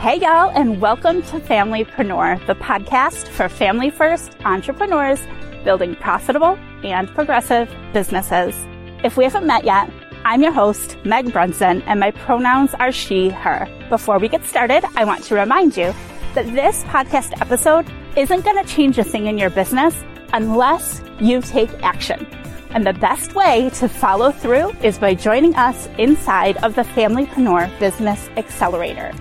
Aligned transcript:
Hey, 0.00 0.18
y'all, 0.18 0.48
and 0.54 0.80
welcome 0.80 1.20
to 1.24 1.38
Familypreneur, 1.40 2.46
the 2.46 2.54
podcast 2.54 3.28
for 3.28 3.50
family 3.50 3.90
first 3.90 4.34
entrepreneurs 4.46 5.20
building 5.62 5.94
profitable 5.94 6.58
and 6.82 7.06
progressive 7.10 7.70
businesses. 7.92 8.56
If 9.04 9.18
we 9.18 9.24
haven't 9.24 9.46
met 9.46 9.64
yet, 9.64 9.90
I'm 10.24 10.40
your 10.40 10.52
host, 10.52 10.96
Meg 11.04 11.30
Brunson, 11.34 11.82
and 11.82 12.00
my 12.00 12.12
pronouns 12.12 12.72
are 12.72 12.90
she, 12.90 13.28
her. 13.28 13.68
Before 13.90 14.18
we 14.18 14.28
get 14.28 14.46
started, 14.46 14.86
I 14.96 15.04
want 15.04 15.22
to 15.24 15.34
remind 15.34 15.76
you 15.76 15.92
that 16.34 16.46
this 16.46 16.82
podcast 16.84 17.38
episode 17.38 17.86
isn't 18.16 18.42
going 18.42 18.56
to 18.56 18.74
change 18.74 18.96
a 18.96 19.04
thing 19.04 19.26
in 19.26 19.36
your 19.36 19.50
business 19.50 19.94
unless 20.32 21.02
you 21.20 21.42
take 21.42 21.70
action. 21.82 22.26
And 22.70 22.86
the 22.86 22.94
best 22.94 23.34
way 23.34 23.68
to 23.74 23.86
follow 23.86 24.32
through 24.32 24.70
is 24.82 24.98
by 24.98 25.12
joining 25.12 25.54
us 25.56 25.90
inside 25.98 26.56
of 26.64 26.74
the 26.74 26.84
Familypreneur 26.84 27.78
Business 27.78 28.30
Accelerator. 28.38 29.12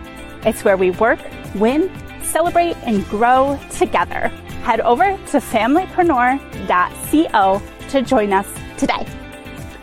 It's 0.45 0.63
where 0.63 0.77
we 0.77 0.91
work, 0.91 1.19
win, 1.55 1.91
celebrate, 2.21 2.77
and 2.83 3.03
grow 3.07 3.59
together. 3.71 4.27
Head 4.63 4.79
over 4.81 5.05
to 5.05 5.37
familypreneur.co 5.37 7.61
to 7.89 8.01
join 8.01 8.33
us 8.33 8.47
today. 8.77 9.05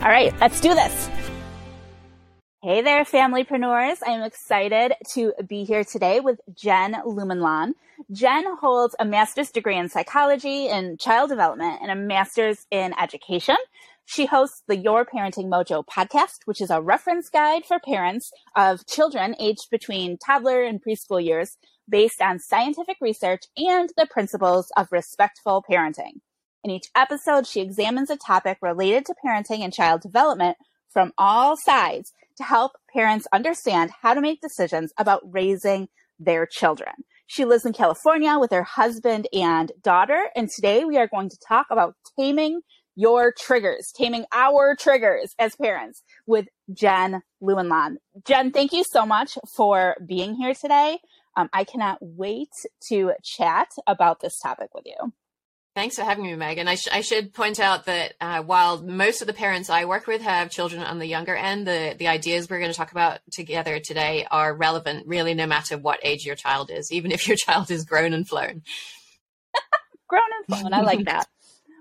All 0.01 0.09
right, 0.09 0.33
let's 0.41 0.61
do 0.61 0.75
this. 0.75 1.09
Hey 2.63 2.83
there, 2.83 3.05
familypreneurs. 3.05 3.99
I'm 4.05 4.23
excited 4.23 4.95
to 5.13 5.33
be 5.47 5.65
here 5.65 5.85
today 5.85 6.21
with 6.21 6.41
Jen 6.55 6.95
Lumanlan. 7.05 7.75
Jen 8.11 8.57
holds 8.57 8.97
a 8.99 9.05
master's 9.05 9.51
degree 9.51 9.77
in 9.77 9.89
psychology 9.89 10.69
and 10.69 10.99
child 10.99 11.31
development 11.31 11.79
and 11.81 11.91
a 11.91 11.95
master's 11.95 12.67
in 12.71 12.93
education. 13.01 13.57
She 14.09 14.27
hosts 14.27 14.63
the 14.69 14.77
Your 14.77 15.05
Parenting 15.05 15.49
Mojo 15.49 15.85
podcast, 15.85 16.39
which 16.45 16.61
is 16.61 16.71
a 16.71 16.81
reference 16.81 17.29
guide 17.29 17.67
for 17.67 17.81
parents 17.81 18.31
of 18.55 18.87
children 18.87 19.35
aged 19.41 19.69
between 19.69 20.17
toddler 20.17 20.63
and 20.63 20.81
preschool 20.81 21.23
years 21.23 21.57
based 21.89 22.23
on 22.23 22.39
scientific 22.39 22.99
research 23.01 23.43
and 23.57 23.91
the 23.97 24.07
principles 24.07 24.71
of 24.77 24.93
respectful 24.93 25.65
parenting. 25.69 26.21
In 26.63 26.71
each 26.71 26.87
episode, 26.95 27.49
she 27.49 27.61
examines 27.61 28.09
a 28.09 28.17
topic 28.17 28.59
related 28.63 29.07
to 29.07 29.15
parenting 29.25 29.61
and 29.61 29.75
child 29.75 30.03
development 30.03 30.57
from 30.89 31.13
all 31.19 31.57
sides 31.57 32.13
to 32.37 32.45
help 32.45 32.73
parents 32.93 33.27
understand 33.33 33.91
how 34.03 34.15
to 34.15 34.21
make 34.21 34.41
decisions 34.41 34.93
about 34.97 35.23
raising 35.25 35.89
their 36.21 36.47
children. 36.47 36.93
She 37.27 37.45
lives 37.45 37.67
in 37.67 37.73
California 37.73 38.39
with 38.39 38.53
her 38.53 38.63
husband 38.63 39.27
and 39.33 39.73
daughter, 39.83 40.31
and 40.37 40.49
today 40.49 40.85
we 40.85 40.97
are 40.97 41.09
going 41.09 41.29
to 41.29 41.39
talk 41.47 41.67
about 41.71 41.97
taming 42.17 42.61
your 42.97 43.33
triggers, 43.39 43.93
taming 43.95 44.25
our 44.33 44.75
triggers 44.75 45.35
as 45.39 45.55
parents 45.55 46.03
with 46.27 46.49
Jen 46.73 47.23
Lumanlan. 47.43 47.97
Jen, 48.27 48.51
thank 48.51 48.73
you 48.73 48.83
so 48.91 49.07
much 49.07 49.39
for 49.55 49.95
being 50.05 50.35
here 50.35 50.55
today. 50.55 50.99
Um, 51.37 51.51
I 51.53 51.65
cannot 51.65 51.99
wait 52.01 52.49
to 52.89 53.13
chat 53.23 53.69
about 53.87 54.21
this 54.21 54.39
topic 54.43 54.71
with 54.75 54.87
you. 54.87 55.13
Thanks 55.75 55.97
for 55.97 56.05
having 56.05 56.25
me, 56.25 56.35
Megan. 56.37 56.69
I, 56.69 56.77
sh- 56.77 56.89
I 56.91 57.03
should 57.03 57.35
point 57.35 57.61
out 57.61 57.85
that 57.85 58.15
uh, 58.19 58.43
while 58.43 58.83
most 58.83 59.21
of 59.21 59.27
the 59.27 59.35
parents 59.35 59.69
I 59.69 59.85
work 59.85 60.07
with 60.07 60.23
have 60.23 60.51
children 60.51 60.83
on 60.83 60.99
the 60.99 61.05
younger 61.05 61.37
end, 61.37 61.67
the, 61.67 61.95
the 61.99 62.09
ideas 62.09 62.49
we're 62.49 62.61
going 62.61 62.71
to 62.71 62.77
talk 62.77 62.93
about 62.93 63.21
together 63.31 63.79
today 63.79 64.27
are 64.31 64.57
relevant 64.57 65.07
really 65.07 65.35
no 65.35 65.47
matter 65.47 65.77
what 65.77 66.01
age 66.03 66.25
your 66.25 66.35
child 66.35 66.71
is, 66.71 66.91
even 66.91 67.13
if 67.13 67.29
your 67.29 67.37
child 67.47 67.71
is 67.71 67.85
grown 67.85 68.15
and 68.15 68.27
flown. 68.27 68.63
grown 70.09 70.23
and 70.39 70.61
flown. 70.61 70.73
I 70.73 70.81
like 70.81 71.05
that. 71.05 71.29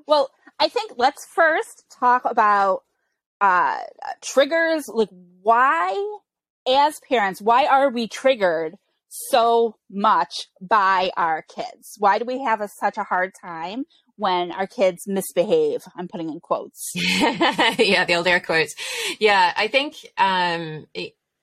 Well, 0.06 0.30
I 0.60 0.70
think 0.70 0.94
let's 0.98 1.26
first 1.26 1.86
talk 2.00 2.24
about 2.26 2.84
uh, 3.42 3.80
triggers. 4.22 4.86
Like, 4.88 5.10
why, 5.42 6.18
as 6.68 7.00
parents, 7.08 7.42
why 7.42 7.66
are 7.66 7.90
we 7.90 8.08
triggered 8.08 8.76
so 9.10 9.76
much 9.90 10.48
by 10.62 11.12
our 11.18 11.44
kids? 11.44 11.96
Why 11.98 12.20
do 12.20 12.26
we 12.26 12.44
have 12.44 12.62
a, 12.62 12.70
such 12.80 12.98
a 12.98 13.04
hard 13.04 13.34
time 13.40 13.86
when 14.18 14.52
our 14.52 14.68
kids 14.68 15.04
misbehave? 15.08 15.84
I'm 15.96 16.08
putting 16.08 16.30
in 16.30 16.40
quotes. 16.40 16.92
yeah, 16.96 18.06
the 18.06 18.16
old 18.16 18.28
air 18.28 18.40
quotes. 18.40 18.76
Yeah, 19.20 19.54
I 19.56 19.68
think 19.68 19.96
um, 20.18 20.88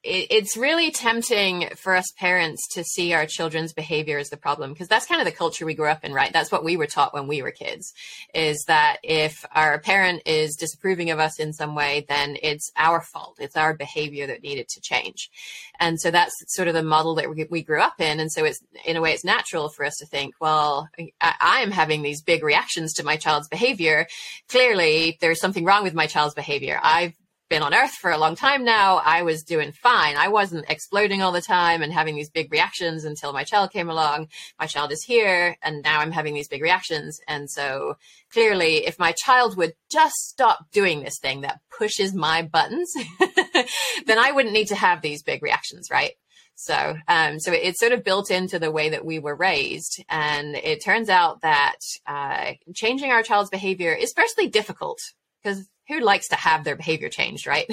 it's 0.05 0.57
really 0.57 0.91
tempting 0.91 1.69
for 1.77 1.95
us 1.95 2.07
parents 2.19 2.67
to 2.75 2.83
see 2.83 3.13
our 3.13 3.25
children's 3.25 3.73
behavior 3.73 4.19
as 4.19 4.31
the 4.31 4.37
problem 4.37 4.73
because 4.73 4.89
that's 4.89 5.07
kind 5.07 5.21
of 5.21 5.27
the 5.27 5.33
culture 5.33 5.65
we 5.65 5.75
grew 5.75 5.89
up 5.89 6.05
in, 6.05 6.13
right? 6.13 6.33
That's 6.33 6.51
what 6.51 6.65
we 6.65 6.77
were 6.77 6.87
taught 6.87 7.15
when 7.15 7.29
we 7.29 7.41
were 7.41 7.53
kids 7.53 7.93
is 8.35 8.65
that 8.67 8.97
if 9.05 9.45
our 9.53 9.79
parent 9.79 10.23
is 10.27 10.57
disapproving 10.57 11.11
of 11.11 11.21
us 11.21 11.39
in 11.39 11.53
some 11.53 11.77
way, 11.77 12.05
then 12.09 12.37
it's 12.43 12.73
our 12.77 13.01
fault. 13.01 13.37
It's 13.39 13.57
our 13.57 13.75
behavior 13.75 14.27
that 14.27 14.43
needed 14.43 14.69
to 14.71 14.81
change. 14.81 15.31
And 15.79 16.01
so 16.01 16.11
that's 16.11 16.35
sort 16.49 16.69
of 16.69 16.75
the 16.75 16.83
model 16.83 17.15
that 17.15 17.31
we, 17.31 17.47
we 17.49 17.63
grew 17.63 17.81
up 17.81 18.01
in. 18.01 18.19
And 18.19 18.33
so 18.33 18.45
it's, 18.45 18.61
in 18.85 18.97
a 18.97 19.01
way, 19.01 19.13
it's 19.13 19.25
natural 19.25 19.69
for 19.69 19.85
us 19.85 19.95
to 19.99 20.07
think, 20.07 20.35
well, 20.41 20.89
I'm 21.21 21.71
having 21.71 22.03
these 22.03 22.23
big 22.23 22.43
reactions 22.43 22.93
to 22.95 23.05
my 23.05 23.17
child's 23.17 23.49
behavior. 23.49 24.09
Clearly, 24.49 25.19
there's 25.21 25.41
something 25.41 25.65
wrong 25.65 25.85
with 25.85 25.95
my 25.95 26.07
child's 26.07 26.35
behavior. 26.35 26.81
I've 26.83 27.15
been 27.53 27.63
on 27.63 27.75
earth 27.75 27.93
for 27.93 28.11
a 28.11 28.17
long 28.17 28.35
time 28.35 28.65
now, 28.65 28.97
I 29.05 29.25
was 29.25 29.43
doing 29.43 29.73
fine. 29.73 30.17
I 30.17 30.29
wasn't 30.29 30.71
exploding 30.71 31.21
all 31.21 31.33
the 31.33 31.43
time 31.43 31.83
and 31.83 31.93
having 31.93 32.15
these 32.17 32.31
big 32.31 32.51
reactions 32.51 33.05
until 33.05 33.35
my 33.35 33.45
child 33.45 33.73
came 33.73 33.91
along. 33.91 34.29
My 34.59 34.67
child 34.67 34.91
is 34.91 35.05
here 35.05 35.59
and 35.63 35.83
now 35.83 36.01
I'm 36.01 36.13
having 36.13 36.33
these 36.33 36.49
big 36.49 36.63
reactions. 36.63 37.21
And 37.29 37.51
so 37.51 37.99
clearly, 38.33 38.87
if 38.87 38.99
my 38.99 39.13
child 39.13 39.59
would 39.59 39.75
just 39.91 40.15
stop 40.15 40.71
doing 40.73 41.03
this 41.03 41.19
thing 41.21 41.43
that 41.43 41.61
pushes 41.77 42.15
my 42.15 42.41
buttons, 42.41 42.91
then 44.07 44.19
I 44.19 44.33
wouldn't 44.33 44.55
need 44.55 44.69
to 44.69 44.75
have 44.75 45.03
these 45.03 45.23
big 45.23 45.43
reactions, 45.43 45.89
right? 45.91 46.13
So, 46.55 46.95
um, 47.07 47.39
so 47.39 47.53
it's 47.53 47.81
sort 47.81 47.93
of 47.93 48.03
built 48.03 48.31
into 48.31 48.61
the 48.61 48.73
way 48.73 48.89
that 48.89 49.05
we 49.05 49.19
were 49.19 49.37
raised. 49.37 50.03
And 50.09 50.57
it 50.57 50.83
turns 50.83 51.11
out 51.11 51.43
that 51.43 51.77
uh, 52.07 52.53
changing 52.75 53.11
our 53.11 53.23
child's 53.23 53.51
behavior 53.51 53.93
is 53.93 54.15
firstly 54.17 54.49
difficult 54.49 55.01
because 55.43 55.69
who 55.93 56.01
likes 56.01 56.29
to 56.29 56.37
have 56.37 56.65
their 56.65 56.77
behavior 56.77 57.09
changed, 57.09 57.47
right? 57.47 57.71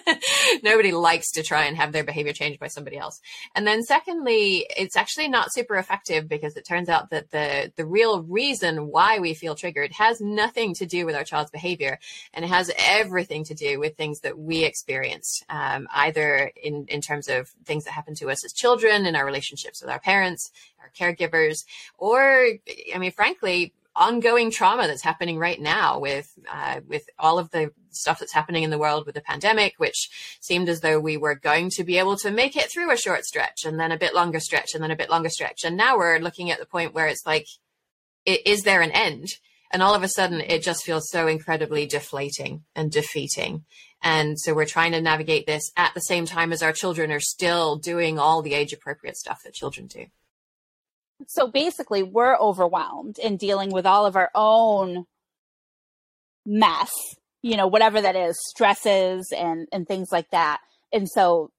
Nobody 0.62 0.92
likes 0.92 1.32
to 1.32 1.42
try 1.42 1.64
and 1.64 1.76
have 1.76 1.92
their 1.92 2.04
behavior 2.04 2.32
changed 2.32 2.60
by 2.60 2.68
somebody 2.68 2.96
else. 2.96 3.20
And 3.54 3.66
then 3.66 3.82
secondly, 3.82 4.66
it's 4.76 4.96
actually 4.96 5.28
not 5.28 5.52
super 5.52 5.76
effective 5.76 6.28
because 6.28 6.56
it 6.56 6.66
turns 6.66 6.88
out 6.88 7.10
that 7.10 7.30
the, 7.30 7.72
the 7.76 7.86
real 7.86 8.22
reason 8.22 8.88
why 8.88 9.18
we 9.18 9.34
feel 9.34 9.54
triggered 9.54 9.92
has 9.92 10.20
nothing 10.20 10.74
to 10.74 10.86
do 10.86 11.06
with 11.06 11.14
our 11.14 11.24
child's 11.24 11.50
behavior 11.50 11.98
and 12.32 12.44
it 12.44 12.48
has 12.48 12.70
everything 12.78 13.44
to 13.44 13.54
do 13.54 13.78
with 13.78 13.96
things 13.96 14.20
that 14.20 14.38
we 14.38 14.64
experienced, 14.64 15.44
um, 15.48 15.88
either 15.92 16.52
in, 16.62 16.86
in 16.88 17.00
terms 17.00 17.28
of 17.28 17.48
things 17.64 17.84
that 17.84 17.92
happen 17.92 18.14
to 18.16 18.30
us 18.30 18.44
as 18.44 18.52
children 18.52 19.06
in 19.06 19.16
our 19.16 19.26
relationships 19.26 19.82
with 19.82 19.90
our 19.90 20.00
parents, 20.00 20.50
our 20.80 20.90
caregivers, 20.98 21.64
or, 21.98 22.46
I 22.94 22.98
mean, 22.98 23.12
frankly, 23.12 23.72
ongoing 23.98 24.50
trauma 24.50 24.86
that's 24.86 25.02
happening 25.02 25.38
right 25.38 25.60
now 25.60 25.98
with 25.98 26.32
uh, 26.50 26.80
with 26.86 27.02
all 27.18 27.38
of 27.38 27.50
the 27.50 27.72
stuff 27.90 28.20
that's 28.20 28.32
happening 28.32 28.62
in 28.62 28.70
the 28.70 28.78
world 28.78 29.04
with 29.04 29.14
the 29.14 29.20
pandemic, 29.20 29.74
which 29.78 30.08
seemed 30.40 30.68
as 30.68 30.80
though 30.80 31.00
we 31.00 31.16
were 31.16 31.34
going 31.34 31.68
to 31.70 31.84
be 31.84 31.98
able 31.98 32.16
to 32.16 32.30
make 32.30 32.56
it 32.56 32.70
through 32.70 32.90
a 32.90 32.96
short 32.96 33.24
stretch 33.24 33.64
and 33.64 33.78
then 33.78 33.92
a 33.92 33.98
bit 33.98 34.14
longer 34.14 34.40
stretch 34.40 34.70
and 34.72 34.82
then 34.82 34.92
a 34.92 34.96
bit 34.96 35.10
longer 35.10 35.28
stretch, 35.28 35.64
and 35.64 35.76
now 35.76 35.98
we're 35.98 36.18
looking 36.18 36.50
at 36.50 36.58
the 36.58 36.66
point 36.66 36.94
where 36.94 37.08
it's 37.08 37.26
like, 37.26 37.46
is 38.24 38.62
there 38.62 38.80
an 38.80 38.92
end? 38.92 39.26
And 39.70 39.82
all 39.82 39.94
of 39.94 40.02
a 40.02 40.08
sudden, 40.08 40.40
it 40.40 40.62
just 40.62 40.82
feels 40.82 41.10
so 41.10 41.26
incredibly 41.26 41.86
deflating 41.86 42.64
and 42.74 42.90
defeating. 42.90 43.64
And 44.02 44.38
so 44.38 44.54
we're 44.54 44.64
trying 44.64 44.92
to 44.92 45.00
navigate 45.00 45.46
this 45.46 45.70
at 45.76 45.92
the 45.92 46.00
same 46.00 46.24
time 46.24 46.52
as 46.52 46.62
our 46.62 46.72
children 46.72 47.10
are 47.10 47.20
still 47.20 47.76
doing 47.76 48.18
all 48.18 48.40
the 48.40 48.54
age 48.54 48.72
appropriate 48.72 49.16
stuff 49.16 49.42
that 49.44 49.54
children 49.54 49.86
do. 49.86 50.06
So 51.26 51.48
basically, 51.48 52.02
we're 52.02 52.36
overwhelmed 52.36 53.18
in 53.18 53.36
dealing 53.36 53.72
with 53.72 53.86
all 53.86 54.06
of 54.06 54.16
our 54.16 54.30
own 54.34 55.06
mess, 56.46 56.90
you 57.42 57.56
know, 57.56 57.66
whatever 57.66 58.00
that 58.00 58.16
is, 58.16 58.38
stresses 58.48 59.32
and, 59.36 59.66
and 59.72 59.86
things 59.86 60.08
like 60.12 60.30
that. 60.30 60.60
And 60.92 61.08
so 61.08 61.50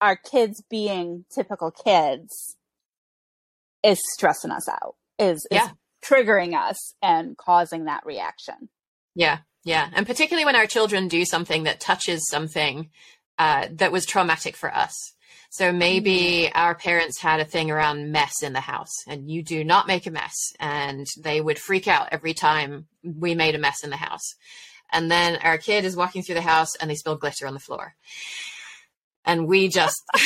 our 0.00 0.16
kids 0.16 0.62
being 0.70 1.24
typical 1.34 1.70
kids 1.70 2.56
is 3.82 3.98
stressing 4.14 4.50
us 4.50 4.68
out, 4.68 4.96
is, 5.18 5.46
yeah. 5.50 5.64
is 5.64 5.70
triggering 6.04 6.54
us 6.54 6.94
and 7.02 7.36
causing 7.36 7.86
that 7.86 8.04
reaction. 8.04 8.68
Yeah. 9.14 9.38
Yeah. 9.64 9.88
And 9.94 10.06
particularly 10.06 10.44
when 10.44 10.56
our 10.56 10.66
children 10.66 11.08
do 11.08 11.24
something 11.24 11.64
that 11.64 11.80
touches 11.80 12.28
something 12.28 12.90
uh, 13.38 13.66
that 13.72 13.92
was 13.92 14.06
traumatic 14.06 14.56
for 14.56 14.72
us. 14.72 15.14
So 15.56 15.72
maybe 15.72 16.50
our 16.54 16.74
parents 16.74 17.18
had 17.18 17.40
a 17.40 17.44
thing 17.46 17.70
around 17.70 18.12
mess 18.12 18.42
in 18.42 18.52
the 18.52 18.60
house 18.60 18.92
and 19.06 19.30
you 19.30 19.42
do 19.42 19.64
not 19.64 19.86
make 19.86 20.06
a 20.06 20.10
mess. 20.10 20.52
And 20.60 21.06
they 21.18 21.40
would 21.40 21.58
freak 21.58 21.88
out 21.88 22.10
every 22.12 22.34
time 22.34 22.88
we 23.02 23.34
made 23.34 23.54
a 23.54 23.58
mess 23.58 23.82
in 23.82 23.88
the 23.88 23.96
house. 23.96 24.34
And 24.92 25.10
then 25.10 25.36
our 25.36 25.56
kid 25.56 25.86
is 25.86 25.96
walking 25.96 26.22
through 26.22 26.34
the 26.34 26.42
house 26.42 26.76
and 26.76 26.90
they 26.90 26.94
spill 26.94 27.16
glitter 27.16 27.46
on 27.46 27.54
the 27.54 27.60
floor. 27.60 27.94
And 29.24 29.48
we 29.48 29.68
just. 29.68 30.02
it 30.14 30.20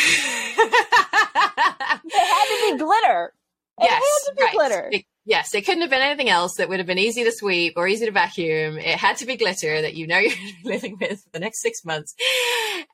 had 2.13 2.45
to 2.47 2.73
be 2.73 2.79
glitter. 2.79 3.33
It 3.79 3.85
yes, 3.85 4.03
had 4.03 4.31
to 4.31 4.35
be 4.37 4.43
right. 4.43 4.55
glitter. 4.55 4.89
It, 4.91 5.05
yes, 5.31 5.55
it 5.55 5.65
couldn't 5.65 5.83
have 5.83 5.91
been 5.91 6.03
anything 6.03 6.29
else 6.29 6.57
that 6.57 6.69
would 6.69 6.81
have 6.81 6.89
been 6.89 6.99
easy 6.99 7.23
to 7.23 7.31
sweep 7.31 7.75
or 7.77 7.87
easy 7.87 8.05
to 8.05 8.11
vacuum. 8.11 8.77
It 8.79 8.99
had 8.99 9.17
to 9.19 9.27
be 9.27 9.37
glitter 9.37 9.81
that 9.81 9.95
you 9.95 10.07
know 10.07 10.19
you're 10.19 10.35
living 10.65 10.99
with 11.01 11.23
for 11.23 11.31
the 11.33 11.39
next 11.39 11.63
six 11.63 11.85
months. 11.85 12.15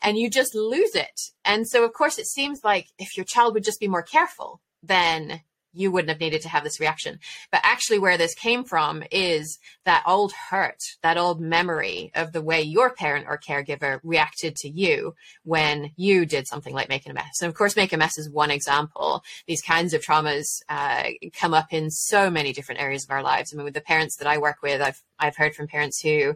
And 0.03 0.19
you 0.19 0.29
just 0.29 0.55
lose 0.55 0.94
it. 0.94 1.21
And 1.44 1.67
so, 1.67 1.85
of 1.85 1.94
course, 1.94 2.19
it 2.19 2.27
seems 2.27 2.62
like 2.62 2.88
if 2.99 3.17
your 3.17 3.25
child 3.25 3.55
would 3.55 3.65
just 3.65 3.81
be 3.81 3.88
more 3.88 4.03
careful, 4.03 4.61
then 4.83 5.41
you 5.76 5.90
wouldn't 5.90 6.11
have 6.11 6.20
needed 6.20 6.43
to 6.43 6.49
have 6.49 6.64
this 6.64 6.81
reaction. 6.81 7.19
But 7.50 7.61
actually, 7.62 7.99
where 7.99 8.19
this 8.19 8.34
came 8.34 8.64
from 8.64 9.02
is 9.11 9.58
that 9.84 10.02
old 10.06 10.32
hurt, 10.32 10.78
that 11.02 11.17
old 11.17 11.40
memory 11.40 12.11
of 12.14 12.32
the 12.32 12.43
way 12.43 12.62
your 12.62 12.90
parent 12.90 13.26
or 13.28 13.38
caregiver 13.38 14.00
reacted 14.02 14.56
to 14.56 14.69
you 14.69 15.14
when 15.44 15.93
you 15.96 16.26
did 16.26 16.46
something 16.46 16.75
like 16.75 16.88
making 16.88 17.11
a 17.11 17.14
mess. 17.14 17.40
And 17.40 17.49
of 17.49 17.55
course, 17.55 17.76
make 17.76 17.93
a 17.93 17.96
mess 17.96 18.19
is 18.19 18.31
one 18.31 18.50
example. 18.50 19.23
These 19.46 19.62
kinds 19.62 19.94
of 19.94 20.02
traumas 20.02 20.46
uh, 20.69 21.05
come 21.32 21.55
up 21.55 21.73
in 21.73 21.90
so 21.90 22.31
many 22.31 22.52
different 22.52 22.81
areas 22.81 23.05
of 23.05 23.11
our 23.11 23.23
lives. 23.23 23.52
I 23.52 23.56
mean, 23.56 23.64
with 23.64 23.75
the 23.75 23.81
parents 23.81 24.17
that 24.17 24.26
I 24.26 24.38
work 24.38 24.56
with, 24.62 24.81
I've 24.81 25.02
I've 25.19 25.37
heard 25.37 25.55
from 25.55 25.67
parents 25.67 26.00
who 26.02 26.34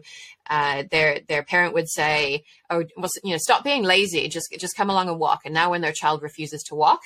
uh, 0.49 0.83
their 0.91 1.19
their 1.27 1.43
parent 1.43 1.73
would 1.73 1.89
say, 1.89 2.43
"Oh, 2.69 2.83
well, 2.97 3.09
you 3.23 3.31
know, 3.31 3.37
stop 3.37 3.63
being 3.63 3.83
lazy. 3.83 4.27
Just 4.27 4.53
just 4.59 4.75
come 4.75 4.89
along 4.89 5.09
and 5.09 5.19
walk." 5.19 5.41
And 5.45 5.53
now, 5.53 5.71
when 5.71 5.81
their 5.81 5.93
child 5.93 6.21
refuses 6.21 6.63
to 6.63 6.75
walk, 6.75 7.01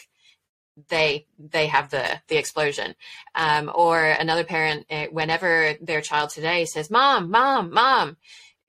they 0.90 1.26
they 1.40 1.68
have 1.68 1.90
the 1.90 2.22
the 2.28 2.38
explosion. 2.38 2.96
Um, 3.34 3.72
or 3.74 4.04
another 4.04 4.44
parent 4.44 4.86
eh, 4.90 5.08
whenever 5.12 5.76
their 5.82 6.02
child 6.02 6.30
today 6.30 6.66
says 6.66 6.90
mom 6.90 7.32
mom 7.32 7.74
mom 7.74 8.18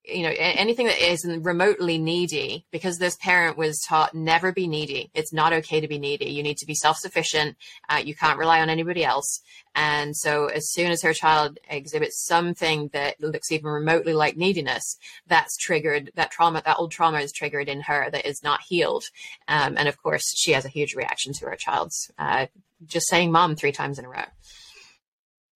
you 0.07 0.23
know 0.23 0.33
anything 0.39 0.87
that 0.87 0.99
is 0.99 1.27
remotely 1.41 1.99
needy 1.99 2.65
because 2.71 2.99
this 2.99 3.17
parent 3.17 3.59
was 3.59 3.81
taught 3.87 4.15
never 4.15 4.53
be 4.53 4.67
needy. 4.67 5.11
It's 5.15 5.33
not 5.33 5.53
okay 5.53 5.81
to 5.81 5.89
be 5.89 5.99
needy. 5.99 6.27
You 6.27 6.43
need 6.43 6.59
to 6.59 6.67
be 6.67 6.75
self-sufficient. 6.75 7.57
Uh, 7.89 8.03
you 8.05 8.15
can't 8.15 8.39
rely 8.39 8.61
on 8.61 8.71
anybody 8.71 9.05
else. 9.05 9.41
And 9.75 10.17
so 10.17 10.47
as 10.47 10.71
soon 10.71 10.91
as 10.91 11.03
her 11.03 11.13
child 11.13 11.59
exhibits 11.69 12.25
something 12.25 12.89
that 12.93 13.21
looks 13.21 13.51
even 13.51 13.67
remotely 13.67 14.15
like 14.15 14.37
neediness 14.37 14.97
that's 15.27 15.57
triggered 15.57 16.13
that 16.15 16.31
trauma 16.31 16.63
that 16.65 16.79
old 16.79 16.93
trauma 16.93 17.19
is 17.19 17.33
triggered 17.33 17.69
in 17.69 17.83
her 17.83 18.09
that 18.11 18.27
is 18.27 18.43
not 18.43 18.61
healed. 18.69 19.05
Um, 19.49 19.77
and 19.77 19.89
of 19.89 20.01
course 20.03 20.33
she 20.37 20.53
has 20.53 20.65
a 20.65 20.71
huge 20.71 20.95
reaction 20.95 21.33
to 21.35 21.47
her 21.47 21.57
child's 21.57 22.11
uh, 22.19 22.47
just 22.87 23.09
saying 23.09 23.33
mom 23.33 23.57
three 23.57 23.73
times 23.73 23.99
in 23.99 24.05
a 24.05 24.09
row. 24.09 24.25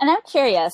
And 0.01 0.09
i'm 0.09 0.21
curious 0.25 0.73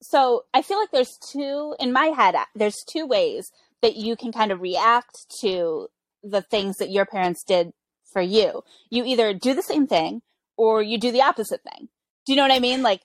so 0.00 0.44
I 0.54 0.62
feel 0.62 0.78
like 0.78 0.90
there's 0.90 1.18
two 1.32 1.74
in 1.80 1.92
my 1.92 2.06
head. 2.06 2.34
Uh, 2.34 2.44
there's 2.54 2.84
two 2.88 3.06
ways 3.06 3.50
that 3.82 3.96
you 3.96 4.16
can 4.16 4.32
kind 4.32 4.52
of 4.52 4.60
react 4.60 5.26
to 5.40 5.88
the 6.22 6.42
things 6.42 6.76
that 6.76 6.90
your 6.90 7.06
parents 7.06 7.44
did 7.44 7.72
for 8.12 8.22
you. 8.22 8.62
You 8.90 9.04
either 9.04 9.34
do 9.34 9.54
the 9.54 9.62
same 9.62 9.86
thing 9.86 10.22
or 10.56 10.82
you 10.82 10.98
do 10.98 11.12
the 11.12 11.22
opposite 11.22 11.60
thing. 11.62 11.88
Do 12.26 12.32
you 12.32 12.36
know 12.36 12.42
what 12.42 12.52
I 12.52 12.58
mean? 12.58 12.82
Like, 12.82 13.02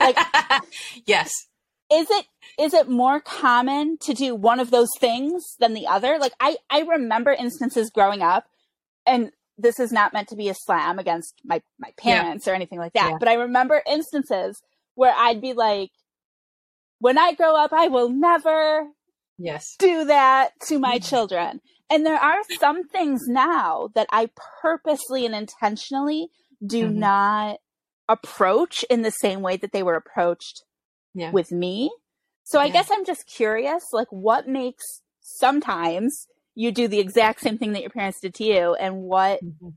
like 0.00 0.16
yes. 1.06 1.30
Is 1.92 2.08
it 2.08 2.26
is 2.58 2.72
it 2.72 2.88
more 2.88 3.20
common 3.20 3.98
to 4.02 4.14
do 4.14 4.34
one 4.34 4.60
of 4.60 4.70
those 4.70 4.90
things 5.00 5.56
than 5.58 5.74
the 5.74 5.88
other? 5.88 6.18
Like 6.20 6.32
I 6.38 6.56
I 6.70 6.82
remember 6.82 7.32
instances 7.32 7.90
growing 7.90 8.22
up, 8.22 8.44
and 9.06 9.32
this 9.58 9.80
is 9.80 9.90
not 9.90 10.12
meant 10.12 10.28
to 10.28 10.36
be 10.36 10.48
a 10.48 10.54
slam 10.54 11.00
against 11.00 11.34
my 11.44 11.62
my 11.80 11.92
parents 11.98 12.46
yeah. 12.46 12.52
or 12.52 12.54
anything 12.54 12.78
like 12.78 12.92
that. 12.92 13.10
Yeah. 13.10 13.16
But 13.18 13.28
I 13.28 13.34
remember 13.34 13.82
instances 13.90 14.62
where 14.94 15.12
I'd 15.16 15.40
be 15.40 15.52
like, 15.52 15.90
when 17.00 17.18
I 17.18 17.32
grow 17.32 17.56
up, 17.56 17.72
I 17.72 17.88
will 17.88 18.08
never 18.08 18.86
yes 19.38 19.74
do 19.78 20.04
that 20.04 20.52
to 20.68 20.78
my 20.78 20.96
mm-hmm. 20.96 21.08
children. 21.08 21.60
And 21.90 22.06
there 22.06 22.18
are 22.18 22.42
some 22.60 22.86
things 22.86 23.26
now 23.26 23.88
that 23.94 24.06
I 24.12 24.30
purposely 24.62 25.26
and 25.26 25.34
intentionally 25.34 26.28
do 26.64 26.86
mm-hmm. 26.86 27.00
not 27.00 27.56
approach 28.08 28.84
in 28.88 29.02
the 29.02 29.10
same 29.10 29.40
way 29.40 29.56
that 29.56 29.72
they 29.72 29.82
were 29.82 29.96
approached 29.96 30.62
yeah. 31.14 31.32
with 31.32 31.50
me. 31.50 31.90
So 32.44 32.60
I 32.60 32.68
guess 32.68 32.90
I'm 32.92 33.04
just 33.04 33.26
curious, 33.26 33.86
like 33.92 34.08
what 34.10 34.48
makes 34.48 34.84
sometimes 35.20 36.26
you 36.54 36.72
do 36.72 36.88
the 36.88 36.98
exact 36.98 37.40
same 37.40 37.58
thing 37.58 37.72
that 37.72 37.80
your 37.80 37.90
parents 37.90 38.20
did 38.20 38.34
to 38.34 38.44
you 38.44 38.74
and 38.74 39.02
what 39.02 39.42
mm-hmm 39.42 39.68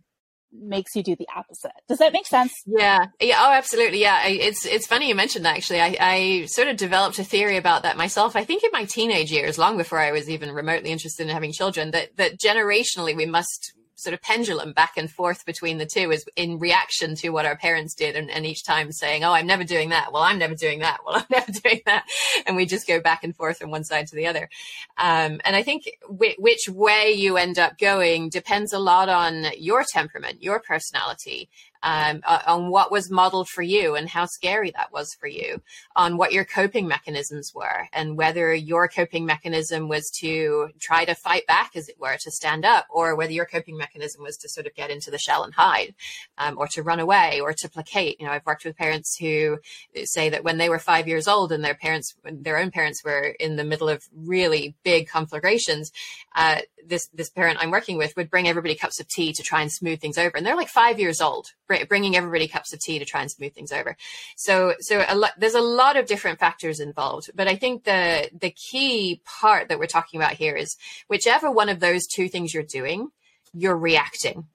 makes 0.54 0.96
you 0.96 1.04
do 1.04 1.16
the 1.16 1.28
opposite. 1.36 1.72
Does 1.88 2.00
that 2.00 2.14
make 2.14 2.28
sense? 2.28 2.54
Yeah. 2.66 3.08
Yeah. 3.20 3.38
Oh, 3.40 3.52
absolutely. 3.52 4.02
Yeah. 4.02 4.28
It's, 4.28 4.66
it's 4.66 4.88
funny 4.88 5.08
you 5.08 5.16
mentioned 5.16 5.46
that 5.46 5.58
actually. 5.58 5.82
I, 5.82 5.96
I 6.00 6.46
sort 6.46 6.68
of 6.68 6.78
developed 6.78 7.20
a 7.20 7.24
theory 7.24 7.58
about 7.58 7.84
that 7.84 7.98
myself. 7.98 8.36
I 8.36 8.44
think 8.44 8.64
in 8.64 8.70
my 8.72 8.86
teenage 8.86 9.32
years, 9.32 9.58
long 9.58 9.78
before 9.78 10.00
I 10.00 10.12
was 10.12 10.30
even 10.30 10.52
remotely 10.52 10.92
interested 10.92 11.28
in 11.28 11.34
having 11.34 11.52
children, 11.52 11.92
that, 11.92 12.16
that 12.18 12.40
generationally 12.40 13.16
we 13.16 13.26
must 13.26 13.74
sort 13.96 14.14
of 14.14 14.22
pendulum 14.22 14.74
back 14.74 14.98
and 14.98 15.10
forth 15.10 15.46
between 15.46 15.78
the 15.78 15.86
two 15.86 16.12
is 16.12 16.26
in 16.36 16.60
reaction 16.60 17.16
to 17.16 17.30
what 17.30 17.46
our 17.46 17.56
parents 17.56 17.94
did 17.94 18.16
and, 18.16 18.30
and, 18.30 18.44
each 18.46 18.64
time 18.64 18.92
saying 18.92 19.24
oh 19.24 19.32
i'm 19.32 19.48
never 19.48 19.64
doing 19.64 19.90
that. 19.90 20.12
Well 20.12 20.24
i'm 20.24 20.38
never 20.38 20.56
doing 20.56 20.80
that. 20.80 21.00
Well 21.06 21.16
i'm 21.18 21.26
never 21.30 21.52
doing 21.52 21.82
that. 21.86 22.06
And 22.46 22.56
we 22.56 22.66
just 22.66 22.88
go 22.88 23.00
back 23.00 23.24
and 23.24 23.36
forth 23.36 23.58
from 23.58 23.72
one 23.72 23.84
side 23.84 24.08
to 24.08 24.16
the 24.16 24.28
other. 24.28 24.50
Um, 24.98 25.40
and 25.46 25.56
i 25.56 25.64
think 25.64 25.90
which 26.10 26.68
way 26.68 27.12
you 27.12 27.38
end 27.38 27.60
up 27.60 27.78
going 27.78 28.30
depends 28.30 28.74
a 28.74 28.80
lot 28.80 29.10
on 29.10 29.48
your 29.58 29.84
temperament 29.84 30.44
your 30.44 30.60
personality 30.60 31.50
um, 31.84 32.22
uh, 32.26 32.40
on 32.48 32.70
what 32.70 32.92
was 32.92 33.12
modeled 33.12 33.50
for 33.50 33.62
you 33.62 33.96
and 33.96 34.10
how 34.10 34.26
scary 34.26 34.72
that 34.72 34.92
was 34.92 35.14
for 35.20 35.28
you, 35.28 35.62
on 35.96 36.18
what 36.18 36.32
your 36.32 36.46
coping 36.46 36.88
mechanisms 36.88 37.52
were, 37.54 37.88
and 37.92 38.18
whether 38.18 38.54
your 38.54 38.88
coping 38.88 39.26
mechanism 39.26 39.90
was 39.90 40.10
to 40.22 40.70
try 40.80 41.06
to 41.06 41.14
fight 41.14 41.46
back, 41.46 41.76
as 41.76 41.90
it 41.90 42.00
were, 42.00 42.18
to 42.18 42.32
stand 42.32 42.66
up, 42.66 42.88
or 42.90 43.16
whether 43.16 43.34
your 43.34 43.46
coping 43.46 43.78
mechanism 43.78 44.24
was 44.24 44.38
to 44.38 44.50
sort 44.50 44.66
of 44.66 44.74
get 44.74 44.90
into 44.90 45.12
the 45.12 45.18
shell 45.18 45.44
and 45.44 45.54
hide, 45.54 45.94
um, 46.38 46.58
or 46.58 46.68
to 46.68 46.82
run 46.82 47.00
away, 47.00 47.40
or 47.42 47.54
to 47.54 47.70
placate. 47.70 48.20
You 48.20 48.26
know, 48.26 48.32
I've 48.32 48.46
worked 48.46 48.66
with 48.66 48.78
parents 48.78 49.18
who 49.20 49.60
say 50.06 50.30
that 50.30 50.44
when 50.44 50.58
they 50.58 50.70
were 50.70 50.80
five 50.80 51.08
years 51.08 51.28
old 51.28 51.52
and 51.52 51.64
their 51.64 51.76
parents, 51.76 52.16
their 52.24 52.58
own 52.58 52.72
parents 52.72 53.04
were 53.04 53.36
in 53.40 53.58
the 53.58 53.64
middle 53.64 53.90
of 53.90 54.04
really 54.16 54.76
big 54.84 55.10
conflagrations, 55.10 55.92
uh, 56.36 56.60
this 56.86 57.08
this 57.14 57.30
parent 57.30 57.60
I'm 57.62 57.72
working 57.72 57.98
with 57.98 58.16
would 58.16 58.30
bring 58.30 58.48
everybody 58.48 58.76
cups 58.76 59.00
of 59.00 59.08
tea 59.08 59.34
to 59.34 59.44
try 59.44 59.62
and 59.62 59.72
smooth 59.72 60.00
things 60.00 60.18
over, 60.18 60.36
and 60.38 60.46
they're 60.46 60.56
like 60.56 60.70
five 60.70 61.00
years 61.00 61.22
old, 61.22 61.48
bringing 61.68 62.16
everybody 62.16 62.48
cups 62.48 62.74
of 62.74 62.80
tea 62.80 63.00
to 63.00 63.06
try 63.06 63.22
and 63.22 63.32
smooth 63.32 63.54
things 63.54 63.72
over. 63.72 63.96
So 64.36 64.76
so 64.80 65.04
a 65.08 65.16
lot, 65.16 65.32
there's 65.38 65.54
a 65.54 65.62
lot 65.62 65.98
of 65.98 66.06
different 66.06 66.40
factors 66.40 66.80
involved, 66.80 67.32
but 67.36 67.48
I 67.48 67.56
think 67.56 67.84
the 67.84 68.30
the 68.38 68.52
key 68.52 69.22
part 69.26 69.70
that 69.70 69.80
we're 69.80 69.86
talking 69.88 70.20
about 70.20 70.34
here 70.34 70.56
is 70.56 70.76
whichever 71.08 71.52
one 71.52 71.70
of 71.70 71.80
those 71.80 72.06
two 72.08 72.30
things 72.30 72.54
you're 72.54 72.64
doing, 72.64 73.10
you're 73.54 73.78
reacting. 73.78 74.48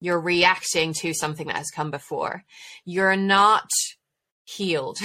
You're 0.00 0.20
reacting 0.20 0.94
to 0.94 1.14
something 1.14 1.46
that 1.46 1.56
has 1.56 1.70
come 1.70 1.92
before. 1.92 2.42
You're 2.84 3.14
not 3.14 3.70
healed. 4.44 4.98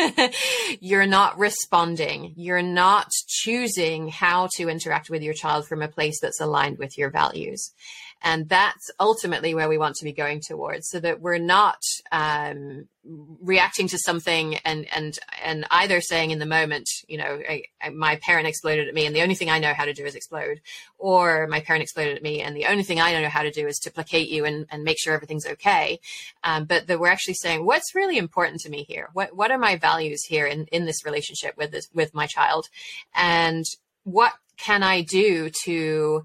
you're 0.80 1.06
not 1.06 1.38
responding. 1.38 2.32
You're 2.36 2.62
not 2.62 3.10
choosing 3.26 4.08
how 4.08 4.48
to 4.56 4.68
interact 4.68 5.10
with 5.10 5.22
your 5.22 5.34
child 5.34 5.66
from 5.66 5.82
a 5.82 5.88
place 5.88 6.18
that's 6.20 6.40
aligned 6.40 6.78
with 6.78 6.96
your 6.96 7.10
values. 7.10 7.72
And 8.22 8.48
that's 8.48 8.90
ultimately 9.00 9.54
where 9.54 9.68
we 9.68 9.78
want 9.78 9.96
to 9.96 10.04
be 10.04 10.12
going 10.12 10.40
towards 10.40 10.88
so 10.88 11.00
that 11.00 11.20
we're 11.20 11.38
not 11.38 11.82
um, 12.12 12.88
reacting 13.04 13.88
to 13.88 13.98
something 13.98 14.56
and, 14.64 14.86
and, 14.94 15.18
and 15.44 15.66
either 15.70 16.00
saying 16.00 16.30
in 16.30 16.38
the 16.38 16.46
moment, 16.46 16.88
you 17.08 17.18
know, 17.18 17.40
I, 17.48 17.64
I, 17.80 17.90
my 17.90 18.16
parent 18.16 18.46
exploded 18.46 18.86
at 18.86 18.94
me 18.94 19.06
and 19.06 19.14
the 19.14 19.22
only 19.22 19.34
thing 19.34 19.50
I 19.50 19.58
know 19.58 19.74
how 19.74 19.84
to 19.84 19.92
do 19.92 20.04
is 20.04 20.14
explode, 20.14 20.60
or 20.98 21.48
my 21.48 21.60
parent 21.60 21.82
exploded 21.82 22.16
at 22.16 22.22
me 22.22 22.40
and 22.40 22.56
the 22.56 22.66
only 22.66 22.84
thing 22.84 23.00
I 23.00 23.20
know 23.20 23.28
how 23.28 23.42
to 23.42 23.50
do 23.50 23.66
is 23.66 23.78
to 23.80 23.90
placate 23.90 24.28
you 24.28 24.44
and, 24.44 24.66
and 24.70 24.84
make 24.84 24.98
sure 25.00 25.14
everything's 25.14 25.46
okay. 25.46 25.98
Um, 26.44 26.64
but 26.64 26.86
that 26.86 27.00
we're 27.00 27.08
actually 27.08 27.34
saying, 27.34 27.64
what's 27.64 27.94
really 27.94 28.18
important 28.18 28.60
to 28.60 28.70
me 28.70 28.84
here? 28.84 29.08
What, 29.14 29.34
what 29.34 29.50
are 29.50 29.58
my 29.58 29.76
values 29.76 30.22
here 30.24 30.46
in, 30.46 30.66
in 30.66 30.84
this 30.84 31.04
relationship 31.04 31.56
with 31.56 31.72
this, 31.72 31.88
with 31.92 32.14
my 32.14 32.26
child? 32.26 32.68
And 33.16 33.64
what 34.04 34.32
can 34.56 34.82
I 34.82 35.02
do 35.02 35.50
to 35.64 36.24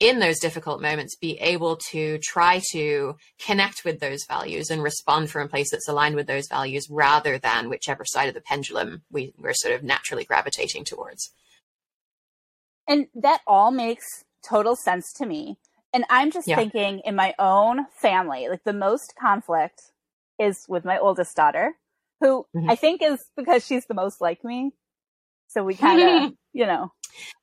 in 0.00 0.20
those 0.20 0.38
difficult 0.38 0.80
moments 0.80 1.16
be 1.16 1.38
able 1.38 1.76
to 1.90 2.18
try 2.22 2.62
to 2.72 3.16
connect 3.38 3.84
with 3.84 4.00
those 4.00 4.24
values 4.26 4.70
and 4.70 4.82
respond 4.82 5.30
from 5.30 5.42
a 5.42 5.48
place 5.48 5.70
that's 5.70 5.88
aligned 5.88 6.16
with 6.16 6.26
those 6.26 6.48
values 6.48 6.88
rather 6.90 7.38
than 7.38 7.68
whichever 7.68 8.04
side 8.04 8.28
of 8.28 8.34
the 8.34 8.40
pendulum 8.40 9.02
we, 9.10 9.34
we're 9.38 9.52
sort 9.52 9.74
of 9.74 9.82
naturally 9.82 10.24
gravitating 10.24 10.84
towards. 10.84 11.30
And 12.88 13.06
that 13.14 13.40
all 13.46 13.70
makes 13.70 14.24
total 14.48 14.76
sense 14.76 15.12
to 15.14 15.26
me. 15.26 15.58
And 15.92 16.04
I'm 16.08 16.30
just 16.30 16.48
yeah. 16.48 16.56
thinking 16.56 17.00
in 17.04 17.14
my 17.14 17.34
own 17.38 17.86
family, 18.00 18.48
like 18.48 18.64
the 18.64 18.72
most 18.72 19.14
conflict 19.20 19.82
is 20.38 20.64
with 20.68 20.84
my 20.84 20.98
oldest 20.98 21.36
daughter, 21.36 21.74
who 22.20 22.46
mm-hmm. 22.54 22.70
I 22.70 22.76
think 22.76 23.02
is 23.02 23.24
because 23.36 23.64
she's 23.64 23.86
the 23.86 23.94
most 23.94 24.20
like 24.20 24.44
me. 24.44 24.72
So 25.48 25.62
we 25.62 25.74
kind 25.74 26.00
of, 26.00 26.32
you 26.52 26.66
know. 26.66 26.92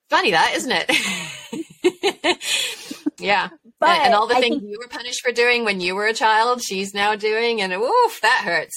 Funny 0.10 0.32
that, 0.32 0.54
isn't 0.56 0.72
it? 0.72 0.92
Yeah. 3.24 3.50
But 3.79 3.89
and, 3.89 4.05
and 4.07 4.15
all 4.15 4.27
the 4.27 4.36
I 4.36 4.41
things 4.41 4.60
think... 4.60 4.69
you 4.69 4.77
were 4.79 4.88
punished 4.88 5.22
for 5.22 5.31
doing 5.31 5.65
when 5.65 5.79
you 5.79 5.95
were 5.95 6.05
a 6.05 6.13
child, 6.13 6.62
she's 6.62 6.93
now 6.93 7.15
doing, 7.15 7.62
and 7.62 7.74
oof, 7.74 8.22
that 8.22 8.41
hurts. 8.43 8.75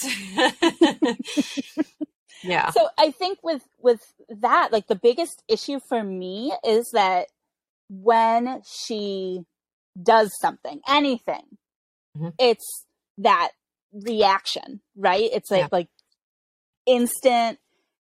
yeah. 2.43 2.71
So 2.71 2.89
I 2.99 3.11
think 3.11 3.39
with 3.43 3.63
with 3.79 4.01
that, 4.41 4.73
like 4.73 4.87
the 4.87 4.97
biggest 4.97 5.43
issue 5.49 5.81
for 5.89 6.03
me 6.03 6.53
is 6.65 6.91
that 6.93 7.27
when 7.89 8.63
she 8.67 9.41
does 10.01 10.33
something, 10.41 10.81
anything, 10.89 11.45
mm-hmm. 12.17 12.29
it's 12.39 12.85
that 13.19 13.51
reaction, 13.93 14.81
right? 14.97 15.29
It's 15.33 15.51
like 15.51 15.63
yeah. 15.63 15.69
like 15.71 15.89
instant. 16.87 17.59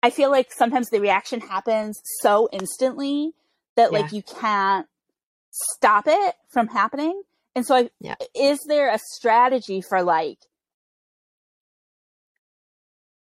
I 0.02 0.12
feel 0.12 0.32
like 0.32 0.52
sometimes 0.52 0.90
the 0.90 1.02
reaction 1.02 1.42
happens 1.42 2.00
so 2.22 2.50
instantly 2.52 3.34
that 3.76 3.92
yeah. 3.92 4.00
like 4.00 4.12
you 4.12 4.22
can't 4.24 4.88
stop 5.52 6.06
it 6.08 6.36
from 6.50 6.68
happening. 6.68 7.22
And 7.56 7.66
so 7.66 7.76
I 7.76 7.90
yeah. 8.00 8.16
is 8.36 8.60
there 8.68 8.94
a 8.94 9.00
strategy 9.00 9.82
for 9.82 10.04
like 10.04 10.40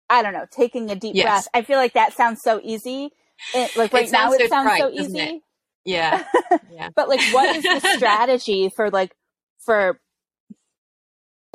I 0.09 0.23
don't 0.23 0.33
know, 0.33 0.47
taking 0.49 0.89
a 0.89 0.95
deep 0.95 1.15
yes. 1.15 1.25
breath. 1.25 1.47
I 1.53 1.61
feel 1.61 1.77
like 1.77 1.93
that 1.93 2.13
sounds 2.13 2.41
so 2.43 2.59
easy. 2.63 3.11
It, 3.53 3.75
like 3.77 3.93
right 3.93 4.07
it 4.07 4.11
now 4.11 4.31
it 4.33 4.49
sounds 4.49 4.77
so 4.79 4.89
easy. 4.89 5.43
Yeah. 5.85 6.23
yeah. 6.71 6.89
but 6.95 7.07
like 7.09 7.21
what 7.31 7.55
is 7.55 7.63
the 7.63 7.79
strategy 7.95 8.69
for 8.75 8.89
like 8.89 9.15
for 9.59 9.99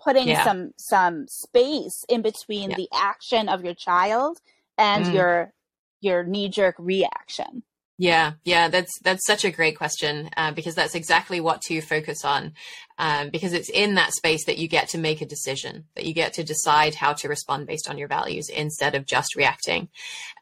putting 0.01 0.29
yeah. 0.29 0.45
some 0.45 0.73
some 0.77 1.27
space 1.29 2.05
in 2.09 2.23
between 2.23 2.71
yeah. 2.71 2.77
the 2.77 2.89
action 2.95 3.49
of 3.49 3.65
your 3.65 3.75
child 3.75 4.39
and 4.79 5.07
mm. 5.07 5.15
your 5.15 5.53
your 6.01 6.25
knee 6.25 6.49
jerk 6.49 6.75
reaction 6.79 7.63
yeah, 7.97 8.33
yeah, 8.45 8.69
that's 8.69 8.91
that's 9.03 9.25
such 9.25 9.45
a 9.45 9.53
great 9.53 9.77
question 9.77 10.29
uh, 10.37 10.51
because 10.51 10.75
that's 10.75 10.97
exactly 10.97 11.41
what 11.41 11.61
to 11.63 11.81
focus 11.81 12.25
on, 12.25 12.53
um, 12.99 13.31
because 13.31 13.53
it's 13.53 13.71
in 13.71 13.95
that 13.95 14.13
space 14.13 14.47
that 14.47 14.59
you 14.59 14.67
get 14.67 14.89
to 14.89 14.99
make 14.99 15.21
a 15.21 15.27
decision, 15.27 15.85
that 15.95 16.05
you 16.05 16.13
get 16.13 16.33
to 16.35 16.43
decide 16.43 16.97
how 16.97 17.13
to 17.13 17.29
respond 17.29 17.69
based 17.69 17.89
on 17.89 17.97
your 17.97 18.09
values 18.09 18.49
instead 18.49 18.97
of 18.97 19.07
just 19.07 19.37
reacting. 19.37 19.89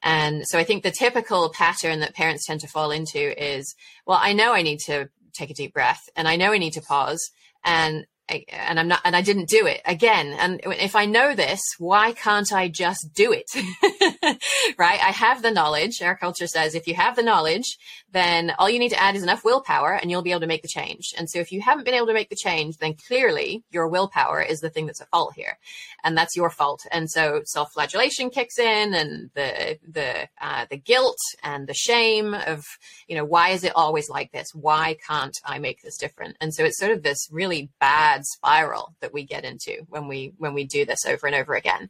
And 0.02 0.44
so 0.46 0.58
I 0.58 0.64
think 0.64 0.82
the 0.82 0.90
typical 0.90 1.50
pattern 1.50 2.00
that 2.00 2.14
parents 2.14 2.46
tend 2.46 2.60
to 2.60 2.68
fall 2.68 2.90
into 2.90 3.20
is, 3.42 3.74
well, 4.06 4.18
I 4.20 4.32
know 4.32 4.54
I 4.54 4.62
need 4.62 4.80
to 4.86 5.10
take 5.34 5.50
a 5.50 5.54
deep 5.54 5.74
breath, 5.74 6.00
and 6.16 6.26
I 6.26 6.36
know 6.36 6.52
I 6.52 6.58
need 6.58 6.72
to 6.72 6.82
pause, 6.82 7.20
and 7.64 8.06
and 8.28 8.80
I'm 8.80 8.88
not, 8.88 9.00
and 9.04 9.14
I 9.14 9.22
didn't 9.22 9.48
do 9.48 9.66
it 9.66 9.80
again. 9.84 10.34
And 10.38 10.60
if 10.64 10.96
I 10.96 11.04
know 11.04 11.34
this, 11.34 11.60
why 11.78 12.12
can't 12.12 12.52
I 12.52 12.68
just 12.68 13.10
do 13.14 13.32
it? 13.32 13.46
right? 14.78 15.00
I 15.00 15.10
have 15.10 15.42
the 15.42 15.50
knowledge. 15.50 16.00
Our 16.02 16.16
culture 16.16 16.46
says 16.46 16.74
if 16.74 16.86
you 16.86 16.94
have 16.94 17.16
the 17.16 17.22
knowledge, 17.22 17.76
then 18.12 18.52
all 18.58 18.68
you 18.68 18.78
need 18.78 18.90
to 18.90 19.00
add 19.00 19.16
is 19.16 19.22
enough 19.22 19.44
willpower 19.44 19.94
and 19.94 20.10
you'll 20.10 20.22
be 20.22 20.30
able 20.30 20.40
to 20.40 20.46
make 20.46 20.62
the 20.62 20.68
change. 20.68 21.12
And 21.16 21.28
so 21.28 21.38
if 21.38 21.50
you 21.50 21.60
haven't 21.60 21.84
been 21.84 21.94
able 21.94 22.06
to 22.08 22.12
make 22.12 22.28
the 22.28 22.36
change, 22.36 22.76
then 22.76 22.94
clearly 23.08 23.64
your 23.70 23.88
willpower 23.88 24.42
is 24.42 24.60
the 24.60 24.70
thing 24.70 24.86
that's 24.86 25.00
at 25.00 25.08
fault 25.08 25.32
here. 25.34 25.58
And 26.04 26.16
that's 26.16 26.36
your 26.36 26.50
fault. 26.50 26.84
And 26.90 27.10
so 27.10 27.42
self-flagellation 27.44 28.30
kicks 28.30 28.58
in 28.58 28.94
and 28.94 29.30
the, 29.34 29.78
the, 29.88 30.28
uh, 30.40 30.66
the 30.68 30.76
guilt 30.76 31.16
and 31.42 31.66
the 31.66 31.74
shame 31.74 32.34
of, 32.34 32.64
you 33.08 33.16
know, 33.16 33.24
why 33.24 33.50
is 33.50 33.64
it 33.64 33.72
always 33.74 34.10
like 34.10 34.30
this? 34.32 34.48
Why 34.54 34.96
can't 35.06 35.36
I 35.44 35.58
make 35.58 35.80
this 35.82 35.96
different? 35.96 36.36
And 36.40 36.52
so 36.52 36.64
it's 36.64 36.78
sort 36.78 36.92
of 36.92 37.02
this 37.02 37.28
really 37.30 37.70
bad 37.80 38.24
spiral 38.24 38.94
that 39.00 39.14
we 39.14 39.24
get 39.24 39.44
into 39.44 39.86
when 39.88 40.06
we, 40.06 40.34
when 40.38 40.54
we 40.54 40.64
do 40.64 40.84
this 40.84 41.06
over 41.06 41.26
and 41.26 41.36
over 41.36 41.54
again. 41.54 41.88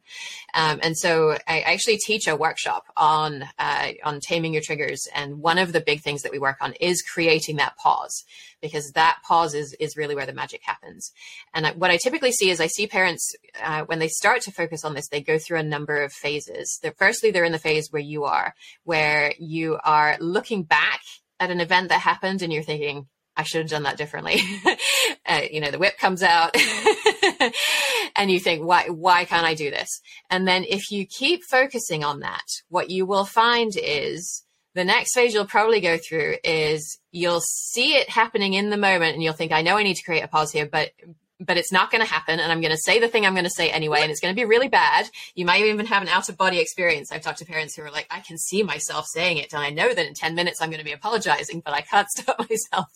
Um, 0.55 0.79
and 0.83 0.97
so 0.97 1.37
I 1.49 1.61
actually 1.63 1.99
teach 1.99 2.29
a 2.29 2.37
workshop 2.37 2.85
on, 2.97 3.45
uh, 3.59 3.89
on 4.05 4.21
taming 4.21 4.53
your 4.53 4.63
triggers. 4.63 5.09
And 5.15 5.41
one 5.41 5.59
of 5.59 5.73
the 5.73 5.81
big 5.81 6.01
things 6.03 6.12
things 6.13 6.23
that 6.23 6.33
we 6.33 6.39
work 6.39 6.59
on 6.61 6.75
is 6.75 7.03
creating 7.03 7.57
that 7.57 7.77
pause 7.77 8.25
because 8.61 8.93
that 8.93 9.19
pause 9.27 9.55
is, 9.55 9.75
is 9.81 9.97
really 9.97 10.15
where 10.15 10.27
the 10.27 10.35
magic 10.35 10.61
happens. 10.63 11.11
And 11.55 11.67
what 11.81 11.91
I 11.91 11.97
typically 11.97 12.33
see 12.33 12.51
is 12.51 12.61
I 12.61 12.67
see 12.67 12.87
parents, 12.87 13.35
uh, 13.63 13.85
when 13.85 13.99
they 13.99 14.09
start 14.09 14.43
to 14.43 14.53
focus 14.53 14.85
on 14.85 14.95
this, 14.95 15.09
they 15.09 15.23
go 15.23 15.39
through 15.39 15.59
a 15.59 15.65
number 15.65 16.03
of 16.03 16.13
phases. 16.13 16.79
They're, 16.83 16.95
firstly, 16.97 17.31
they're 17.31 17.45
in 17.45 17.53
the 17.53 17.59
phase 17.59 17.89
where 17.91 18.03
you 18.03 18.25
are, 18.25 18.55
where 18.85 19.33
you 19.39 19.79
are 19.83 20.17
looking 20.21 20.65
back 20.65 21.01
at 21.41 21.51
an 21.51 21.61
event 21.61 21.89
that 21.89 22.01
happened 22.01 22.43
and 22.43 22.53
you're 22.53 22.63
thinking, 22.63 23.07
I 23.35 23.45
should 23.45 23.63
have 23.63 23.71
done 23.71 23.85
that 23.85 23.97
differently. 23.97 24.43
uh, 25.27 25.41
you 25.51 25.61
know, 25.61 25.71
the 25.71 25.79
whip 25.79 25.97
comes 25.97 26.23
out 26.23 26.55
and 28.17 28.31
you 28.31 28.39
think, 28.39 28.65
why, 28.65 28.89
why 28.89 29.25
can't 29.25 29.47
I 29.47 29.55
do 29.55 29.71
this? 29.71 29.89
And 30.29 30.47
then 30.47 30.65
if 30.65 30.91
you 30.91 31.07
keep 31.07 31.43
focusing 31.45 32.05
on 32.05 32.21
that, 32.21 32.45
what 32.69 32.91
you 32.91 33.07
will 33.07 33.25
find 33.25 33.73
is 33.75 34.45
the 34.75 34.85
next 34.85 35.15
phase 35.15 35.35
you'll 35.35 35.45
probably 35.45 35.81
go 35.81 35.99
through 35.99 36.37
is 36.45 36.99
you'll 37.11 37.43
see 37.43 37.95
it 37.95 38.09
happening 38.09 38.55
in 38.55 38.71
the 38.71 38.77
moment 38.77 39.15
and 39.15 39.23
you'll 39.23 39.35
think, 39.35 39.53
I 39.53 39.63
know 39.63 39.77
I 39.77 39.83
need 39.83 39.97
to 39.97 40.05
create 40.05 40.23
a 40.23 40.29
pause 40.29 40.51
here, 40.53 40.67
but 40.67 40.93
but 41.45 41.57
it's 41.57 41.73
not 41.73 41.91
going 41.91 42.05
to 42.05 42.11
happen. 42.11 42.41
And 42.41 42.51
I'm 42.51 42.61
going 42.61 42.73
to 42.73 42.79
say 42.79 43.01
the 43.01 43.09
thing 43.09 43.27
I'm 43.27 43.35
going 43.35 43.45
to 43.45 43.51
say 43.51 43.71
anyway. 43.71 44.03
And 44.03 44.11
it's 44.11 44.21
going 44.21 44.35
to 44.35 44.41
be 44.41 44.45
really 44.45 44.69
bad. 44.69 45.09
You 45.35 45.45
might 45.45 45.63
even 45.63 45.87
have 45.87 46.03
an 46.03 46.09
out 46.09 46.29
of 46.29 46.37
body 46.37 46.61
experience. 46.61 47.11
I've 47.11 47.23
talked 47.23 47.39
to 47.39 47.45
parents 47.45 47.75
who 47.75 47.83
are 47.83 47.91
like, 47.91 48.07
I 48.11 48.21
can 48.21 48.39
see 48.39 48.63
myself 48.63 49.07
saying 49.07 49.39
it. 49.39 49.53
And 49.53 49.61
I 49.61 49.71
know 49.71 49.93
that 49.93 50.07
in 50.07 50.15
10 50.15 50.35
minutes 50.35 50.61
I'm 50.61 50.71
going 50.71 50.79
to 50.79 50.85
be 50.85 50.93
apologizing, 50.93 51.61
but 51.65 51.75
I 51.75 51.81
can't 51.81 52.09
stop 52.17 52.39
myself. 52.39 52.87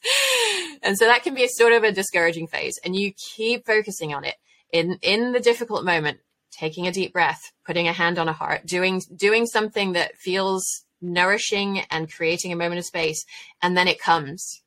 And 0.83 0.97
so 0.97 1.07
that 1.07 1.23
can 1.23 1.35
be 1.35 1.45
a 1.45 1.49
sort 1.49 1.73
of 1.73 1.83
a 1.83 1.93
discouraging 1.93 2.47
phase. 2.47 2.79
And 2.85 2.95
you 2.95 3.13
keep 3.13 3.67
focusing 3.67 4.15
on 4.15 4.25
it 4.25 4.37
in, 4.73 4.99
in 5.03 5.33
the 5.33 5.41
difficult 5.41 5.85
moment, 5.85 6.19
taking 6.53 6.87
a 6.87 6.93
deep 6.93 7.13
breath, 7.13 7.41
putting 7.67 7.89
a 7.89 7.93
hand 7.93 8.19
on 8.19 8.29
a 8.29 8.33
heart, 8.33 8.65
doing, 8.65 9.03
doing 9.17 9.47
something 9.47 9.93
that 9.93 10.17
feels 10.17 10.86
nourishing 11.01 11.81
and 11.91 12.13
creating 12.13 12.53
a 12.53 12.57
moment 12.57 12.79
of 12.79 12.85
space 12.85 13.25
and 13.63 13.77
then 13.77 13.89
it 13.89 14.01
comes. 14.01 14.63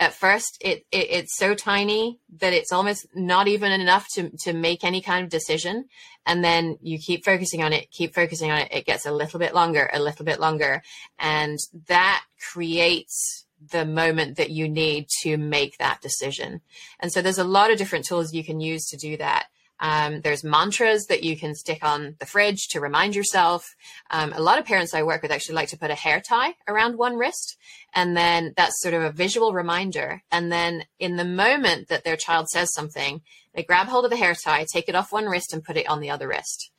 At 0.00 0.14
first 0.14 0.58
it, 0.60 0.84
it, 0.90 1.10
it's 1.10 1.36
so 1.36 1.54
tiny 1.54 2.18
that 2.38 2.52
it's 2.52 2.72
almost 2.72 3.06
not 3.14 3.46
even 3.48 3.70
enough 3.72 4.06
to 4.14 4.30
to 4.40 4.52
make 4.52 4.82
any 4.82 5.00
kind 5.00 5.22
of 5.22 5.30
decision 5.30 5.86
and 6.26 6.42
then 6.42 6.78
you 6.82 6.98
keep 6.98 7.24
focusing 7.24 7.62
on 7.62 7.72
it 7.72 7.90
keep 7.92 8.14
focusing 8.14 8.50
on 8.50 8.58
it 8.58 8.68
it 8.72 8.86
gets 8.86 9.06
a 9.06 9.12
little 9.12 9.38
bit 9.38 9.54
longer 9.54 9.88
a 9.92 10.00
little 10.00 10.24
bit 10.24 10.40
longer 10.40 10.82
and 11.20 11.58
that 11.86 12.24
creates 12.52 13.46
the 13.70 13.84
moment 13.84 14.36
that 14.36 14.50
you 14.50 14.68
need 14.68 15.06
to 15.22 15.36
make 15.36 15.78
that 15.78 16.00
decision. 16.00 16.60
And 17.00 17.12
so 17.12 17.22
there's 17.22 17.38
a 17.38 17.44
lot 17.44 17.70
of 17.70 17.78
different 17.78 18.04
tools 18.04 18.32
you 18.32 18.44
can 18.44 18.60
use 18.60 18.86
to 18.86 18.96
do 18.96 19.16
that 19.18 19.46
um, 19.82 20.20
there's 20.20 20.44
mantras 20.44 21.06
that 21.06 21.24
you 21.24 21.36
can 21.36 21.56
stick 21.56 21.82
on 21.82 22.14
the 22.20 22.24
fridge 22.24 22.68
to 22.68 22.80
remind 22.80 23.16
yourself. 23.16 23.74
Um, 24.10 24.32
a 24.32 24.40
lot 24.40 24.60
of 24.60 24.64
parents 24.64 24.94
I 24.94 25.02
work 25.02 25.22
with 25.22 25.32
actually 25.32 25.56
like 25.56 25.70
to 25.70 25.76
put 25.76 25.90
a 25.90 25.96
hair 25.96 26.20
tie 26.20 26.54
around 26.68 26.96
one 26.96 27.16
wrist. 27.16 27.58
And 27.92 28.16
then 28.16 28.54
that's 28.56 28.80
sort 28.80 28.94
of 28.94 29.02
a 29.02 29.10
visual 29.10 29.52
reminder. 29.52 30.22
And 30.30 30.52
then 30.52 30.84
in 31.00 31.16
the 31.16 31.24
moment 31.24 31.88
that 31.88 32.04
their 32.04 32.16
child 32.16 32.48
says 32.48 32.72
something, 32.72 33.22
they 33.54 33.64
grab 33.64 33.88
hold 33.88 34.04
of 34.04 34.12
the 34.12 34.16
hair 34.16 34.36
tie, 34.36 34.64
take 34.72 34.88
it 34.88 34.94
off 34.94 35.12
one 35.12 35.26
wrist 35.26 35.52
and 35.52 35.64
put 35.64 35.76
it 35.76 35.90
on 35.90 36.00
the 36.00 36.10
other 36.10 36.28
wrist. 36.28 36.70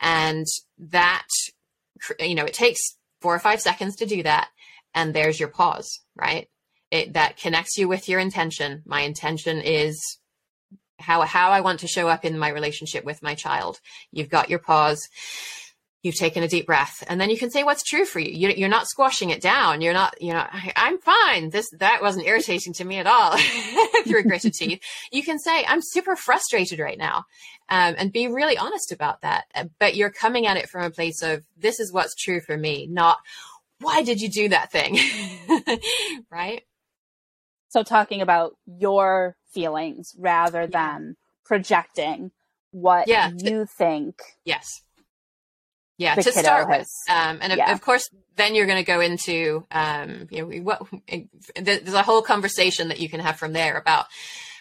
And 0.00 0.46
that, 0.78 1.26
you 2.18 2.34
know, 2.34 2.46
it 2.46 2.54
takes 2.54 2.80
four 3.20 3.34
or 3.34 3.40
five 3.40 3.60
seconds 3.60 3.94
to 3.96 4.06
do 4.06 4.22
that. 4.22 4.48
And 4.94 5.12
there's 5.12 5.38
your 5.38 5.50
pause, 5.50 6.00
right? 6.16 6.48
It, 6.90 7.12
that 7.12 7.36
connects 7.36 7.76
you 7.76 7.88
with 7.88 8.08
your 8.08 8.20
intention. 8.20 8.82
My 8.86 9.02
intention 9.02 9.60
is 9.60 10.00
how 10.98 11.22
how 11.22 11.50
I 11.50 11.60
want 11.60 11.80
to 11.80 11.88
show 11.88 12.08
up 12.08 12.24
in 12.24 12.38
my 12.38 12.48
relationship 12.48 13.04
with 13.04 13.22
my 13.22 13.34
child. 13.34 13.80
You've 14.12 14.28
got 14.28 14.50
your 14.50 14.58
pause. 14.58 15.08
You've 16.04 16.14
taken 16.14 16.44
a 16.44 16.48
deep 16.48 16.66
breath, 16.66 17.02
and 17.08 17.20
then 17.20 17.28
you 17.28 17.36
can 17.36 17.50
say 17.50 17.64
what's 17.64 17.82
true 17.82 18.04
for 18.04 18.20
you. 18.20 18.48
you 18.50 18.64
are 18.64 18.68
not 18.68 18.86
squashing 18.86 19.30
it 19.30 19.42
down. 19.42 19.80
You're 19.80 19.92
not, 19.92 20.14
you 20.22 20.32
know, 20.32 20.46
I'm 20.76 20.98
fine. 20.98 21.50
This 21.50 21.68
that 21.78 22.02
wasn't 22.02 22.28
irritating 22.28 22.72
to 22.74 22.84
me 22.84 22.98
at 22.98 23.08
all. 23.08 23.36
through 24.06 24.22
gritted 24.22 24.54
teeth, 24.54 24.80
you 25.10 25.24
can 25.24 25.40
say 25.40 25.64
I'm 25.66 25.80
super 25.82 26.14
frustrated 26.14 26.78
right 26.78 26.96
now, 26.96 27.24
um, 27.68 27.96
and 27.98 28.12
be 28.12 28.28
really 28.28 28.56
honest 28.56 28.92
about 28.92 29.22
that. 29.22 29.46
Uh, 29.54 29.64
but 29.80 29.96
you're 29.96 30.10
coming 30.10 30.46
at 30.46 30.56
it 30.56 30.68
from 30.68 30.84
a 30.84 30.90
place 30.90 31.20
of 31.20 31.42
this 31.56 31.80
is 31.80 31.92
what's 31.92 32.14
true 32.14 32.40
for 32.40 32.56
me, 32.56 32.86
not 32.86 33.18
why 33.80 34.02
did 34.02 34.20
you 34.20 34.28
do 34.28 34.48
that 34.50 34.70
thing, 34.70 34.98
right? 36.30 36.62
So 37.68 37.82
talking 37.82 38.20
about 38.20 38.56
your 38.66 39.36
feelings 39.52 40.14
rather 40.18 40.62
yeah. 40.62 40.66
than 40.66 41.16
projecting 41.44 42.30
what 42.70 43.08
yeah. 43.08 43.30
you 43.36 43.66
think. 43.66 44.20
Yes. 44.44 44.82
Yeah, 45.96 46.14
to 46.14 46.22
start 46.30 46.68
has, 46.68 46.78
with, 46.78 47.16
um, 47.16 47.38
and 47.42 47.52
yeah. 47.56 47.72
of, 47.72 47.78
of, 47.78 47.80
course, 47.80 48.08
then 48.36 48.54
you're 48.54 48.66
going 48.66 48.78
to 48.78 48.84
go 48.84 49.00
into, 49.00 49.66
um, 49.72 50.28
you 50.30 50.42
know, 50.42 50.58
what 50.62 50.80
there's 51.60 51.92
a 51.92 52.04
whole 52.04 52.22
conversation 52.22 52.88
that 52.88 53.00
you 53.00 53.08
can 53.08 53.18
have 53.18 53.36
from 53.36 53.52
there 53.52 53.76
about 53.76 54.06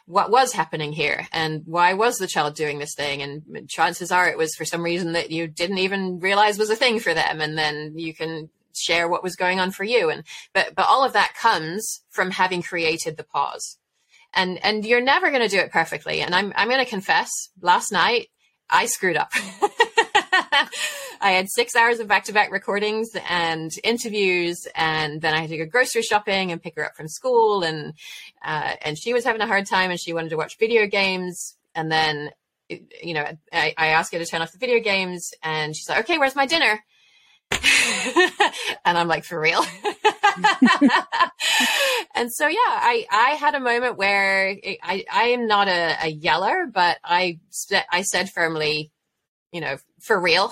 what 0.07 0.31
was 0.31 0.53
happening 0.53 0.93
here 0.93 1.27
and 1.31 1.61
why 1.65 1.93
was 1.93 2.17
the 2.17 2.27
child 2.27 2.55
doing 2.55 2.79
this 2.79 2.95
thing 2.95 3.21
and 3.21 3.69
chances 3.69 4.09
are 4.09 4.27
it 4.27 4.37
was 4.37 4.55
for 4.55 4.63
some 4.63 4.81
reason 4.81 5.11
that 5.11 5.31
you 5.31 5.47
didn't 5.47 5.79
even 5.79 6.19
realize 6.19 6.57
was 6.57 6.69
a 6.69 6.77
thing 6.77 6.99
for 6.99 7.13
them 7.13 7.41
and 7.41 7.57
then 7.57 7.99
you 7.99 8.13
can 8.13 8.49
share 8.79 9.07
what 9.07 9.23
was 9.23 9.35
going 9.35 9.59
on 9.59 9.71
for 9.71 9.83
you 9.83 10.09
and 10.09 10.23
but 10.53 10.73
but 10.75 10.87
all 10.87 11.03
of 11.03 11.13
that 11.13 11.33
comes 11.39 12.01
from 12.09 12.31
having 12.31 12.61
created 12.61 13.17
the 13.17 13.23
pause 13.23 13.77
and 14.33 14.63
and 14.63 14.85
you're 14.85 15.01
never 15.01 15.29
going 15.29 15.41
to 15.41 15.47
do 15.47 15.59
it 15.59 15.71
perfectly 15.71 16.21
and 16.21 16.33
i'm 16.33 16.53
i'm 16.55 16.69
going 16.69 16.83
to 16.83 16.89
confess 16.89 17.29
last 17.61 17.91
night 17.91 18.27
i 18.69 18.85
screwed 18.85 19.17
up 19.17 19.31
I 21.21 21.31
had 21.31 21.49
six 21.49 21.75
hours 21.75 21.99
of 21.99 22.07
back 22.07 22.25
to 22.25 22.33
back 22.33 22.51
recordings 22.51 23.09
and 23.29 23.71
interviews. 23.83 24.67
And 24.75 25.21
then 25.21 25.33
I 25.33 25.41
had 25.41 25.49
to 25.49 25.57
go 25.57 25.65
grocery 25.65 26.01
shopping 26.01 26.51
and 26.51 26.61
pick 26.61 26.75
her 26.75 26.85
up 26.85 26.95
from 26.95 27.07
school. 27.07 27.63
And, 27.63 27.93
uh, 28.43 28.73
and 28.81 28.97
she 28.97 29.13
was 29.13 29.25
having 29.25 29.41
a 29.41 29.47
hard 29.47 29.65
time 29.65 29.91
and 29.91 29.99
she 29.99 30.13
wanted 30.13 30.29
to 30.29 30.37
watch 30.37 30.57
video 30.57 30.87
games. 30.87 31.55
And 31.75 31.91
then, 31.91 32.31
you 32.69 33.13
know, 33.13 33.25
I, 33.51 33.73
I 33.77 33.87
asked 33.87 34.13
her 34.13 34.19
to 34.19 34.25
turn 34.25 34.41
off 34.41 34.51
the 34.51 34.57
video 34.57 34.79
games 34.79 35.31
and 35.43 35.75
she's 35.75 35.89
like, 35.89 35.99
okay, 35.99 36.17
where's 36.17 36.35
my 36.35 36.45
dinner? 36.45 36.79
and 38.85 38.97
I'm 38.97 39.07
like, 39.07 39.23
for 39.23 39.39
real? 39.39 39.63
and 42.15 42.31
so, 42.31 42.47
yeah, 42.47 42.57
I, 42.57 43.05
I 43.11 43.29
had 43.39 43.55
a 43.55 43.59
moment 43.59 43.97
where 43.97 44.55
I, 44.83 45.05
I 45.11 45.23
am 45.29 45.47
not 45.47 45.67
a, 45.67 45.97
a 46.03 46.07
yeller, 46.07 46.67
but 46.71 46.97
I, 47.03 47.39
I 47.91 48.03
said 48.03 48.29
firmly, 48.29 48.91
you 49.51 49.61
know, 49.61 49.77
for 50.01 50.19
real. 50.19 50.51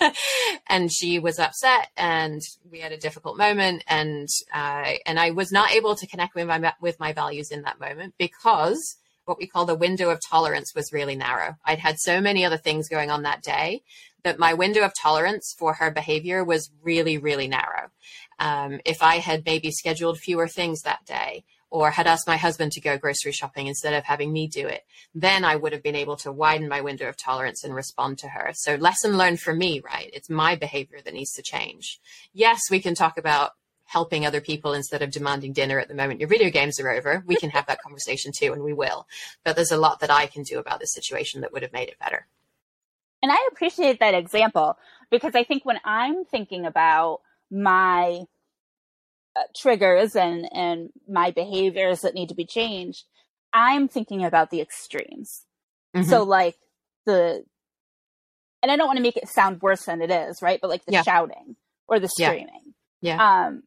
and 0.68 0.92
she 0.92 1.18
was 1.18 1.38
upset 1.38 1.88
and 1.96 2.42
we 2.70 2.80
had 2.80 2.92
a 2.92 2.98
difficult 2.98 3.38
moment 3.38 3.84
and, 3.86 4.28
uh, 4.54 4.94
and 5.06 5.18
I 5.18 5.30
was 5.30 5.52
not 5.52 5.72
able 5.72 5.96
to 5.96 6.06
connect 6.06 6.34
with 6.34 6.46
my, 6.46 6.72
with 6.80 7.00
my 7.00 7.12
values 7.12 7.50
in 7.50 7.62
that 7.62 7.80
moment 7.80 8.14
because 8.18 8.96
what 9.24 9.38
we 9.38 9.46
call 9.46 9.66
the 9.66 9.74
window 9.74 10.10
of 10.10 10.20
tolerance 10.20 10.74
was 10.74 10.92
really 10.92 11.14
narrow. 11.14 11.54
I'd 11.64 11.78
had 11.78 11.98
so 11.98 12.20
many 12.20 12.44
other 12.44 12.56
things 12.56 12.88
going 12.88 13.10
on 13.10 13.22
that 13.22 13.42
day 13.42 13.82
that 14.24 14.38
my 14.38 14.54
window 14.54 14.84
of 14.84 14.92
tolerance 14.94 15.54
for 15.58 15.74
her 15.74 15.90
behavior 15.90 16.44
was 16.44 16.70
really, 16.82 17.18
really 17.18 17.48
narrow. 17.48 17.90
Um, 18.38 18.80
if 18.84 19.02
I 19.02 19.16
had 19.16 19.44
maybe 19.44 19.70
scheduled 19.70 20.18
fewer 20.18 20.48
things 20.48 20.82
that 20.82 21.04
day 21.04 21.44
or 21.70 21.90
had 21.90 22.06
asked 22.06 22.26
my 22.26 22.36
husband 22.36 22.72
to 22.72 22.80
go 22.80 22.96
grocery 22.96 23.32
shopping 23.32 23.66
instead 23.66 23.94
of 23.94 24.04
having 24.04 24.32
me 24.32 24.48
do 24.48 24.66
it, 24.66 24.84
then 25.14 25.44
I 25.44 25.56
would 25.56 25.72
have 25.72 25.82
been 25.82 25.94
able 25.94 26.16
to 26.18 26.32
widen 26.32 26.68
my 26.68 26.80
window 26.80 27.08
of 27.08 27.16
tolerance 27.16 27.62
and 27.62 27.74
respond 27.74 28.18
to 28.18 28.28
her. 28.28 28.52
So, 28.54 28.76
lesson 28.76 29.18
learned 29.18 29.40
for 29.40 29.54
me, 29.54 29.80
right? 29.80 30.10
It's 30.12 30.30
my 30.30 30.56
behavior 30.56 30.98
that 31.04 31.14
needs 31.14 31.32
to 31.34 31.42
change. 31.42 32.00
Yes, 32.32 32.60
we 32.70 32.80
can 32.80 32.94
talk 32.94 33.18
about 33.18 33.52
helping 33.84 34.26
other 34.26 34.40
people 34.40 34.74
instead 34.74 35.02
of 35.02 35.10
demanding 35.10 35.52
dinner 35.52 35.78
at 35.78 35.88
the 35.88 35.94
moment 35.94 36.20
your 36.20 36.28
video 36.28 36.50
games 36.50 36.78
are 36.78 36.90
over. 36.90 37.22
We 37.26 37.36
can 37.36 37.50
have 37.50 37.66
that 37.66 37.82
conversation 37.82 38.32
too, 38.36 38.52
and 38.52 38.62
we 38.62 38.72
will. 38.72 39.06
But 39.44 39.56
there's 39.56 39.72
a 39.72 39.78
lot 39.78 40.00
that 40.00 40.10
I 40.10 40.26
can 40.26 40.42
do 40.42 40.58
about 40.58 40.78
this 40.80 40.92
situation 40.92 41.40
that 41.40 41.52
would 41.52 41.62
have 41.62 41.72
made 41.72 41.88
it 41.88 41.98
better. 41.98 42.26
And 43.22 43.32
I 43.32 43.48
appreciate 43.50 44.00
that 44.00 44.14
example 44.14 44.76
because 45.10 45.34
I 45.34 45.44
think 45.44 45.64
when 45.64 45.78
I'm 45.84 46.24
thinking 46.24 46.66
about 46.66 47.20
my 47.50 48.22
uh, 49.36 49.42
triggers 49.56 50.14
and 50.14 50.48
and 50.52 50.90
my 51.08 51.30
behaviors 51.30 52.02
that 52.02 52.14
need 52.14 52.28
to 52.28 52.34
be 52.34 52.46
changed, 52.46 53.04
I'm 53.52 53.88
thinking 53.88 54.24
about 54.24 54.50
the 54.50 54.60
extremes. 54.60 55.44
Mm-hmm. 55.96 56.08
So 56.08 56.22
like 56.22 56.56
the 57.06 57.44
and 58.62 58.72
I 58.72 58.76
don't 58.76 58.86
want 58.86 58.98
to 58.98 59.02
make 59.02 59.16
it 59.16 59.28
sound 59.28 59.62
worse 59.62 59.84
than 59.84 60.02
it 60.02 60.10
is, 60.10 60.42
right? 60.42 60.58
But 60.60 60.70
like 60.70 60.84
the 60.84 60.92
yeah. 60.92 61.02
shouting 61.02 61.56
or 61.86 62.00
the 62.00 62.08
screaming. 62.08 62.74
Yeah. 63.00 63.16
yeah. 63.16 63.46
Um 63.46 63.62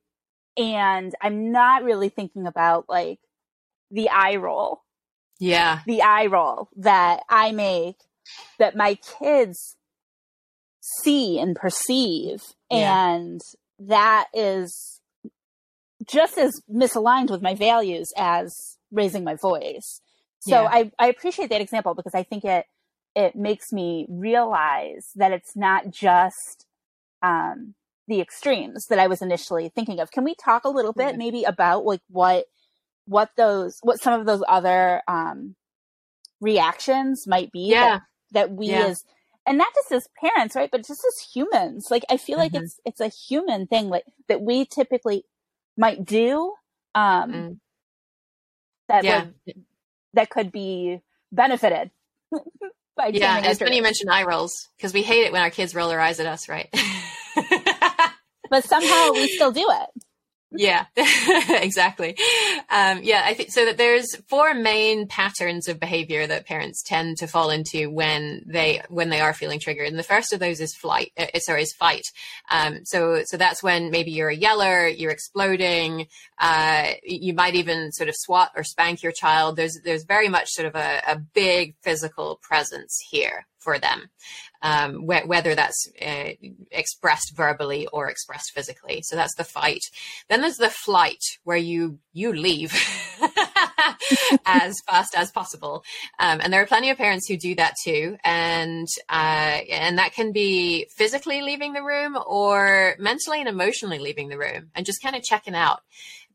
and 0.58 1.14
I'm 1.22 1.52
not 1.52 1.84
really 1.84 2.10
thinking 2.10 2.48
about 2.48 2.86
like 2.90 3.20
the 3.90 4.10
eye 4.10 4.36
roll. 4.36 4.82
Yeah. 5.40 5.80
The 5.86 6.02
eye 6.04 6.28
roll 6.28 6.70
that 6.78 7.24
I 7.30 7.52
make 7.52 7.98
that 8.60 8.76
my 8.76 8.96
kids 9.20 9.76
see 11.04 11.40
and 11.40 11.56
perceive. 11.56 12.42
Yeah. 12.70 13.14
And 13.14 13.42
that 13.80 14.28
is 14.34 15.02
just 16.08 16.38
as 16.38 16.62
misaligned 16.72 17.30
with 17.30 17.42
my 17.42 17.56
values 17.56 18.12
as 18.18 18.78
raising 18.92 19.24
my 19.24 19.36
voice. 19.36 20.02
So 20.40 20.64
yeah. 20.64 20.70
I, 20.72 20.92
I 20.98 21.08
appreciate 21.08 21.50
that 21.50 21.62
example 21.62 21.94
because 21.94 22.16
I 22.16 22.24
think 22.24 22.44
it 22.44 22.66
it 23.14 23.36
makes 23.36 23.72
me 23.74 24.08
realize 24.10 25.10
that 25.16 25.32
it's 25.34 25.56
not 25.56 25.90
just 25.92 26.66
um, 27.22 27.76
the 28.08 28.22
extremes 28.22 28.86
that 28.90 29.00
I 29.00 29.08
was 29.08 29.22
initially 29.22 29.70
thinking 29.70 30.00
of. 30.00 30.12
Can 30.12 30.24
we 30.24 30.34
talk 30.34 30.64
a 30.64 30.70
little 30.70 30.94
bit 30.94 31.18
maybe 31.18 31.44
about 31.44 31.86
like 31.86 32.02
what 32.10 32.46
what 33.06 33.30
those 33.36 33.78
what 33.84 34.02
some 34.02 34.20
of 34.20 34.26
those 34.26 34.44
other 34.48 35.02
um, 35.08 35.56
reactions 36.40 37.28
might 37.28 37.52
be 37.52 37.70
yeah. 37.70 38.00
That, 38.32 38.52
we 38.52 38.68
yeah. 38.68 38.88
as 38.88 39.04
and 39.48 39.58
not 39.58 39.74
just 39.74 39.92
as 39.92 40.08
parents, 40.20 40.56
right? 40.56 40.70
But 40.72 40.86
just 40.86 41.04
as 41.06 41.28
humans. 41.34 41.88
Like 41.90 42.04
I 42.10 42.18
feel 42.18 42.38
mm-hmm. 42.38 42.56
like 42.56 42.64
it's 42.64 42.80
it's 42.86 43.02
a 43.02 43.08
human 43.08 43.68
thing 43.68 43.90
like 43.90 44.04
that 44.28 44.42
we 44.42 44.66
typically 44.66 45.26
might 45.78 46.06
do 46.06 46.54
um 46.96 47.32
mm. 47.32 47.58
that 48.88 49.04
yeah. 49.04 49.26
would, 49.46 49.56
that 50.14 50.30
could 50.30 50.52
be 50.52 51.00
benefited 51.32 51.92
by 52.98 53.08
yeah 53.14 53.40
it's 53.46 53.60
funny 53.60 53.78
you 53.78 53.82
mention 53.82 54.10
eye 54.10 54.24
rolls 54.24 54.70
because 54.78 54.94
we 54.94 55.02
hate 55.02 55.26
it 55.26 55.32
when 55.32 55.42
our 55.42 55.50
kids 55.50 55.74
roll 55.74 55.90
their 55.90 56.00
eyes 56.00 56.20
at 56.20 56.26
us 56.26 56.50
right 56.50 56.70
but 58.50 58.64
somehow 58.66 59.12
we 59.14 59.28
still 59.30 59.52
do 59.52 59.66
it 59.70 60.04
yeah, 60.52 60.86
exactly. 60.96 62.18
Um, 62.70 63.00
yeah, 63.04 63.22
I 63.26 63.34
think 63.34 63.52
so 63.52 63.66
that 63.66 63.78
there's 63.78 64.16
four 64.28 64.54
main 64.54 65.08
patterns 65.08 65.68
of 65.68 65.80
behavior 65.80 66.28
that 66.28 66.46
parents 66.46 66.84
tend 66.84 67.18
to 67.18 67.28
fall 67.28 67.50
into 67.52 67.90
when 67.90 68.44
they 68.46 68.82
when 68.90 69.10
they 69.10 69.22
are 69.22 69.34
feeling 69.34 69.60
triggered, 69.60 69.88
and 69.88 69.98
the 69.98 70.04
first 70.04 70.34
of 70.34 70.40
those 70.40 70.60
is 70.60 70.76
flight. 70.76 71.12
Uh, 71.18 71.40
sorry, 71.40 71.64
is 71.64 71.74
fight. 71.74 72.06
Um, 72.50 72.80
so 72.84 73.24
so 73.26 73.38
that's 73.38 73.64
when 73.64 73.92
maybe 73.92 74.12
you're 74.12 74.30
a 74.30 74.36
yeller, 74.36 74.88
you're 74.88 75.12
exploding. 75.12 76.08
Uh, 76.38 76.92
you 77.04 77.34
might 77.34 77.56
even 77.56 77.92
sort 77.92 78.10
of 78.10 78.16
swat 78.18 78.52
or 78.56 78.64
spank 78.64 79.04
your 79.04 79.14
child. 79.14 79.56
There's 79.56 79.80
there's 79.86 80.04
very 80.04 80.28
much 80.28 80.50
sort 80.50 80.68
of 80.68 80.76
a, 80.76 81.02
a 81.08 81.18
big 81.18 81.76
physical 81.82 82.40
presence 82.42 83.00
here 83.10 83.46
for 83.62 83.80
them 83.80 84.10
um, 84.62 85.04
wh- 85.08 85.28
whether 85.28 85.56
that's 85.56 85.88
uh, 86.02 86.30
expressed 86.72 87.34
verbally 87.36 87.88
or 87.88 88.10
expressed 88.10 88.52
physically. 88.54 89.02
So 89.04 89.16
that's 89.16 89.36
the 89.36 89.44
fight. 89.44 89.82
Then 90.30 90.42
there's 90.42 90.58
the 90.58 90.70
flight 90.70 91.22
where 91.44 91.58
you 91.58 92.00
you 92.14 92.34
leave 92.34 92.74
as 94.46 94.76
fast 94.88 95.16
as 95.16 95.32
possible, 95.32 95.84
um, 96.20 96.40
and 96.42 96.52
there 96.52 96.62
are 96.62 96.68
plenty 96.68 96.90
of 96.90 96.98
parents 96.98 97.28
who 97.28 97.38
do 97.38 97.56
that 97.56 97.76
too, 97.84 98.18
and 98.24 98.88
uh, 99.10 99.60
and 99.70 99.98
that 99.98 100.14
can 100.14 100.32
be 100.32 100.88
physically 100.96 101.42
leaving 101.42 101.74
the 101.74 101.84
room 101.84 102.18
or 102.26 102.96
mentally 103.00 103.40
and 103.40 103.50
emotionally 103.50 104.00
leaving 104.00 104.30
the 104.30 104.38
room 104.38 104.70
and 104.76 104.86
just 104.86 105.02
kind 105.02 105.16
of 105.16 105.24
checking 105.24 105.56
out 105.56 105.82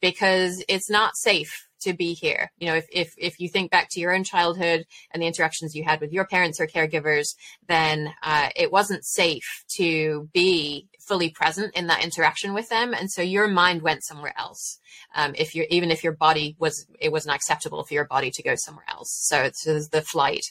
because 0.00 0.62
it's 0.68 0.90
not 0.90 1.16
safe 1.16 1.65
to 1.80 1.92
be 1.92 2.14
here. 2.14 2.50
You 2.58 2.68
know, 2.68 2.74
if, 2.74 2.86
if, 2.92 3.14
if 3.16 3.40
you 3.40 3.48
think 3.48 3.70
back 3.70 3.88
to 3.90 4.00
your 4.00 4.14
own 4.14 4.24
childhood 4.24 4.84
and 5.10 5.22
the 5.22 5.26
interactions 5.26 5.74
you 5.74 5.84
had 5.84 6.00
with 6.00 6.12
your 6.12 6.26
parents 6.26 6.60
or 6.60 6.66
caregivers, 6.66 7.34
then 7.68 8.12
uh, 8.22 8.48
it 8.56 8.72
wasn't 8.72 9.04
safe 9.04 9.64
to 9.76 10.28
be 10.32 10.88
fully 11.00 11.30
present 11.30 11.74
in 11.76 11.86
that 11.86 12.02
interaction 12.02 12.52
with 12.52 12.68
them. 12.68 12.92
And 12.92 13.10
so 13.10 13.22
your 13.22 13.46
mind 13.46 13.82
went 13.82 14.04
somewhere 14.04 14.34
else. 14.36 14.78
Um, 15.14 15.34
if 15.36 15.54
you're, 15.54 15.66
even 15.70 15.90
if 15.90 16.02
your 16.02 16.14
body 16.14 16.56
was, 16.58 16.86
it 17.00 17.12
wasn't 17.12 17.34
acceptable 17.34 17.84
for 17.84 17.94
your 17.94 18.06
body 18.06 18.30
to 18.32 18.42
go 18.42 18.54
somewhere 18.56 18.86
else. 18.88 19.10
So 19.28 19.42
it's 19.42 19.64
the 19.64 20.02
flight. 20.02 20.44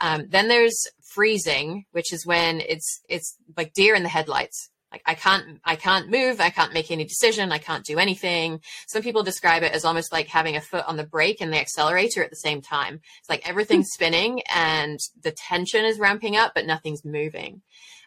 Um, 0.00 0.26
then 0.28 0.48
there's 0.48 0.86
freezing, 1.02 1.84
which 1.92 2.12
is 2.12 2.26
when 2.26 2.60
it's, 2.60 3.00
it's 3.08 3.36
like 3.56 3.72
deer 3.72 3.94
in 3.94 4.02
the 4.02 4.08
headlights 4.08 4.70
like 4.94 5.02
I 5.06 5.14
can't, 5.14 5.60
I 5.64 5.74
can't 5.74 6.08
move. 6.08 6.40
I 6.40 6.50
can't 6.50 6.72
make 6.72 6.92
any 6.92 7.04
decision. 7.04 7.50
I 7.50 7.58
can't 7.58 7.84
do 7.84 7.98
anything. 7.98 8.60
Some 8.86 9.02
people 9.02 9.24
describe 9.24 9.64
it 9.64 9.72
as 9.72 9.84
almost 9.84 10.12
like 10.12 10.28
having 10.28 10.56
a 10.56 10.60
foot 10.60 10.84
on 10.86 10.96
the 10.96 11.06
brake 11.06 11.40
and 11.40 11.52
the 11.52 11.60
accelerator 11.60 12.22
at 12.22 12.30
the 12.30 12.36
same 12.36 12.62
time. 12.62 13.00
It's 13.18 13.28
like 13.28 13.48
everything's 13.48 13.90
spinning 13.92 14.42
and 14.54 15.00
the 15.20 15.32
tension 15.32 15.84
is 15.84 15.98
ramping 15.98 16.36
up, 16.36 16.52
but 16.54 16.64
nothing's 16.64 17.04
moving. 17.04 17.62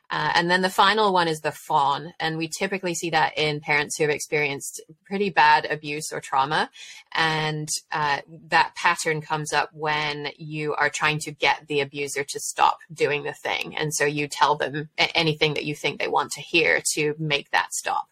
Uh, 0.10 0.32
and 0.36 0.50
then 0.50 0.62
the 0.62 0.70
final 0.70 1.12
one 1.12 1.28
is 1.28 1.41
the 1.41 1.52
fawn. 1.52 2.13
And 2.20 2.38
we 2.38 2.48
typically 2.48 2.96
see 2.96 3.10
that 3.10 3.38
in 3.38 3.60
parents 3.60 3.98
who 3.98 4.04
have 4.04 4.12
experienced 4.12 4.82
pretty 5.06 5.30
bad 5.30 5.65
abuse 5.70 6.12
or 6.12 6.22
trauma. 6.22 6.70
And 7.13 7.67
uh, 7.91 8.20
that 8.48 8.74
pattern 8.76 9.22
comes 9.22 9.54
up 9.54 9.70
when 9.74 10.30
you 10.38 10.74
are 10.76 10.89
trying 10.89 11.20
to 11.20 11.32
get 11.32 11.67
the 11.67 11.82
abuser 11.82 12.24
to 12.24 12.39
stop 12.39 12.80
doing 12.93 13.24
the 13.24 13.34
thing. 13.34 13.76
And 13.76 13.93
so 13.93 14.06
you 14.06 14.28
tell 14.28 14.56
them 14.56 14.89
anything 14.98 15.54
that 15.56 15.65
you 15.65 15.76
think 15.76 16.00
they 16.00 16.08
want 16.08 16.32
to 16.34 16.41
hear 16.41 16.82
to 16.93 17.15
make 17.20 17.52
that 17.52 17.74
stop 17.74 18.08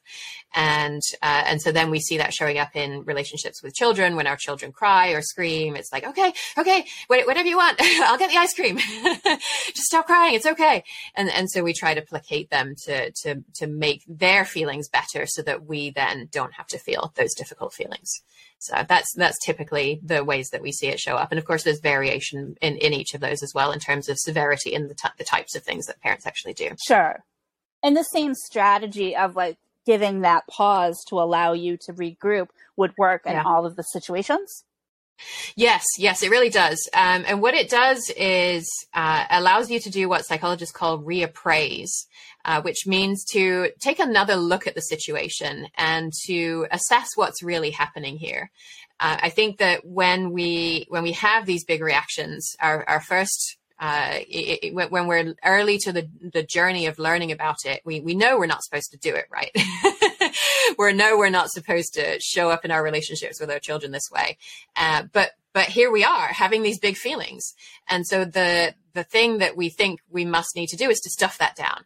and 0.56 1.02
uh, 1.22 1.44
and 1.46 1.62
so 1.62 1.72
then 1.72 1.92
we 1.92 2.00
see 2.00 2.18
that 2.18 2.34
showing 2.34 2.58
up 2.58 2.76
in 2.76 3.04
relationships 3.04 3.62
with 3.62 3.76
children 3.76 4.16
when 4.16 4.26
our 4.26 4.38
children 4.38 4.72
cry 4.72 5.10
or 5.10 5.22
scream. 5.22 5.76
It's 5.76 5.92
like 5.92 6.06
okay 6.06 6.34
okay 6.58 6.86
whatever 7.08 7.48
you 7.48 7.58
want. 7.58 7.80
I'll 7.82 8.18
get 8.18 8.32
the 8.32 8.38
ice 8.38 8.54
cream. 8.54 8.78
Just 9.68 9.88
stop 9.88 10.06
crying. 10.06 10.36
It's 10.36 10.46
okay. 10.46 10.84
And 11.16 11.30
and 11.30 11.50
so 11.50 11.62
we 11.62 11.74
try 11.74 11.94
to 11.94 12.02
placate 12.02 12.50
them 12.50 12.76
to 12.86 13.12
to 13.24 13.44
to 13.56 13.68
make 13.68 14.04
their 14.08 14.46
feelings 14.46 14.88
better 14.88 15.26
so 15.28 15.42
that 15.42 15.66
we 15.66 15.90
then 15.90 16.30
don't 16.32 16.54
have 16.54 16.68
to 16.68 16.80
feel 16.80 17.12
those 17.16 17.34
difficult 17.34 17.74
feelings. 17.74 18.10
So 18.60 18.84
that's 18.88 19.14
that's 19.16 19.38
typically 19.46 20.00
the 20.04 20.24
ways 20.24 20.50
that 20.52 20.62
we 20.62 20.72
see 20.72 20.88
it 20.88 21.00
show 21.00 21.18
up. 21.18 21.32
And 21.32 21.40
of 21.40 21.46
course 21.46 21.64
there's 21.64 21.82
variation 21.82 22.56
in 22.62 22.78
in 22.78 22.94
each 22.94 23.14
of 23.14 23.20
those 23.20 23.44
as 23.44 23.52
well 23.54 23.74
in 23.74 23.80
terms 23.80 24.08
of 24.08 24.18
severity 24.18 24.74
and 24.74 24.90
the, 24.90 24.96
t- 24.96 25.10
the 25.18 25.26
types 25.26 25.56
of 25.56 25.64
things 25.64 25.88
that 25.88 26.02
parents 26.02 26.26
actually 26.26 26.54
do. 26.54 26.70
Sure. 26.88 27.24
And 27.84 27.96
the 27.96 28.04
same 28.04 28.34
strategy 28.34 29.16
of 29.16 29.36
like 29.36 29.58
giving 29.86 30.22
that 30.22 30.48
pause 30.48 31.04
to 31.08 31.16
allow 31.20 31.54
you 31.54 31.78
to 31.78 31.94
regroup 31.94 32.48
would 32.76 32.94
work 32.98 33.26
in 33.26 33.38
all 33.38 33.66
of 33.66 33.76
the 33.76 33.84
situations. 33.84 34.64
Yes, 35.56 35.86
yes, 35.98 36.24
it 36.24 36.30
really 36.30 36.50
does. 36.50 36.78
Um, 36.94 37.24
and 37.28 37.42
what 37.42 37.54
it 37.54 37.70
does 37.70 38.12
is 38.18 38.70
uh, 38.94 39.26
allows 39.30 39.70
you 39.70 39.80
to 39.80 39.90
do 39.90 40.10
what 40.10 40.26
psychologists 40.26 40.76
call 40.76 41.00
reappraise, 41.00 42.06
uh, 42.44 42.62
which 42.62 42.86
means 42.86 43.24
to 43.32 43.70
take 43.80 44.00
another 44.00 44.36
look 44.36 44.68
at 44.68 44.76
the 44.76 44.82
situation 44.82 45.68
and 45.78 46.12
to 46.26 46.68
assess 46.72 47.12
what's 47.16 47.44
really 47.44 47.72
happening 47.72 48.18
here. 48.18 48.52
Uh, 49.00 49.18
I 49.24 49.30
think 49.30 49.58
that 49.58 49.86
when 49.86 50.32
we 50.32 50.86
when 50.90 51.04
we 51.04 51.14
have 51.14 51.46
these 51.46 51.66
big 51.66 51.82
reactions, 51.82 52.56
our, 52.60 52.88
our 52.88 53.02
first 53.02 53.58
uh, 53.78 54.20
it, 54.30 54.60
it, 54.64 54.92
when 54.92 55.08
we're 55.08 55.36
early 55.44 55.78
to 55.80 55.92
the, 55.92 56.10
the 56.34 56.44
journey 56.44 56.86
of 56.86 56.98
learning 56.98 57.32
about 57.32 57.66
it, 57.66 57.82
we, 57.84 58.00
we 58.00 58.16
know 58.16 58.38
we're 58.38 58.46
not 58.46 58.64
supposed 58.64 58.92
to 58.92 58.98
do 58.98 59.14
it, 59.14 59.26
right? 59.30 59.52
we 60.78 60.94
know 60.94 61.18
we're 61.18 61.30
not 61.30 61.50
supposed 61.50 61.94
to 61.96 62.20
show 62.22 62.50
up 62.50 62.64
in 62.64 62.72
our 62.72 62.82
relationships 62.82 63.40
with 63.40 63.52
our 63.52 63.60
children 63.60 63.92
this 63.92 64.10
way. 64.12 64.38
Uh, 64.78 65.04
but, 65.12 65.32
but 65.54 65.66
here 65.66 65.92
we 65.92 66.04
are 66.04 66.28
having 66.28 66.64
these 66.64 66.80
big 66.80 66.96
feelings. 66.96 67.54
And 67.90 68.08
so 68.08 68.24
the, 68.24 68.74
the 68.94 69.04
thing 69.04 69.40
that 69.40 69.58
we 69.58 69.70
think 69.70 70.00
we 70.10 70.24
must 70.24 70.56
need 70.56 70.68
to 70.68 70.78
do 70.78 70.90
is 70.90 71.02
to 71.02 71.10
stuff 71.10 71.38
that 71.40 71.56
down 71.56 71.84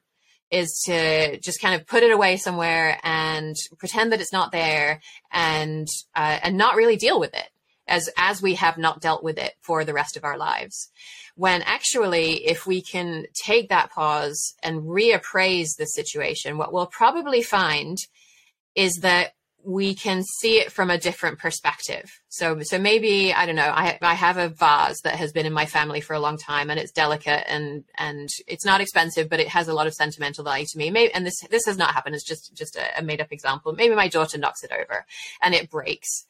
is 0.51 0.83
to 0.85 1.39
just 1.39 1.61
kind 1.61 1.79
of 1.79 1.87
put 1.87 2.03
it 2.03 2.11
away 2.11 2.37
somewhere 2.37 2.99
and 3.03 3.55
pretend 3.77 4.11
that 4.11 4.21
it's 4.21 4.33
not 4.33 4.51
there 4.51 4.99
and, 5.31 5.87
uh, 6.15 6.39
and 6.41 6.57
not 6.57 6.75
really 6.75 6.97
deal 6.97 7.19
with 7.19 7.33
it 7.33 7.49
as, 7.89 8.09
as 8.17 8.41
we 8.41 8.55
have 8.55 8.77
not 8.77 9.01
dealt 9.01 9.23
with 9.23 9.37
it 9.37 9.53
for 9.61 9.83
the 9.83 9.93
rest 9.93 10.15
of 10.15 10.23
our 10.23 10.37
lives. 10.37 10.89
When 11.35 11.61
actually, 11.63 12.45
if 12.45 12.65
we 12.65 12.81
can 12.81 13.25
take 13.33 13.69
that 13.69 13.91
pause 13.91 14.53
and 14.63 14.83
reappraise 14.83 15.75
the 15.77 15.85
situation, 15.85 16.57
what 16.57 16.71
we'll 16.71 16.85
probably 16.85 17.41
find 17.41 17.97
is 18.75 18.99
that 19.01 19.33
we 19.63 19.93
can 19.93 20.23
see 20.23 20.59
it 20.59 20.71
from 20.71 20.89
a 20.89 20.97
different 20.97 21.37
perspective. 21.37 22.09
So, 22.29 22.61
so 22.61 22.79
maybe 22.79 23.33
I 23.33 23.45
don't 23.45 23.55
know. 23.55 23.63
I 23.63 23.97
I 24.01 24.13
have 24.13 24.37
a 24.37 24.49
vase 24.49 25.01
that 25.01 25.15
has 25.15 25.31
been 25.33 25.45
in 25.45 25.53
my 25.53 25.65
family 25.65 26.01
for 26.01 26.13
a 26.13 26.19
long 26.19 26.37
time, 26.37 26.69
and 26.69 26.79
it's 26.79 26.91
delicate 26.91 27.43
and 27.47 27.83
and 27.97 28.29
it's 28.47 28.65
not 28.65 28.81
expensive, 28.81 29.29
but 29.29 29.39
it 29.39 29.49
has 29.49 29.67
a 29.67 29.73
lot 29.73 29.87
of 29.87 29.93
sentimental 29.93 30.43
value 30.43 30.65
to 30.69 30.77
me. 30.77 30.89
Maybe, 30.91 31.13
and 31.13 31.25
this 31.25 31.39
this 31.49 31.65
has 31.65 31.77
not 31.77 31.93
happened. 31.93 32.15
It's 32.15 32.27
just 32.27 32.53
just 32.55 32.77
a, 32.77 32.99
a 32.99 33.03
made 33.03 33.21
up 33.21 33.31
example. 33.31 33.73
Maybe 33.73 33.95
my 33.95 34.07
daughter 34.07 34.37
knocks 34.37 34.63
it 34.63 34.71
over, 34.71 35.05
and 35.41 35.53
it 35.53 35.69
breaks. 35.69 36.25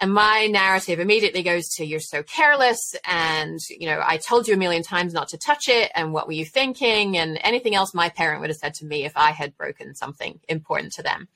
And 0.00 0.12
my 0.12 0.48
narrative 0.48 0.98
immediately 0.98 1.42
goes 1.42 1.68
to 1.76 1.84
you're 1.84 2.00
so 2.00 2.22
careless. 2.22 2.96
And, 3.06 3.60
you 3.70 3.86
know, 3.86 4.02
I 4.04 4.16
told 4.16 4.48
you 4.48 4.54
a 4.54 4.56
million 4.58 4.82
times 4.82 5.12
not 5.12 5.28
to 5.28 5.38
touch 5.38 5.68
it. 5.68 5.90
And 5.94 6.12
what 6.12 6.26
were 6.26 6.32
you 6.32 6.44
thinking? 6.44 7.16
And 7.16 7.38
anything 7.42 7.74
else 7.74 7.94
my 7.94 8.08
parent 8.08 8.40
would 8.40 8.50
have 8.50 8.56
said 8.56 8.74
to 8.74 8.86
me 8.86 9.04
if 9.04 9.12
I 9.16 9.30
had 9.30 9.56
broken 9.56 9.94
something 9.94 10.40
important 10.48 10.92
to 10.94 11.02
them. 11.02 11.28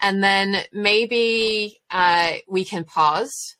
And 0.00 0.22
then 0.22 0.62
maybe 0.72 1.80
uh, 1.90 2.34
we 2.48 2.64
can 2.64 2.84
pause 2.84 3.56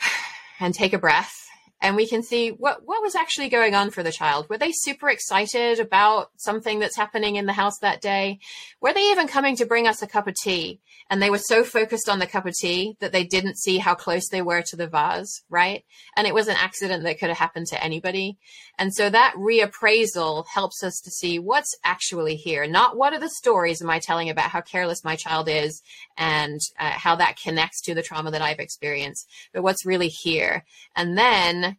and 0.60 0.74
take 0.74 0.92
a 0.92 0.98
breath 0.98 1.43
and 1.84 1.96
we 1.96 2.06
can 2.06 2.22
see 2.22 2.48
what 2.48 2.80
what 2.86 3.02
was 3.02 3.14
actually 3.14 3.50
going 3.50 3.74
on 3.74 3.90
for 3.90 4.02
the 4.02 4.10
child. 4.10 4.48
Were 4.48 4.56
they 4.56 4.72
super 4.72 5.10
excited 5.10 5.78
about 5.78 6.30
something 6.38 6.78
that's 6.78 6.96
happening 6.96 7.36
in 7.36 7.44
the 7.44 7.52
house 7.52 7.78
that 7.80 8.00
day? 8.00 8.38
Were 8.80 8.94
they 8.94 9.10
even 9.10 9.28
coming 9.28 9.54
to 9.56 9.66
bring 9.66 9.86
us 9.86 10.00
a 10.00 10.06
cup 10.06 10.26
of 10.26 10.34
tea? 10.34 10.80
And 11.10 11.20
they 11.20 11.28
were 11.28 11.38
so 11.38 11.62
focused 11.62 12.08
on 12.08 12.20
the 12.20 12.26
cup 12.26 12.46
of 12.46 12.54
tea 12.54 12.96
that 13.00 13.12
they 13.12 13.24
didn't 13.24 13.58
see 13.58 13.76
how 13.76 13.94
close 13.94 14.28
they 14.30 14.40
were 14.40 14.62
to 14.62 14.76
the 14.76 14.86
vase, 14.86 15.42
right? 15.50 15.84
And 16.16 16.26
it 16.26 16.32
was 16.32 16.48
an 16.48 16.56
accident 16.58 17.02
that 17.04 17.18
could 17.18 17.28
have 17.28 17.36
happened 17.36 17.66
to 17.66 17.84
anybody. 17.84 18.38
And 18.78 18.94
so 18.94 19.10
that 19.10 19.34
reappraisal 19.36 20.46
helps 20.46 20.82
us 20.82 21.00
to 21.04 21.10
see 21.10 21.38
what's 21.38 21.76
actually 21.84 22.36
here. 22.36 22.66
Not 22.66 22.96
what 22.96 23.12
are 23.12 23.20
the 23.20 23.28
stories 23.28 23.82
am 23.82 23.90
I 23.90 23.98
telling 23.98 24.30
about 24.30 24.50
how 24.50 24.62
careless 24.62 25.04
my 25.04 25.16
child 25.16 25.50
is 25.50 25.82
and 26.16 26.60
uh, 26.80 26.90
how 26.90 27.14
that 27.16 27.38
connects 27.38 27.82
to 27.82 27.94
the 27.94 28.02
trauma 28.02 28.30
that 28.30 28.42
I've 28.42 28.58
experienced, 28.58 29.28
but 29.52 29.62
what's 29.62 29.84
really 29.84 30.08
here. 30.08 30.64
And 30.96 31.18
then 31.18 31.73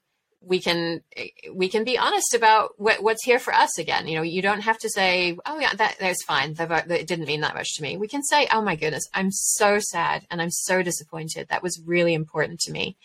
we 0.45 0.60
can 0.60 1.01
we 1.53 1.67
can 1.67 1.84
be 1.84 1.97
honest 1.97 2.34
about 2.34 2.79
what, 2.79 3.01
what's 3.01 3.23
here 3.23 3.39
for 3.39 3.53
us 3.53 3.77
again. 3.77 4.08
You 4.08 4.15
know, 4.17 4.21
you 4.21 4.41
don't 4.41 4.62
have 4.62 4.77
to 4.79 4.89
say, 4.89 5.38
"Oh 5.45 5.60
yeah, 5.60 5.73
that 5.75 5.97
that's 5.99 6.23
fine. 6.23 6.53
That, 6.53 6.89
it 6.91 7.08
didn't 7.08 7.25
mean 7.25 7.41
that 7.41 7.55
much 7.55 7.75
to 7.75 7.84
me." 7.84 7.97
We 7.97 8.08
can 8.08 8.23
say, 8.23 8.47
"Oh 8.51 8.62
my 8.62 8.75
goodness, 8.75 9.10
I'm 9.13 9.31
so 9.31 9.79
sad 9.79 10.25
and 10.29 10.41
I'm 10.41 10.51
so 10.51 10.84
disappointed. 10.84 11.47
That 11.49 11.63
was 11.63 11.81
really 11.86 12.13
important 12.13 12.60
to 12.62 12.71
me." 12.71 12.95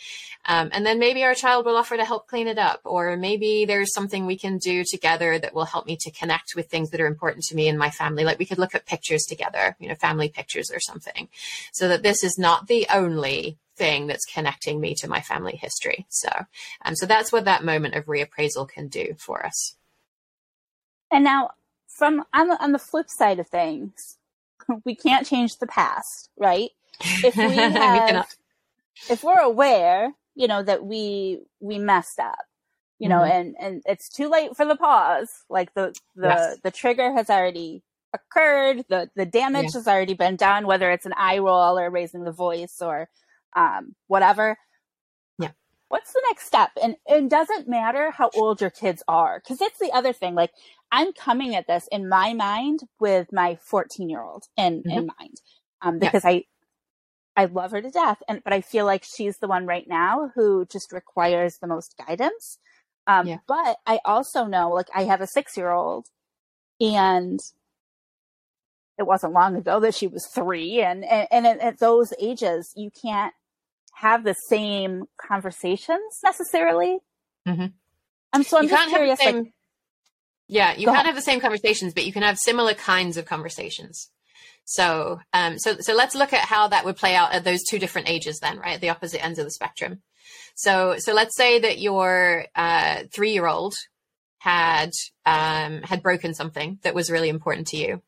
Um, 0.47 0.71
and 0.73 0.85
then 0.85 0.99
maybe 0.99 1.25
our 1.25 1.35
child 1.35 1.67
will 1.67 1.77
offer 1.77 1.97
to 1.97 2.05
help 2.05 2.27
clean 2.27 2.49
it 2.49 2.59
up, 2.59 2.81
or 2.85 3.17
maybe 3.17 3.65
there's 3.65 3.93
something 3.95 4.27
we 4.27 4.39
can 4.39 4.59
do 4.59 4.85
together 4.85 5.39
that 5.39 5.55
will 5.55 5.65
help 5.65 5.87
me 5.87 5.97
to 6.01 6.11
connect 6.11 6.55
with 6.55 6.69
things 6.69 6.91
that 6.91 7.01
are 7.01 7.07
important 7.07 7.45
to 7.45 7.55
me 7.55 7.69
and 7.69 7.79
my 7.79 7.91
family. 7.91 8.25
Like 8.25 8.39
we 8.39 8.47
could 8.47 8.59
look 8.59 8.75
at 8.75 8.87
pictures 8.87 9.25
together, 9.25 9.77
you 9.79 9.89
know, 9.89 9.95
family 9.95 10.29
pictures 10.29 10.71
or 10.71 10.81
something, 10.81 11.29
so 11.73 11.89
that 11.89 12.03
this 12.03 12.23
is 12.23 12.39
not 12.39 12.67
the 12.67 12.87
only 12.93 13.59
thing 13.81 14.07
that's 14.07 14.27
connecting 14.27 14.79
me 14.79 14.95
to 14.95 15.09
my 15.09 15.23
family 15.23 15.57
history. 15.57 16.05
So, 16.11 16.29
um, 16.85 16.95
so 16.95 17.07
that's 17.07 17.33
what 17.33 17.47
that 17.47 17.65
moment 17.65 17.95
of 17.95 18.05
reappraisal 18.05 18.69
can 18.69 18.89
do 18.89 19.15
for 19.19 19.45
us. 19.45 19.75
And 21.11 21.25
now, 21.25 21.53
from 21.89 22.25
on 22.35 22.49
the, 22.49 22.63
on 22.63 22.73
the 22.73 22.79
flip 22.79 23.07
side 23.09 23.39
of 23.39 23.49
things, 23.49 24.19
we 24.85 24.95
can't 24.95 25.27
change 25.27 25.57
the 25.57 25.67
past, 25.67 26.29
right? 26.37 26.71
If 27.01 27.37
we 27.37 27.43
have, 27.57 28.29
we 29.09 29.15
if 29.15 29.25
we're 29.25 29.41
aware, 29.41 30.13
you 30.35 30.47
know, 30.47 30.63
that 30.63 30.85
we 30.85 31.41
we 31.61 31.79
messed 31.79 32.21
up, 32.21 32.45
you 32.99 33.09
know, 33.09 33.21
mm-hmm. 33.21 33.33
and 33.33 33.57
and 33.59 33.83
it's 33.87 34.11
too 34.11 34.29
late 34.29 34.57
for 34.57 34.67
the 34.67 34.77
pause. 34.77 35.31
Like 35.49 35.73
the 35.73 35.95
the 36.15 36.29
yes. 36.29 36.59
the 36.63 36.71
trigger 36.71 37.15
has 37.15 37.31
already 37.31 37.83
occurred. 38.13 38.85
The 38.91 39.09
the 39.17 39.25
damage 39.25 39.73
yeah. 39.73 39.79
has 39.79 39.89
already 39.89 40.15
been 40.15 40.37
done, 40.37 40.67
whether 40.67 40.91
it's 40.91 41.07
an 41.07 41.15
eye 41.17 41.39
roll 41.39 41.79
or 41.79 41.89
raising 41.89 42.25
the 42.25 42.31
voice 42.31 42.83
or 42.83 43.09
um, 43.57 43.95
whatever. 44.07 44.57
Yeah. 45.39 45.51
What's 45.89 46.13
the 46.13 46.23
next 46.29 46.47
step? 46.47 46.71
And 46.83 46.97
it 47.07 47.29
doesn't 47.29 47.69
matter 47.69 48.11
how 48.11 48.31
old 48.35 48.61
your 48.61 48.71
kids 48.71 49.03
are, 49.09 49.41
because 49.43 49.61
it's 49.61 49.79
the 49.79 49.93
other 49.93 50.13
thing. 50.13 50.35
Like 50.35 50.53
I'm 50.93 51.13
coming 51.13 51.55
at 51.55 51.67
this 51.67 51.89
in 51.93 52.09
my 52.09 52.35
mind 52.35 52.81
with 52.99 53.33
my 53.33 53.59
14 53.63 54.09
year 54.09 54.23
old 54.23 54.45
in 54.57 54.83
mm-hmm. 54.83 54.91
in 54.91 55.11
mind, 55.19 55.41
um, 55.83 55.99
because 55.99 56.25
yeah. 56.25 56.31
I 56.31 56.45
I 57.37 57.45
love 57.47 57.71
her 57.71 57.81
to 57.81 57.91
death, 57.91 58.23
and 58.29 58.43
but 58.45 58.53
I 58.53 58.61
feel 58.61 58.85
like 58.85 59.05
she's 59.05 59.39
the 59.39 59.49
one 59.49 59.67
right 59.67 59.87
now 59.89 60.31
who 60.35 60.67
just 60.67 60.93
requires 60.93 61.59
the 61.59 61.67
most 61.67 61.95
guidance. 61.97 62.59
Um, 63.07 63.27
yeah. 63.27 63.39
But 63.49 63.79
I 63.87 64.01
also 64.05 64.45
know, 64.45 64.71
like, 64.71 64.89
I 64.95 65.05
have 65.05 65.21
a 65.21 65.27
six 65.27 65.57
year 65.57 65.71
old, 65.71 66.07
and 66.81 67.41
it 68.99 69.05
wasn't 69.05 69.33
long 69.33 69.57
ago 69.57 69.81
that 69.81 69.95
she 69.95 70.07
was 70.07 70.27
three, 70.27 70.83
and 70.83 71.05
and, 71.05 71.29
and 71.31 71.47
at, 71.47 71.61
at 71.61 71.79
those 71.79 72.13
ages, 72.21 72.73
you 72.77 72.91
can't 72.91 73.33
have 73.93 74.25
the 74.25 74.35
same 74.49 75.05
conversations 75.21 76.21
necessarily. 76.25 76.99
Mm-hmm. 77.47 77.67
Um, 78.33 78.43
so 78.43 78.59
I'm 78.59 78.65
you 78.65 78.71
just 78.71 78.89
curious. 78.89 79.19
Same, 79.19 79.37
like, 79.37 79.53
yeah, 80.49 80.73
you 80.73 80.87
can't 80.87 80.95
ahead. 80.95 81.07
have 81.07 81.15
the 81.15 81.23
same 81.23 81.41
conversations, 81.41 81.95
but 81.95 82.05
you 82.07 82.13
can 82.13 82.23
have 82.23 82.39
similar 82.39 82.75
kinds 82.75 83.17
of 83.17 83.25
conversations. 83.25 84.11
So, 84.65 85.21
um, 85.33 85.59
so, 85.59 85.77
so 85.81 85.95
let's 85.95 86.15
look 86.15 86.33
at 86.33 86.45
how 86.45 86.69
that 86.69 86.85
would 86.85 86.97
play 86.97 87.15
out 87.15 87.33
at 87.33 87.45
those 87.45 87.63
two 87.69 87.79
different 87.79 88.09
ages, 88.09 88.39
then, 88.39 88.59
right, 88.59 88.75
at 88.75 88.81
the 88.81 88.91
opposite 88.91 89.25
ends 89.25 89.39
of 89.39 89.45
the 89.45 89.51
spectrum. 89.51 90.03
So, 90.55 90.97
so 90.99 91.13
let's 91.13 91.37
say 91.37 91.59
that 91.61 91.81
your 91.81 92.47
uh, 92.55 93.05
three-year-old 93.13 93.75
had 94.39 94.91
um, 95.27 95.83
had 95.83 96.03
broken 96.03 96.35
something 96.35 96.79
that 96.83 96.95
was 96.95 97.11
really 97.11 97.29
important 97.29 97.69
to 97.69 97.77
you, 97.77 98.03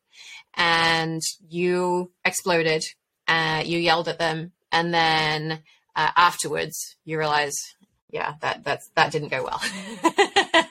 and 0.55 1.21
you 1.47 2.11
exploded. 2.23 2.83
Uh, 3.27 3.63
you 3.65 3.79
yelled 3.79 4.07
at 4.07 4.19
them, 4.19 4.51
and 4.73 4.93
then 4.93 5.59
uh, 5.95 6.09
afterwards 6.17 6.97
you 7.05 7.17
realize, 7.17 7.55
yeah, 8.09 8.33
that 8.41 8.63
that's 8.63 8.89
that 8.95 9.11
didn't 9.11 9.29
go 9.29 9.43
well. 9.43 9.61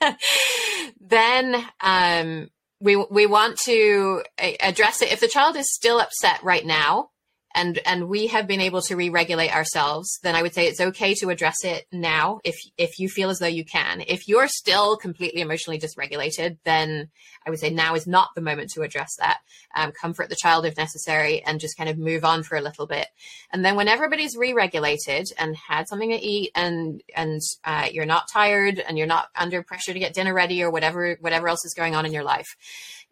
then 1.01 1.65
um, 1.81 2.51
we 2.81 2.97
we 2.97 3.27
want 3.27 3.57
to 3.61 4.23
address 4.61 5.01
it 5.01 5.12
if 5.12 5.21
the 5.21 5.29
child 5.29 5.57
is 5.57 5.73
still 5.73 6.01
upset 6.01 6.43
right 6.43 6.67
now 6.67 7.09
and 7.55 7.79
and 7.87 8.09
we 8.09 8.29
have 8.29 8.47
been 8.47 8.61
able 8.61 8.83
to 8.83 8.97
re-regulate 8.97 9.55
ourselves 9.55 10.19
then 10.23 10.35
i 10.35 10.43
would 10.43 10.55
say 10.55 10.67
it's 10.67 10.81
okay 10.81 11.15
to 11.15 11.31
address 11.31 11.65
it 11.65 11.87
now 11.93 12.41
if 12.45 12.57
if 12.79 12.99
you 12.99 13.09
feel 13.09 13.31
as 13.31 13.38
though 13.38 13.47
you 13.47 13.65
can. 13.65 14.03
If 14.07 14.29
you're 14.29 14.49
still 14.49 14.97
completely 14.97 15.41
emotionally 15.41 15.79
dysregulated 15.79 16.59
then 16.65 17.11
i 17.47 17.51
would 17.51 17.59
say 17.59 17.71
now 17.71 17.95
is 17.95 18.07
not 18.07 18.31
the 18.35 18.41
moment 18.41 18.71
to 18.71 18.83
address 18.83 19.17
that. 19.19 19.38
Um, 19.75 19.93
comfort 19.93 20.29
the 20.29 20.37
child 20.37 20.67
if 20.67 20.77
necessary 20.77 21.43
and 21.43 21.61
just 21.61 21.77
kind 21.77 21.88
of 21.88 21.99
move 21.99 22.25
on 22.25 22.43
for 22.43 22.57
a 22.57 22.61
little 22.61 22.87
bit. 22.87 23.07
And 23.51 23.65
then 23.65 23.77
when 23.77 23.88
everybody's 23.88 24.37
re-regulated 24.37 25.29
and 25.38 25.57
had 25.57 25.88
something 25.88 26.11
to 26.11 26.17
eat 26.17 26.51
and 26.55 27.03
and 27.15 27.41
uh, 27.65 27.88
you're 27.91 28.07
not 28.07 28.29
tired 28.31 28.79
and 28.79 28.99
you're 28.99 29.07
not 29.07 29.29
under 29.35 29.62
pressure 29.62 29.93
to 29.93 29.99
get 29.99 30.15
dinner 30.15 30.35
ready 30.35 30.62
or 30.62 30.71
whatever 30.71 31.17
whatever 31.21 31.49
else 31.49 31.65
is 31.65 31.75
going 31.75 31.95
on 31.95 32.07
in 32.07 32.12
your 32.12 32.25
life 32.25 32.57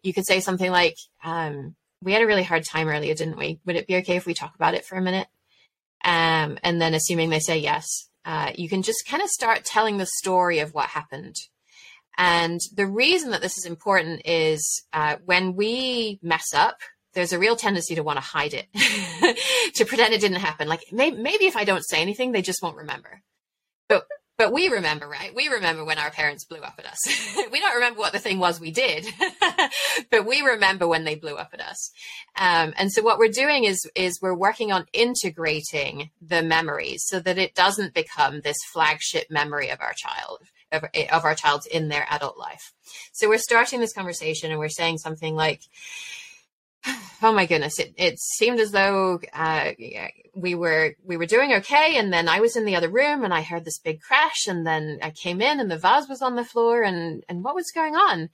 you 0.03 0.15
could 0.15 0.27
say 0.27 0.41
something 0.41 0.71
like 0.71 0.97
um, 1.25 1.75
we 2.03 2.13
had 2.13 2.23
a 2.23 2.27
really 2.27 2.43
hard 2.43 2.65
time 2.65 2.89
earlier, 2.89 3.15
didn't 3.15 3.39
we? 3.39 3.61
Would 3.67 3.77
it 3.77 3.87
be 3.87 3.97
okay 3.97 4.17
if 4.17 4.27
we 4.27 4.35
talk 4.35 4.55
about 4.55 4.75
it 4.75 4.85
for 4.85 4.97
a 4.97 5.03
minute? 5.03 5.29
Um, 6.05 6.59
and 6.63 6.81
then, 6.81 6.95
assuming 6.95 7.31
they 7.31 7.41
say 7.41 7.59
yes, 7.59 8.09
uh, 8.25 8.53
you 8.55 8.69
can 8.69 8.83
just 8.83 9.07
kind 9.07 9.23
of 9.23 9.29
start 9.29 9.65
telling 9.65 9.99
the 9.99 10.07
story 10.07 10.61
of 10.61 10.73
what 10.73 10.87
happened. 10.87 11.37
And 12.17 12.61
the 12.75 12.87
reason 12.87 13.31
that 13.31 13.41
this 13.41 13.57
is 13.59 13.65
important 13.65 14.23
is 14.25 14.83
uh, 14.93 15.17
when 15.25 15.55
we 15.57 16.19
mess 16.23 16.53
up, 16.55 16.79
there's 17.15 17.33
a 17.33 17.39
real 17.39 17.57
tendency 17.57 17.95
to 17.95 18.03
want 18.03 18.19
to 18.19 18.25
hide 18.25 18.55
it, 18.55 18.67
to 19.75 19.85
pretend 19.85 20.15
it 20.15 20.21
didn't 20.21 20.41
happen. 20.41 20.69
Like 20.69 20.85
maybe, 20.93 21.17
maybe 21.17 21.47
if 21.47 21.57
I 21.57 21.65
don't 21.65 21.87
say 21.87 22.01
anything, 22.01 22.33
they 22.33 22.43
just 22.43 22.63
won't 22.63 22.77
remember. 22.77 23.23
But 23.89 24.07
but 24.41 24.55
we 24.55 24.69
remember, 24.69 25.07
right? 25.07 25.35
We 25.35 25.49
remember 25.49 25.85
when 25.85 25.99
our 25.99 26.11
parents 26.11 26.47
blew 26.47 26.61
up 26.61 26.77
at 26.79 26.87
us. 26.87 26.99
we 27.53 27.61
don't 27.61 27.75
remember 27.75 28.01
what 28.01 28.15
the 28.15 28.19
thing 28.19 28.39
was 28.39 28.59
we 28.59 28.71
did, 28.71 29.07
but 30.11 30.25
we 30.25 30.41
remember 30.41 30.89
when 30.89 31.05
they 31.05 31.15
blew 31.15 31.35
up 31.35 31.51
at 31.53 31.61
us. 31.61 31.91
Um, 32.39 32.73
and 32.79 32.91
so 32.91 33.03
what 33.03 33.19
we're 33.19 33.29
doing 33.29 33.65
is 33.65 33.79
is 33.95 34.19
we're 34.23 34.35
working 34.35 34.73
on 34.73 34.87
integrating 34.95 36.09
the 36.23 36.43
memories 36.43 37.03
so 37.05 37.21
that 37.21 37.37
it 37.37 37.55
doesn't 37.55 37.93
become 37.93 38.41
this 38.41 38.57
flagship 38.73 39.27
memory 39.31 39.69
of 39.69 39.83
our 39.83 39.93
child 39.95 40.39
of, 40.73 40.85
of 41.13 41.25
our 41.27 41.35
child's 41.35 41.67
in 41.67 41.89
their 41.89 42.07
adult 42.09 42.39
life. 42.39 42.73
So 43.13 43.29
we're 43.29 43.37
starting 43.37 43.81
this 43.81 43.93
conversation 43.93 44.51
and 44.51 44.59
we're 44.59 44.71
saying 44.71 44.97
something 44.97 45.37
like, 45.37 45.61
oh 47.23 47.33
my 47.33 47.47
goodness. 47.47 47.79
It, 47.79 47.95
it 47.97 48.19
seemed 48.19 48.61
as 48.61 48.71
though 48.71 49.21
uh, 49.33 49.73
we 50.35 50.55
were 50.55 50.95
we 51.05 51.17
were 51.17 51.27
doing 51.27 51.53
okay 51.55 51.97
and 51.97 52.13
then 52.13 52.29
i 52.29 52.41
was 52.41 52.57
in 52.57 52.65
the 52.65 52.77
other 52.77 52.89
room 52.89 53.25
and 53.25 53.35
i 53.35 53.43
heard 53.43 53.65
this 53.65 53.79
big 53.79 54.01
crash 54.01 54.47
and 54.47 54.67
then 54.67 54.99
i 55.03 55.11
came 55.11 55.41
in 55.41 55.61
and 55.61 55.71
the 55.71 55.79
vase 55.79 56.09
was 56.09 56.23
on 56.23 56.37
the 56.37 56.45
floor 56.45 56.83
and 56.83 57.25
and 57.29 57.45
what 57.45 57.55
was 57.55 57.71
going 57.75 57.95
on 57.95 58.29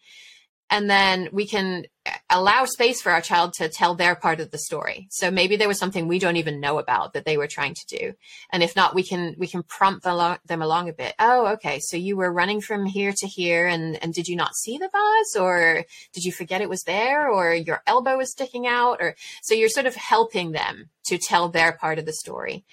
and 0.70 0.90
then 0.90 1.29
we 1.33 1.46
can 1.46 1.85
allow 2.31 2.64
space 2.64 3.00
for 3.00 3.11
our 3.12 3.20
child 3.20 3.52
to 3.55 3.68
tell 3.68 3.94
their 3.94 4.14
part 4.14 4.40
of 4.40 4.50
the 4.50 4.59
story. 4.59 5.07
So 5.11 5.31
maybe 5.31 5.57
there 5.57 5.68
was 5.68 5.79
something 5.79 6.07
we 6.07 6.18
don't 6.18 6.37
even 6.37 6.61
know 6.61 6.79
about 6.79 7.12
that 7.12 7.24
they 7.24 7.37
were 7.37 7.46
trying 7.46 7.74
to 7.74 7.98
do. 7.98 8.12
And 8.52 8.62
if 8.62 8.76
not 8.76 8.94
we 8.94 9.02
can 9.02 9.35
we 9.38 9.46
can 9.46 9.62
prompt 9.62 10.05
them 10.05 10.62
along 10.62 10.88
a 10.88 10.92
bit. 10.92 11.14
Oh 11.18 11.46
okay. 11.55 11.79
So 11.81 11.96
you 11.96 12.16
were 12.16 12.33
running 12.33 12.61
from 12.61 12.87
here 12.87 13.12
to 13.16 13.26
here 13.26 13.66
and 13.66 14.02
and 14.02 14.12
did 14.12 14.29
you 14.29 14.37
not 14.37 14.57
see 14.57 14.79
the 14.79 14.88
vase 14.88 15.40
or 15.40 15.85
did 16.12 16.24
you 16.24 16.33
forget 16.33 16.61
it 16.61 16.68
was 16.68 16.83
there? 16.83 17.31
Or 17.31 17.55
your 17.55 17.83
elbow 17.87 18.16
was 18.16 18.31
sticking 18.31 18.66
out? 18.66 18.98
Or 19.00 19.14
so 19.42 19.55
you're 19.55 19.68
sort 19.68 19.87
of 19.87 19.94
helping 19.94 20.52
them 20.52 20.90
to 21.07 21.18
tell 21.18 21.48
their 21.48 21.72
part 21.72 21.98
of 21.98 22.07
the 22.07 22.12
story 22.12 22.64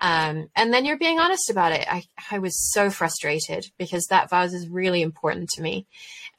um, 0.00 0.48
and 0.56 0.72
then 0.72 0.84
you're 0.84 0.98
being 0.98 1.18
honest 1.18 1.50
about 1.50 1.72
it. 1.72 1.86
I, 1.90 2.04
I 2.30 2.38
was 2.38 2.72
so 2.72 2.90
frustrated 2.90 3.70
because 3.78 4.06
that 4.06 4.30
vase 4.30 4.54
is 4.54 4.68
really 4.68 5.02
important 5.02 5.50
to 5.50 5.62
me. 5.62 5.86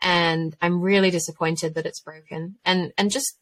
And 0.02 0.56
I'm 0.62 0.82
really 0.82 1.12
disappointed 1.12 1.76
that 1.76 1.86
it's 1.86 2.02
broken. 2.02 2.56
And, 2.66 2.92
and 2.98 3.12
just 3.12 3.38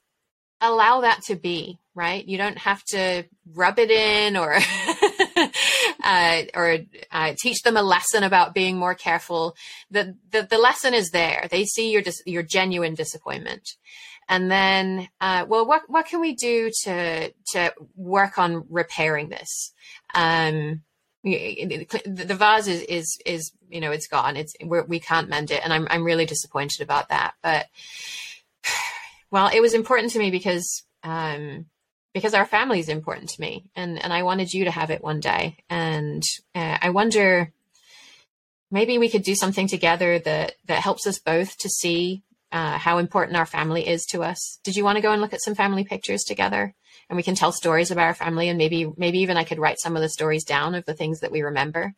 allow 0.60 1.01
that 1.01 1.21
to 1.27 1.36
be, 1.36 1.79
right? 1.95 2.27
You 2.27 2.38
don't 2.38 2.58
have 2.58 2.84
to 2.89 3.23
rub 3.53 3.79
it 3.79 3.91
in 3.91 4.36
or, 4.36 4.55
uh, 6.03 6.41
or 6.53 6.79
uh, 7.13 7.34
teach 7.41 7.62
them 7.62 7.77
a 7.77 7.82
lesson 7.82 8.23
about 8.23 8.53
being 8.53 8.75
more 8.75 8.95
careful. 8.95 9.55
The, 9.89 10.17
the, 10.32 10.45
the 10.49 10.58
lesson 10.58 10.93
is 10.93 11.12
there. 11.12 11.47
They 11.49 11.63
see 11.63 11.91
your, 11.91 12.01
dis- 12.01 12.23
your 12.25 12.43
genuine 12.43 12.93
disappointment 12.93 13.69
and 14.29 14.49
then 14.49 15.09
uh, 15.19 15.45
well 15.49 15.65
what 15.65 15.83
what 15.87 16.05
can 16.05 16.21
we 16.21 16.35
do 16.35 16.71
to 16.83 17.33
to 17.53 17.73
work 17.95 18.37
on 18.37 18.65
repairing 18.69 19.29
this? 19.29 19.73
Um, 20.13 20.83
the 21.23 22.35
vase 22.37 22.67
is, 22.67 22.81
is 22.83 23.17
is 23.25 23.51
you 23.69 23.81
know 23.81 23.91
it's 23.91 24.07
gone. 24.07 24.37
It's 24.37 24.53
we're, 24.63 24.85
we 24.85 24.99
can 24.99 25.23
not 25.23 25.29
mend 25.29 25.51
it. 25.51 25.61
And 25.63 25.73
I'm 25.73 25.87
I'm 25.89 26.03
really 26.03 26.25
disappointed 26.25 26.81
about 26.81 27.09
that. 27.09 27.33
But 27.41 27.65
well 29.31 29.49
it 29.53 29.61
was 29.61 29.73
important 29.73 30.11
to 30.13 30.19
me 30.19 30.31
because 30.31 30.83
um 31.03 31.65
because 32.13 32.33
our 32.33 32.45
family 32.45 32.79
is 32.79 32.89
important 32.89 33.29
to 33.31 33.41
me. 33.41 33.65
And 33.75 34.01
and 34.01 34.13
I 34.13 34.23
wanted 34.23 34.53
you 34.53 34.65
to 34.65 34.71
have 34.71 34.91
it 34.91 35.03
one 35.03 35.19
day. 35.19 35.57
And 35.69 36.23
uh, 36.53 36.77
I 36.81 36.91
wonder 36.91 37.51
maybe 38.71 38.99
we 38.99 39.09
could 39.09 39.23
do 39.23 39.35
something 39.35 39.67
together 39.67 40.19
that 40.19 40.53
that 40.67 40.81
helps 40.81 41.07
us 41.07 41.19
both 41.19 41.57
to 41.57 41.69
see 41.69 42.21
uh, 42.51 42.77
how 42.77 42.97
important 42.97 43.38
our 43.38 43.45
family 43.45 43.88
is 43.88 44.05
to 44.07 44.23
us. 44.23 44.59
Did 44.63 44.75
you 44.75 44.83
want 44.83 44.95
to 44.95 45.01
go 45.01 45.12
and 45.12 45.21
look 45.21 45.33
at 45.33 45.41
some 45.41 45.55
family 45.55 45.83
pictures 45.83 46.23
together? 46.23 46.73
And 47.09 47.17
we 47.17 47.23
can 47.23 47.35
tell 47.35 47.51
stories 47.51 47.89
about 47.89 48.05
our 48.05 48.13
family, 48.13 48.49
and 48.49 48.57
maybe 48.57 48.91
maybe 48.97 49.19
even 49.19 49.38
I 49.38 49.43
could 49.43 49.57
write 49.57 49.79
some 49.79 49.95
of 49.95 50.01
the 50.01 50.09
stories 50.09 50.43
down 50.43 50.75
of 50.75 50.85
the 50.85 50.93
things 50.93 51.21
that 51.21 51.31
we 51.31 51.41
remember, 51.41 51.95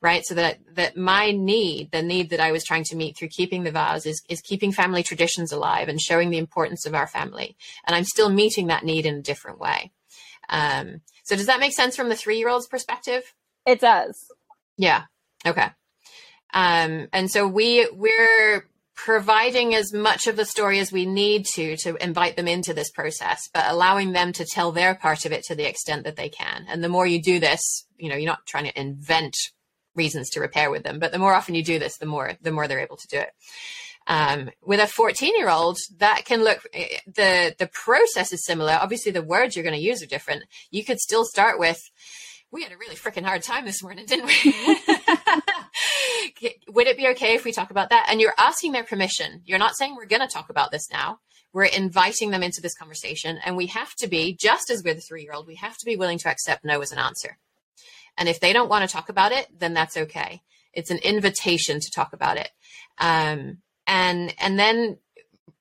right? 0.00 0.24
So 0.24 0.34
that 0.34 0.58
that 0.74 0.96
my 0.96 1.32
need, 1.32 1.90
the 1.90 2.02
need 2.02 2.30
that 2.30 2.40
I 2.40 2.52
was 2.52 2.64
trying 2.64 2.84
to 2.84 2.96
meet 2.96 3.16
through 3.16 3.28
keeping 3.28 3.64
the 3.64 3.70
vase, 3.70 4.06
is 4.06 4.22
is 4.28 4.40
keeping 4.40 4.72
family 4.72 5.02
traditions 5.02 5.52
alive 5.52 5.88
and 5.88 6.00
showing 6.00 6.30
the 6.30 6.38
importance 6.38 6.86
of 6.86 6.94
our 6.94 7.06
family. 7.06 7.56
And 7.86 7.94
I'm 7.94 8.04
still 8.04 8.30
meeting 8.30 8.68
that 8.68 8.84
need 8.84 9.04
in 9.04 9.16
a 9.16 9.22
different 9.22 9.58
way. 9.58 9.92
Um, 10.48 11.02
so 11.24 11.36
does 11.36 11.46
that 11.46 11.60
make 11.60 11.72
sense 11.72 11.94
from 11.94 12.08
the 12.08 12.16
three 12.16 12.38
year 12.38 12.48
old's 12.48 12.66
perspective? 12.66 13.34
It 13.66 13.80
does. 13.80 14.30
Yeah. 14.76 15.04
Okay. 15.46 15.68
Um, 16.54 17.08
and 17.12 17.30
so 17.30 17.46
we 17.46 17.88
we're 17.92 18.66
providing 18.94 19.74
as 19.74 19.92
much 19.92 20.26
of 20.26 20.36
the 20.36 20.44
story 20.44 20.78
as 20.78 20.92
we 20.92 21.04
need 21.04 21.44
to 21.54 21.76
to 21.76 21.96
invite 21.96 22.36
them 22.36 22.46
into 22.46 22.72
this 22.72 22.90
process 22.90 23.48
but 23.52 23.64
allowing 23.66 24.12
them 24.12 24.32
to 24.32 24.44
tell 24.44 24.72
their 24.72 24.94
part 24.94 25.24
of 25.24 25.32
it 25.32 25.42
to 25.44 25.54
the 25.54 25.68
extent 25.68 26.04
that 26.04 26.16
they 26.16 26.28
can. 26.28 26.64
And 26.68 26.82
the 26.82 26.88
more 26.88 27.06
you 27.06 27.20
do 27.20 27.40
this 27.40 27.86
you 27.98 28.08
know 28.08 28.16
you're 28.16 28.26
not 28.26 28.46
trying 28.46 28.64
to 28.64 28.80
invent 28.80 29.36
reasons 29.94 30.30
to 30.30 30.40
repair 30.40 30.70
with 30.70 30.84
them 30.84 30.98
but 30.98 31.12
the 31.12 31.18
more 31.18 31.34
often 31.34 31.54
you 31.54 31.62
do 31.62 31.78
this 31.78 31.98
the 31.98 32.06
more 32.06 32.34
the 32.40 32.52
more 32.52 32.68
they're 32.68 32.80
able 32.80 32.96
to 32.96 33.08
do 33.08 33.18
it. 33.18 33.30
Um, 34.06 34.50
with 34.62 34.80
a 34.80 34.86
14 34.86 35.36
year 35.36 35.48
old 35.48 35.78
that 35.98 36.24
can 36.24 36.44
look 36.44 36.62
the 37.06 37.54
the 37.58 37.70
process 37.72 38.32
is 38.32 38.44
similar. 38.44 38.78
Obviously 38.80 39.12
the 39.12 39.22
words 39.22 39.56
you're 39.56 39.64
going 39.64 39.76
to 39.76 39.80
use 39.80 40.02
are 40.02 40.06
different. 40.06 40.44
You 40.70 40.84
could 40.84 41.00
still 41.00 41.24
start 41.24 41.58
with 41.58 41.80
we 42.54 42.62
had 42.62 42.70
a 42.70 42.76
really 42.76 42.94
freaking 42.94 43.24
hard 43.24 43.42
time 43.42 43.64
this 43.64 43.82
morning, 43.82 44.06
didn't 44.06 44.26
we? 44.26 44.54
Would 46.68 46.86
it 46.86 46.96
be 46.96 47.08
okay 47.08 47.34
if 47.34 47.44
we 47.44 47.52
talk 47.52 47.70
about 47.70 47.90
that? 47.90 48.06
And 48.10 48.20
you're 48.20 48.34
asking 48.38 48.72
their 48.72 48.84
permission. 48.84 49.42
You're 49.44 49.58
not 49.58 49.76
saying 49.76 49.94
we're 49.94 50.06
going 50.06 50.26
to 50.26 50.32
talk 50.32 50.50
about 50.50 50.70
this 50.70 50.90
now. 50.90 51.20
We're 51.52 51.64
inviting 51.64 52.30
them 52.30 52.42
into 52.42 52.60
this 52.60 52.74
conversation. 52.74 53.38
And 53.44 53.56
we 53.56 53.66
have 53.66 53.94
to 53.96 54.08
be, 54.08 54.34
just 54.34 54.70
as 54.70 54.82
with 54.82 54.98
a 54.98 55.00
three 55.00 55.22
year 55.22 55.32
old, 55.32 55.46
we 55.46 55.54
have 55.56 55.76
to 55.78 55.86
be 55.86 55.96
willing 55.96 56.18
to 56.18 56.28
accept 56.28 56.64
no 56.64 56.80
as 56.80 56.92
an 56.92 56.98
answer. 56.98 57.38
And 58.18 58.28
if 58.28 58.40
they 58.40 58.52
don't 58.52 58.68
want 58.68 58.88
to 58.88 58.92
talk 58.92 59.08
about 59.08 59.32
it, 59.32 59.46
then 59.56 59.74
that's 59.74 59.96
okay. 59.96 60.42
It's 60.72 60.90
an 60.90 60.98
invitation 60.98 61.78
to 61.80 61.90
talk 61.94 62.12
about 62.12 62.36
it. 62.36 62.50
Um, 62.98 63.58
and, 63.86 64.34
and 64.38 64.58
then 64.58 64.98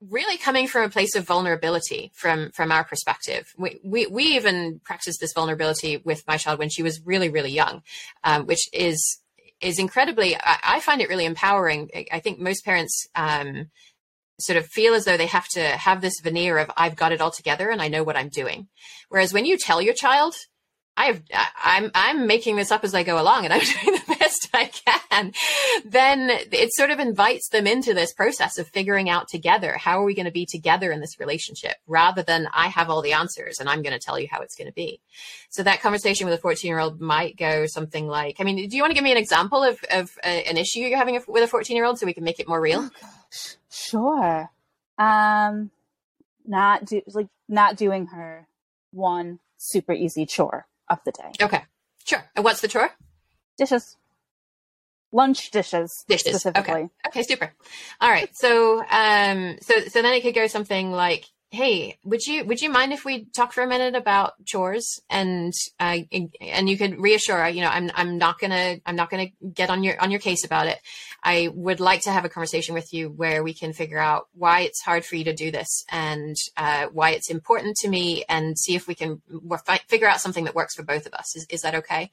really 0.09 0.37
coming 0.37 0.67
from 0.67 0.83
a 0.83 0.89
place 0.89 1.15
of 1.15 1.25
vulnerability 1.25 2.11
from 2.13 2.51
from 2.51 2.71
our 2.71 2.83
perspective. 2.83 3.53
We 3.57 3.79
we, 3.83 4.07
we 4.07 4.23
even 4.23 4.81
practiced 4.83 5.19
this 5.19 5.33
vulnerability 5.33 5.97
with 5.97 6.27
my 6.27 6.37
child 6.37 6.59
when 6.59 6.69
she 6.69 6.83
was 6.83 7.01
really 7.05 7.29
really 7.29 7.51
young, 7.51 7.83
um, 8.23 8.45
which 8.45 8.67
is 8.73 9.19
is 9.63 9.79
incredibly. 9.79 10.35
I, 10.35 10.57
I, 10.63 10.79
find 10.79 11.01
it 11.01 11.09
really 11.09 11.25
empowering. 11.25 11.89
I 12.11 12.19
think 12.19 12.39
most 12.39 12.65
parents. 12.65 13.07
Um, 13.15 13.67
sort 14.39 14.57
of 14.57 14.65
feel 14.65 14.95
as 14.95 15.05
though 15.05 15.15
they 15.15 15.27
have 15.27 15.47
to 15.47 15.61
have 15.61 16.01
this 16.01 16.19
veneer 16.21 16.57
of 16.57 16.71
I've 16.75 16.95
got 16.95 17.11
it 17.11 17.21
all 17.21 17.31
together 17.31 17.69
and 17.69 17.81
I 17.81 17.87
know 17.87 18.03
what 18.03 18.17
I'm 18.17 18.29
doing. 18.29 18.67
Whereas 19.09 19.31
when 19.31 19.45
you 19.45 19.57
tell 19.57 19.79
your 19.79 19.93
child, 19.93 20.35
I've 20.95 21.23
I'm 21.63 21.89
I'm 21.95 22.27
making 22.27 22.55
this 22.55 22.71
up 22.71 22.83
as 22.83 22.93
I 22.93 23.03
go 23.03 23.19
along 23.19 23.45
and 23.45 23.53
I'm 23.53 23.59
doing 23.83 23.97
the 23.97 24.15
best 24.19 24.49
I 24.53 24.65
can, 24.65 25.33
then 25.85 26.29
it 26.29 26.73
sort 26.73 26.91
of 26.91 26.99
invites 26.99 27.49
them 27.49 27.65
into 27.65 27.93
this 27.93 28.13
process 28.13 28.57
of 28.59 28.67
figuring 28.67 29.09
out 29.09 29.27
together 29.27 29.75
how 29.77 29.99
are 29.99 30.05
we 30.05 30.13
going 30.13 30.25
to 30.25 30.31
be 30.31 30.45
together 30.45 30.91
in 30.91 30.99
this 30.99 31.19
relationship 31.19 31.75
rather 31.87 32.21
than 32.21 32.47
I 32.53 32.67
have 32.67 32.89
all 32.89 33.01
the 33.01 33.13
answers 33.13 33.59
and 33.59 33.67
I'm 33.67 33.81
going 33.81 33.93
to 33.93 33.99
tell 33.99 34.19
you 34.19 34.27
how 34.29 34.41
it's 34.41 34.55
going 34.55 34.67
to 34.67 34.73
be. 34.73 35.01
So 35.49 35.63
that 35.63 35.81
conversation 35.81 36.25
with 36.25 36.37
a 36.37 36.41
14 36.41 36.67
year 36.67 36.79
old 36.79 37.01
might 37.01 37.37
go 37.37 37.65
something 37.65 38.07
like, 38.07 38.37
I 38.39 38.43
mean, 38.43 38.67
do 38.69 38.75
you 38.75 38.83
want 38.83 38.91
to 38.91 38.95
give 38.95 39.03
me 39.03 39.11
an 39.11 39.17
example 39.17 39.63
of 39.63 39.83
of 39.89 40.11
a, 40.23 40.47
an 40.47 40.57
issue 40.57 40.79
you're 40.79 40.97
having 40.97 41.19
with 41.27 41.43
a 41.43 41.47
14 41.47 41.75
year 41.75 41.85
old 41.85 41.97
so 41.97 42.05
we 42.05 42.13
can 42.13 42.23
make 42.23 42.39
it 42.39 42.47
more 42.47 42.61
real? 42.61 42.89
Oh, 43.03 43.09
sure. 43.71 44.51
Um, 44.99 45.71
not 46.45 46.85
do 46.85 47.01
like 47.07 47.27
not 47.49 47.77
doing 47.77 48.07
her 48.07 48.47
one 48.91 49.39
super 49.57 49.93
easy 49.93 50.25
chore 50.25 50.67
of 50.89 50.99
the 51.05 51.11
day. 51.11 51.31
Okay. 51.41 51.63
Sure. 52.05 52.23
And 52.35 52.43
what's 52.43 52.61
the 52.61 52.67
chore? 52.67 52.89
Dishes. 53.57 53.97
Lunch 55.11 55.51
dishes. 55.51 56.03
Dishes. 56.07 56.41
Specifically. 56.41 56.73
Okay. 56.73 56.89
Okay, 57.07 57.23
super. 57.23 57.53
All 58.01 58.09
right. 58.09 58.35
So 58.35 58.83
um 58.89 59.57
so 59.61 59.79
so 59.81 60.01
then 60.01 60.13
it 60.13 60.21
could 60.21 60.35
go 60.35 60.47
something 60.47 60.91
like 60.91 61.25
hey 61.53 61.99
would 62.03 62.25
you 62.25 62.43
would 62.45 62.59
you 62.59 62.69
mind 62.69 62.91
if 62.91 63.05
we 63.05 63.25
talk 63.25 63.53
for 63.53 63.61
a 63.61 63.67
minute 63.67 63.93
about 63.93 64.33
chores? 64.43 64.99
And 65.07 65.53
uh, 65.79 65.99
and 66.09 66.67
you 66.67 66.77
could 66.77 66.99
reassure 66.99 67.47
you 67.47 67.61
know 67.61 67.69
i'm 67.69 67.91
i'm 67.93 68.17
not 68.17 68.39
gonna 68.39 68.77
i'm 68.87 68.95
not 68.95 69.11
gonna 69.11 69.27
get 69.53 69.69
on 69.69 69.83
your 69.83 70.01
on 70.01 70.09
your 70.09 70.19
case 70.19 70.43
about 70.43 70.65
it. 70.65 70.79
I 71.23 71.49
would 71.53 71.79
like 71.79 72.01
to 72.01 72.11
have 72.11 72.25
a 72.25 72.29
conversation 72.29 72.73
with 72.73 72.91
you 72.91 73.09
where 73.09 73.43
we 73.43 73.53
can 73.53 73.71
figure 73.71 73.99
out 73.99 74.29
why 74.33 74.61
it's 74.61 74.81
hard 74.81 75.05
for 75.05 75.15
you 75.15 75.23
to 75.25 75.33
do 75.33 75.51
this 75.51 75.85
and 75.89 76.35
uh, 76.57 76.87
why 76.91 77.11
it's 77.11 77.29
important 77.29 77.77
to 77.77 77.87
me 77.87 78.25
and 78.27 78.57
see 78.57 78.75
if 78.75 78.87
we 78.87 78.95
can 78.95 79.21
figure 79.87 80.09
out 80.09 80.21
something 80.21 80.45
that 80.45 80.55
works 80.55 80.75
for 80.75 80.83
both 80.83 81.05
of 81.05 81.13
us. 81.13 81.35
Is, 81.35 81.45
is 81.49 81.61
that 81.61 81.75
okay? 81.75 82.11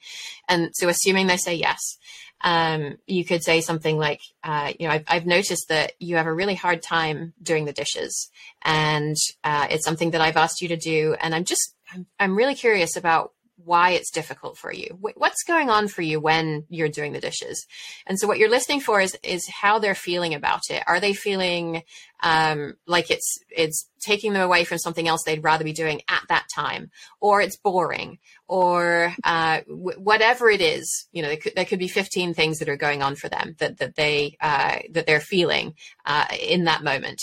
And 0.48 0.70
so 0.74 0.88
assuming 0.88 1.26
they 1.26 1.38
say 1.38 1.54
yes 1.54 1.98
um, 2.42 2.96
you 3.06 3.24
could 3.24 3.42
say 3.42 3.60
something 3.60 3.98
like, 3.98 4.20
uh, 4.42 4.72
you 4.78 4.86
know, 4.86 4.94
I've, 4.94 5.04
I've, 5.08 5.26
noticed 5.26 5.68
that 5.68 5.92
you 5.98 6.16
have 6.16 6.26
a 6.26 6.32
really 6.32 6.54
hard 6.54 6.82
time 6.82 7.34
doing 7.42 7.66
the 7.66 7.72
dishes, 7.72 8.30
and 8.62 9.16
uh, 9.44 9.66
it's 9.70 9.84
something 9.84 10.12
that 10.12 10.20
I've 10.20 10.36
asked 10.36 10.62
you 10.62 10.68
to 10.68 10.76
do, 10.76 11.14
and 11.20 11.34
I'm 11.34 11.44
just, 11.44 11.74
I'm, 11.92 12.06
I'm 12.18 12.36
really 12.36 12.54
curious 12.54 12.96
about 12.96 13.32
why 13.64 13.90
it's 13.90 14.10
difficult 14.10 14.56
for 14.56 14.72
you. 14.72 14.98
What's 15.00 15.42
going 15.44 15.70
on 15.70 15.88
for 15.88 16.02
you 16.02 16.20
when 16.20 16.64
you're 16.68 16.88
doing 16.88 17.12
the 17.12 17.20
dishes? 17.20 17.66
And 18.06 18.18
so 18.18 18.26
what 18.26 18.38
you're 18.38 18.50
listening 18.50 18.80
for 18.80 19.00
is 19.00 19.16
is 19.22 19.48
how 19.48 19.78
they're 19.78 19.94
feeling 19.94 20.34
about 20.34 20.62
it. 20.70 20.82
Are 20.86 21.00
they 21.00 21.12
feeling 21.12 21.82
um, 22.22 22.74
like 22.86 23.10
it's 23.10 23.38
it's 23.48 23.88
taking 24.00 24.32
them 24.32 24.42
away 24.42 24.64
from 24.64 24.78
something 24.78 25.08
else 25.08 25.22
they'd 25.24 25.44
rather 25.44 25.64
be 25.64 25.72
doing 25.72 26.02
at 26.08 26.22
that 26.28 26.46
time, 26.54 26.90
or 27.20 27.40
it's 27.40 27.56
boring, 27.56 28.18
or 28.48 29.14
uh, 29.24 29.60
w- 29.68 29.98
whatever 29.98 30.50
it 30.50 30.60
is. 30.60 31.06
You 31.12 31.22
know, 31.22 31.28
there 31.28 31.36
could, 31.36 31.54
there 31.54 31.64
could, 31.64 31.78
be 31.78 31.88
15 31.88 32.34
things 32.34 32.58
that 32.58 32.68
are 32.68 32.76
going 32.76 33.02
on 33.02 33.16
for 33.16 33.28
them 33.28 33.56
that 33.58 33.78
that 33.78 33.96
they 33.96 34.36
uh, 34.40 34.78
that 34.90 35.06
they're 35.06 35.20
feeling 35.20 35.74
uh, 36.04 36.26
in 36.40 36.64
that 36.64 36.84
moment. 36.84 37.22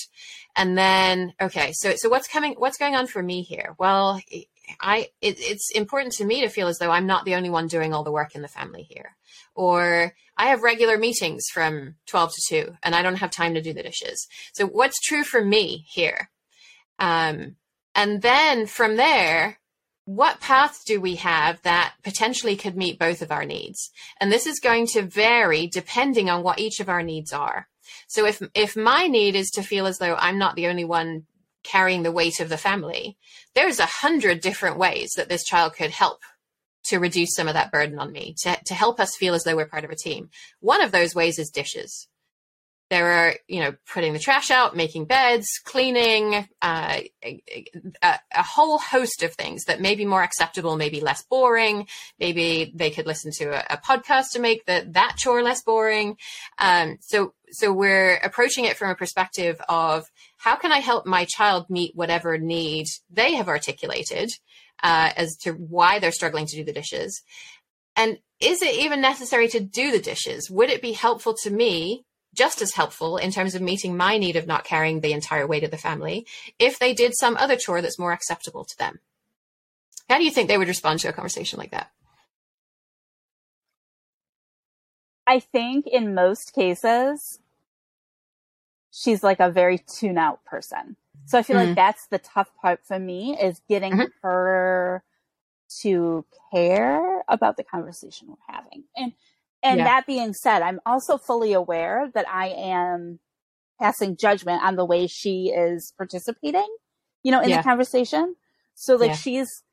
And 0.55 0.75
then, 0.75 1.33
okay, 1.39 1.71
so 1.73 1.95
so 1.95 2.09
what's 2.09 2.27
coming? 2.27 2.55
What's 2.57 2.77
going 2.77 2.95
on 2.95 3.07
for 3.07 3.21
me 3.21 3.43
here? 3.43 3.75
Well, 3.77 4.19
I 4.81 5.09
it, 5.21 5.37
it's 5.39 5.71
important 5.71 6.13
to 6.15 6.25
me 6.25 6.41
to 6.41 6.49
feel 6.49 6.67
as 6.67 6.77
though 6.77 6.91
I'm 6.91 7.07
not 7.07 7.25
the 7.25 7.35
only 7.35 7.49
one 7.49 7.67
doing 7.67 7.93
all 7.93 8.03
the 8.03 8.11
work 8.11 8.35
in 8.35 8.41
the 8.41 8.47
family 8.47 8.83
here. 8.83 9.15
Or 9.55 10.13
I 10.37 10.47
have 10.47 10.61
regular 10.61 10.97
meetings 10.97 11.45
from 11.51 11.95
12 12.07 12.31
to 12.31 12.63
2 12.65 12.77
and 12.83 12.95
I 12.95 13.01
don't 13.01 13.15
have 13.15 13.31
time 13.31 13.53
to 13.55 13.61
do 13.61 13.73
the 13.73 13.83
dishes. 13.83 14.27
So 14.53 14.67
what's 14.67 14.99
true 15.01 15.23
for 15.23 15.43
me 15.43 15.85
here? 15.89 16.29
Um, 16.99 17.55
and 17.95 18.21
then 18.21 18.67
from 18.67 18.97
there, 18.97 19.59
what 20.05 20.39
path 20.39 20.83
do 20.85 21.01
we 21.01 21.15
have 21.15 21.61
that 21.63 21.95
potentially 22.03 22.55
could 22.55 22.77
meet 22.77 22.99
both 22.99 23.21
of 23.21 23.31
our 23.31 23.43
needs? 23.43 23.91
And 24.21 24.31
this 24.31 24.45
is 24.45 24.59
going 24.59 24.87
to 24.87 25.01
vary 25.01 25.67
depending 25.67 26.29
on 26.29 26.43
what 26.43 26.59
each 26.59 26.79
of 26.79 26.87
our 26.87 27.03
needs 27.03 27.33
are. 27.33 27.67
So 28.07 28.25
if 28.25 28.41
if 28.53 28.75
my 28.77 29.07
need 29.07 29.35
is 29.35 29.49
to 29.51 29.63
feel 29.63 29.85
as 29.85 29.97
though 29.97 30.15
I'm 30.15 30.37
not 30.37 30.55
the 30.55 30.67
only 30.67 30.85
one 30.85 31.25
carrying 31.67 32.03
the 32.03 32.11
weight 32.11 32.39
of 32.39 32.49
the 32.49 32.57
family, 32.57 33.17
there's 33.53 33.79
a 33.79 33.85
hundred 33.85 34.41
different 34.41 34.77
ways 34.77 35.11
that 35.17 35.29
this 35.29 35.43
child 35.43 35.73
could 35.75 35.91
help 35.91 36.21
to 36.85 36.99
reduce 36.99 37.35
some 37.35 37.47
of 37.47 37.53
that 37.53 37.71
burden 37.71 37.99
on 37.99 38.11
me, 38.11 38.33
to, 38.43 38.57
to 38.65 38.73
help 38.73 38.99
us 38.99 39.15
feel 39.15 39.33
as 39.33 39.43
though 39.43 39.55
we're 39.55 39.67
part 39.67 39.83
of 39.83 39.91
a 39.91 39.95
team. 39.95 40.29
One 40.61 40.81
of 40.81 40.91
those 40.91 41.13
ways 41.13 41.37
is 41.37 41.49
dishes. 41.49 42.07
There 42.89 43.11
are, 43.11 43.35
you 43.49 43.59
know, 43.59 43.73
putting 43.91 44.13
the 44.13 44.19
trash 44.19 44.49
out, 44.49 44.77
making 44.77 45.05
beds, 45.05 45.59
cleaning, 45.65 46.47
uh, 46.61 47.01
a, 47.21 47.41
a, 48.01 48.43
whole 48.43 48.77
host 48.77 49.23
of 49.23 49.33
things 49.33 49.65
that 49.65 49.81
may 49.81 49.95
be 49.95 50.05
more 50.05 50.23
acceptable, 50.23 50.77
maybe 50.77 51.01
less 51.01 51.21
boring. 51.23 51.87
Maybe 52.17 52.71
they 52.73 52.91
could 52.91 53.05
listen 53.05 53.31
to 53.39 53.47
a, 53.49 53.73
a 53.73 53.77
podcast 53.77 54.31
to 54.33 54.39
make 54.39 54.65
the, 54.65 54.87
that 54.91 55.17
chore 55.17 55.43
less 55.43 55.61
boring. 55.63 56.15
Um, 56.59 56.97
so, 57.01 57.33
so 57.51 57.73
we're 57.73 58.15
approaching 58.15 58.63
it 58.63 58.77
from 58.77 58.89
a 58.89 58.95
perspective 58.95 59.59
of 59.67 60.09
how 60.37 60.55
can 60.55 60.71
I 60.71 60.79
help 60.79 61.05
my 61.05 61.25
child 61.25 61.69
meet 61.69 61.95
whatever 61.95 62.37
need 62.37 62.87
they 63.09 63.35
have 63.35 63.47
articulated 63.47 64.31
uh, 64.83 65.11
as 65.15 65.35
to 65.37 65.51
why 65.51 65.99
they're 65.99 66.11
struggling 66.11 66.45
to 66.45 66.55
do 66.55 66.63
the 66.63 66.73
dishes? 66.73 67.21
And 67.95 68.19
is 68.39 68.61
it 68.61 68.75
even 68.75 69.01
necessary 69.01 69.47
to 69.49 69.59
do 69.59 69.91
the 69.91 69.99
dishes? 69.99 70.49
Would 70.51 70.69
it 70.69 70.81
be 70.81 70.91
helpful 70.91 71.33
to 71.41 71.49
me, 71.49 72.05
just 72.35 72.61
as 72.61 72.73
helpful 72.73 73.17
in 73.17 73.31
terms 73.31 73.55
of 73.55 73.61
meeting 73.61 73.97
my 73.97 74.17
need 74.19 74.35
of 74.35 74.45
not 74.45 74.63
carrying 74.63 75.01
the 75.01 75.13
entire 75.13 75.47
weight 75.47 75.63
of 75.63 75.71
the 75.71 75.77
family, 75.77 76.27
if 76.59 76.77
they 76.77 76.93
did 76.93 77.17
some 77.17 77.35
other 77.37 77.55
chore 77.55 77.81
that's 77.81 77.97
more 77.97 78.11
acceptable 78.11 78.63
to 78.65 78.77
them? 78.77 78.99
How 80.07 80.19
do 80.19 80.23
you 80.23 80.31
think 80.31 80.47
they 80.47 80.57
would 80.57 80.67
respond 80.67 80.99
to 80.99 81.09
a 81.09 81.13
conversation 81.13 81.57
like 81.57 81.71
that? 81.71 81.91
I 85.25 85.39
think 85.39 85.87
in 85.87 86.13
most 86.13 86.53
cases, 86.53 87.39
she's 88.97 89.23
like 89.23 89.39
a 89.39 89.51
very 89.51 89.77
tune 89.77 90.17
out 90.17 90.43
person. 90.45 90.95
So 91.25 91.37
I 91.37 91.43
feel 91.43 91.57
mm-hmm. 91.57 91.67
like 91.67 91.75
that's 91.75 92.07
the 92.07 92.19
tough 92.19 92.49
part 92.61 92.79
for 92.85 92.97
me 92.97 93.37
is 93.39 93.61
getting 93.69 93.93
mm-hmm. 93.93 94.05
her 94.21 95.03
to 95.81 96.25
care 96.53 97.23
about 97.27 97.57
the 97.57 97.63
conversation 97.63 98.29
we're 98.29 98.55
having. 98.55 98.85
And 98.95 99.13
and 99.63 99.79
yeah. 99.79 99.83
that 99.85 100.07
being 100.07 100.33
said, 100.33 100.61
I'm 100.61 100.79
also 100.85 101.17
fully 101.17 101.53
aware 101.53 102.09
that 102.13 102.27
I 102.29 102.49
am 102.49 103.19
passing 103.79 104.15
judgment 104.15 104.63
on 104.63 104.75
the 104.75 104.85
way 104.85 105.07
she 105.07 105.49
is 105.49 105.93
participating, 105.97 106.67
you 107.23 107.31
know, 107.31 107.41
in 107.41 107.49
yeah. 107.49 107.57
the 107.57 107.63
conversation. 107.63 108.35
So 108.75 108.95
like 108.95 109.09
yeah. 109.09 109.15
she's 109.15 109.63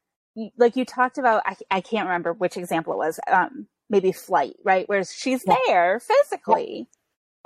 like 0.58 0.76
you 0.76 0.84
talked 0.84 1.18
about 1.18 1.42
I, 1.46 1.56
I 1.70 1.80
can't 1.80 2.06
remember 2.06 2.32
which 2.32 2.56
example 2.56 2.94
it 2.94 2.96
was. 2.96 3.20
Um 3.30 3.68
maybe 3.88 4.12
flight, 4.12 4.56
right? 4.64 4.88
whereas 4.88 5.14
she's 5.14 5.44
there 5.44 6.00
physically. 6.00 6.88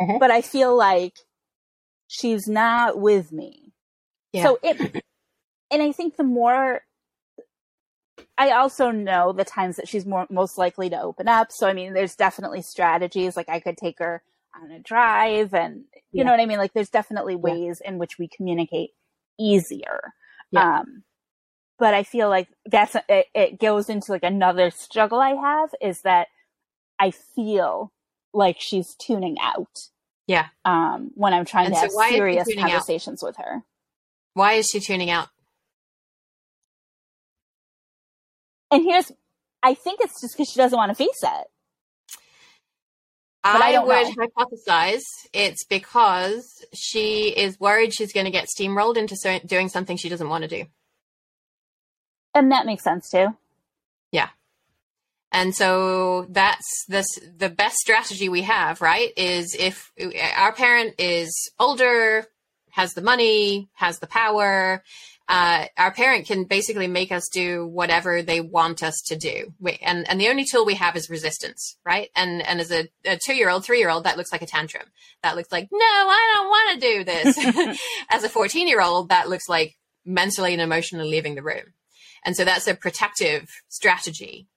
Uh-huh. 0.01 0.19
But 0.19 0.31
I 0.31 0.41
feel 0.41 0.77
like 0.77 1.15
she's 2.09 2.49
not 2.49 2.99
with 2.99 3.31
me. 3.31 3.73
Yeah. 4.33 4.43
So 4.43 4.59
it, 4.63 5.05
and 5.71 5.83
I 5.83 5.93
think 5.93 6.17
the 6.17 6.25
more, 6.25 6.81
I 8.37 8.51
also 8.51 8.91
know 8.91 9.33
the 9.33 9.45
times 9.45 9.77
that 9.77 9.89
she's 9.89 10.05
more 10.05 10.27
most 10.29 10.59
likely 10.59 10.91
to 10.91 11.01
open 11.01 11.29
up. 11.29 11.53
So 11.53 11.69
I 11.69 11.73
mean, 11.73 11.95
there's 11.95 12.17
definitely 12.17 12.63
strategies. 12.63 13.37
Like 13.37 13.49
I 13.49 13.61
could 13.61 13.77
take 13.77 14.01
her 14.01 14.23
on 14.61 14.73
a 14.73 14.81
drive, 14.81 15.55
and 15.55 15.85
you 16.11 16.19
yeah. 16.19 16.25
know 16.25 16.33
what 16.33 16.41
I 16.41 16.47
mean. 16.47 16.59
Like 16.59 16.73
there's 16.73 16.91
definitely 16.91 17.37
ways 17.37 17.81
yeah. 17.85 17.91
in 17.91 17.99
which 17.99 18.19
we 18.19 18.29
communicate 18.29 18.91
easier. 19.39 20.13
Yeah. 20.51 20.81
Um, 20.81 21.05
but 21.79 21.95
I 21.95 22.03
feel 22.03 22.29
like 22.29 22.49
that's 22.67 22.97
it, 23.09 23.27
it 23.35 23.61
goes 23.61 23.89
into 23.89 24.11
like 24.11 24.25
another 24.25 24.71
struggle 24.71 25.21
I 25.21 25.35
have 25.35 25.71
is 25.81 26.03
that 26.03 26.27
I 26.99 27.13
feel 27.13 27.93
like 28.33 28.57
she's 28.59 28.97
tuning 28.97 29.37
out. 29.41 29.91
Yeah. 30.29 30.49
Um, 30.65 31.11
when 31.15 31.33
I'm 31.33 31.47
trying 31.47 31.67
and 31.67 31.75
to 31.75 31.91
so 31.91 32.01
have 32.01 32.11
serious 32.11 32.47
conversations 32.55 33.25
out? 33.25 33.27
with 33.27 33.37
her. 33.39 33.65
Why 34.35 34.53
is 34.53 34.69
she 34.71 34.79
tuning 34.79 35.11
out? 35.11 35.29
And 38.71 38.85
here's, 38.85 39.11
I 39.63 39.73
think 39.73 40.01
it's 40.03 40.21
just 40.21 40.37
because 40.37 40.51
she 40.53 40.59
doesn't 40.59 40.77
want 40.77 40.91
to 40.91 40.95
face 40.95 41.09
it. 41.23 41.47
But 43.43 43.63
I, 43.63 43.75
I 43.75 43.79
would 43.83 44.17
know. 44.17 44.27
hypothesize 44.27 45.01
it's 45.33 45.65
because 45.65 46.45
she 46.75 47.29
is 47.29 47.59
worried 47.59 47.95
she's 47.95 48.13
going 48.13 48.27
to 48.27 48.33
get 48.33 48.49
steamrolled 48.49 48.99
into 48.99 49.17
doing 49.47 49.69
something 49.69 49.97
she 49.97 50.11
doesn't 50.11 50.29
want 50.29 50.43
to 50.43 50.49
do. 50.49 50.65
And 52.35 52.53
that 52.53 52.67
makes 52.67 52.85
sense 52.85 53.09
too. 53.09 53.29
And 55.31 55.55
so 55.55 56.27
that's 56.31 56.85
this 56.89 57.07
the 57.37 57.51
best 57.51 57.77
strategy 57.77 58.29
we 58.29 58.43
have, 58.43 58.81
right? 58.81 59.13
Is 59.17 59.55
if 59.59 59.93
our 60.37 60.53
parent 60.53 60.95
is 60.99 61.51
older, 61.59 62.27
has 62.71 62.95
the 62.95 63.03
money, 63.03 63.69
has 63.75 63.99
the 63.99 64.07
power, 64.07 64.83
uh, 65.29 65.67
our 65.77 65.93
parent 65.93 66.27
can 66.27 66.45
basically 66.45 66.87
make 66.87 67.13
us 67.13 67.29
do 67.29 67.67
whatever 67.67 68.23
they 68.23 68.41
want 68.41 68.83
us 68.83 68.95
to 69.07 69.17
do. 69.17 69.53
And, 69.83 70.09
and 70.09 70.19
the 70.19 70.29
only 70.29 70.47
tool 70.51 70.65
we 70.65 70.77
have 70.77 70.97
is 70.97 71.11
resistance, 71.11 71.77
right? 71.85 72.09
And, 72.17 72.41
and 72.41 72.61
as 72.61 72.73
a, 72.73 72.89
a 73.05 73.19
two 73.23 73.35
year 73.35 73.51
old, 73.51 73.65
three 73.65 73.79
year 73.79 73.91
old, 73.91 74.05
that 74.05 74.17
looks 74.17 74.33
like 74.33 74.41
a 74.41 74.47
tantrum. 74.47 74.87
That 75.23 75.37
looks 75.37 75.53
like, 75.53 75.69
no, 75.71 75.79
I 75.79 76.33
don't 76.35 76.49
want 76.49 76.81
to 76.81 76.89
do 76.89 77.05
this. 77.05 77.79
as 78.11 78.25
a 78.25 78.29
14 78.31 78.69
year 78.69 78.81
old, 78.81 79.11
that 79.11 79.29
looks 79.29 79.51
like 79.51 79.77
mentally 80.07 80.55
and 80.55 80.63
emotionally 80.63 81.11
leaving 81.11 81.35
the 81.35 81.43
room. 81.43 81.75
And 82.25 82.35
so 82.35 82.47
that's 82.47 82.67
a 82.67 82.75
protective 82.75 83.51
strategy 83.69 84.49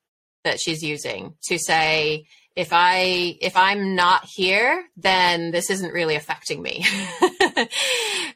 that 0.43 0.59
she's 0.59 0.83
using 0.83 1.33
to 1.43 1.57
say 1.57 2.25
if 2.55 2.69
i 2.71 3.37
if 3.41 3.55
i'm 3.55 3.95
not 3.95 4.25
here 4.25 4.83
then 4.97 5.51
this 5.51 5.69
isn't 5.69 5.93
really 5.93 6.15
affecting 6.15 6.61
me. 6.61 6.85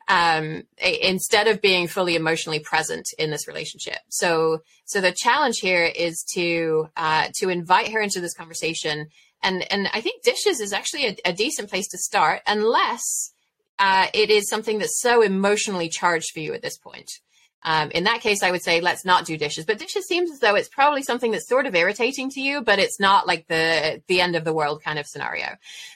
Um, 0.08 0.63
instead 0.78 1.48
of 1.48 1.62
being 1.62 1.88
fully 1.88 2.15
emotionally 2.15 2.60
present 2.60 3.08
in 3.18 3.32
this 3.32 3.48
relationship. 3.48 3.98
So 4.10 4.62
so 4.86 5.02
the 5.02 5.12
challenge 5.12 5.58
here 5.62 5.84
is 5.84 6.24
to 6.36 6.89
uh, 6.96 7.30
to 7.38 7.50
invite 7.50 7.91
her 7.91 8.02
into 8.02 8.22
this 8.22 8.36
conversation. 8.36 9.08
And 9.41 9.65
and 9.72 9.89
i 9.94 10.02
think 10.02 10.24
dishes 10.24 10.60
is 10.60 10.74
actually 10.74 11.08
a, 11.08 11.15
a 11.26 11.34
decent 11.34 11.70
place 11.70 11.88
to 11.88 11.98
start 11.98 12.41
unless 12.46 13.32
uh, 13.80 14.08
it 14.13 14.30
is 14.30 14.48
something 14.48 14.78
that's 14.78 15.02
so 15.02 15.22
emotionally 15.22 15.89
charged 15.89 16.32
for 16.34 16.39
you 16.39 16.54
at 16.54 16.62
this 16.62 16.78
point 16.78 17.10
um, 17.65 17.89
in 17.91 18.04
that 18.04 18.21
case, 18.21 18.43
I 18.43 18.51
would 18.51 18.63
say 18.63 18.80
let's 18.80 19.04
not 19.06 19.25
do 19.25 19.38
dishes. 19.38 19.65
But 19.65 19.80
dishes 19.80 20.06
seems 20.08 20.32
as 20.32 20.39
though 20.39 20.54
it's 20.54 20.69
probably 20.69 21.01
something 21.01 21.32
that's 21.32 21.49
sort 21.49 21.65
of 21.65 21.73
irritating 21.73 22.30
to 22.30 22.39
you, 22.39 22.62
but 22.62 22.78
it's 22.78 22.99
not 22.99 23.25
like 23.25 23.47
the 23.47 24.04
the 24.08 24.21
end 24.21 24.36
of 24.36 24.43
the 24.45 24.54
world 24.54 24.84
kind 24.84 24.99
of 24.99 25.08
scenario. 25.08 25.47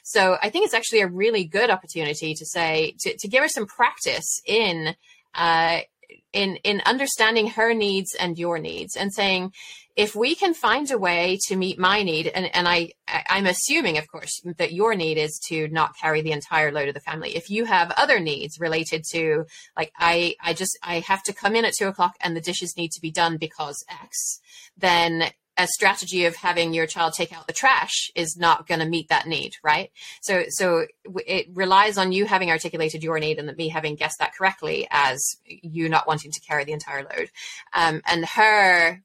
So 0.02 0.36
I 0.42 0.50
think 0.50 0.64
it's 0.64 0.74
actually 0.74 1.00
a 1.00 1.06
really 1.06 1.44
good 1.44 1.70
opportunity 1.70 2.34
to 2.34 2.44
say 2.44 2.96
to, 3.00 3.16
to 3.16 3.28
give 3.28 3.42
her 3.42 3.48
some 3.48 3.66
practice 3.66 4.42
in 4.44 4.96
uh, 5.36 5.80
in 6.32 6.56
in 6.56 6.82
understanding 6.86 7.46
her 7.50 7.72
needs 7.72 8.16
and 8.18 8.36
your 8.36 8.58
needs 8.58 8.96
and 8.96 9.12
saying 9.14 9.52
if 9.96 10.14
we 10.14 10.34
can 10.34 10.54
find 10.54 10.90
a 10.90 10.98
way 10.98 11.38
to 11.48 11.56
meet 11.56 11.78
my 11.78 12.02
need 12.02 12.26
and, 12.28 12.54
and 12.54 12.68
I, 12.68 12.90
i'm 13.08 13.46
assuming 13.46 13.98
of 13.98 14.10
course 14.10 14.40
that 14.58 14.72
your 14.72 14.94
need 14.94 15.18
is 15.18 15.40
to 15.48 15.68
not 15.68 15.96
carry 15.96 16.22
the 16.22 16.32
entire 16.32 16.72
load 16.72 16.88
of 16.88 16.94
the 16.94 17.00
family 17.00 17.36
if 17.36 17.50
you 17.50 17.64
have 17.64 17.92
other 17.96 18.20
needs 18.20 18.60
related 18.60 19.04
to 19.12 19.44
like 19.76 19.92
i 19.98 20.34
i 20.42 20.52
just 20.52 20.78
i 20.82 21.00
have 21.00 21.22
to 21.24 21.32
come 21.32 21.56
in 21.56 21.64
at 21.64 21.74
two 21.78 21.88
o'clock 21.88 22.14
and 22.20 22.36
the 22.36 22.40
dishes 22.40 22.76
need 22.76 22.90
to 22.92 23.00
be 23.00 23.10
done 23.10 23.36
because 23.36 23.84
x 23.88 24.40
then 24.76 25.30
a 25.60 25.66
strategy 25.66 26.24
of 26.24 26.36
having 26.36 26.72
your 26.72 26.86
child 26.86 27.12
take 27.12 27.36
out 27.36 27.46
the 27.46 27.52
trash 27.52 28.10
is 28.14 28.34
not 28.34 28.66
going 28.66 28.80
to 28.80 28.86
meet 28.86 29.10
that 29.10 29.26
need, 29.26 29.56
right? 29.62 29.90
So, 30.22 30.44
so 30.48 30.86
it 31.26 31.48
relies 31.52 31.98
on 31.98 32.12
you 32.12 32.24
having 32.24 32.50
articulated 32.50 33.02
your 33.02 33.18
need 33.18 33.38
and 33.38 33.54
me 33.58 33.68
having 33.68 33.94
guessed 33.94 34.20
that 34.20 34.34
correctly 34.34 34.88
as 34.90 35.22
you 35.44 35.90
not 35.90 36.06
wanting 36.06 36.30
to 36.32 36.40
carry 36.40 36.64
the 36.64 36.72
entire 36.72 37.02
load. 37.02 37.30
Um, 37.74 38.00
and 38.06 38.24
her 38.24 39.02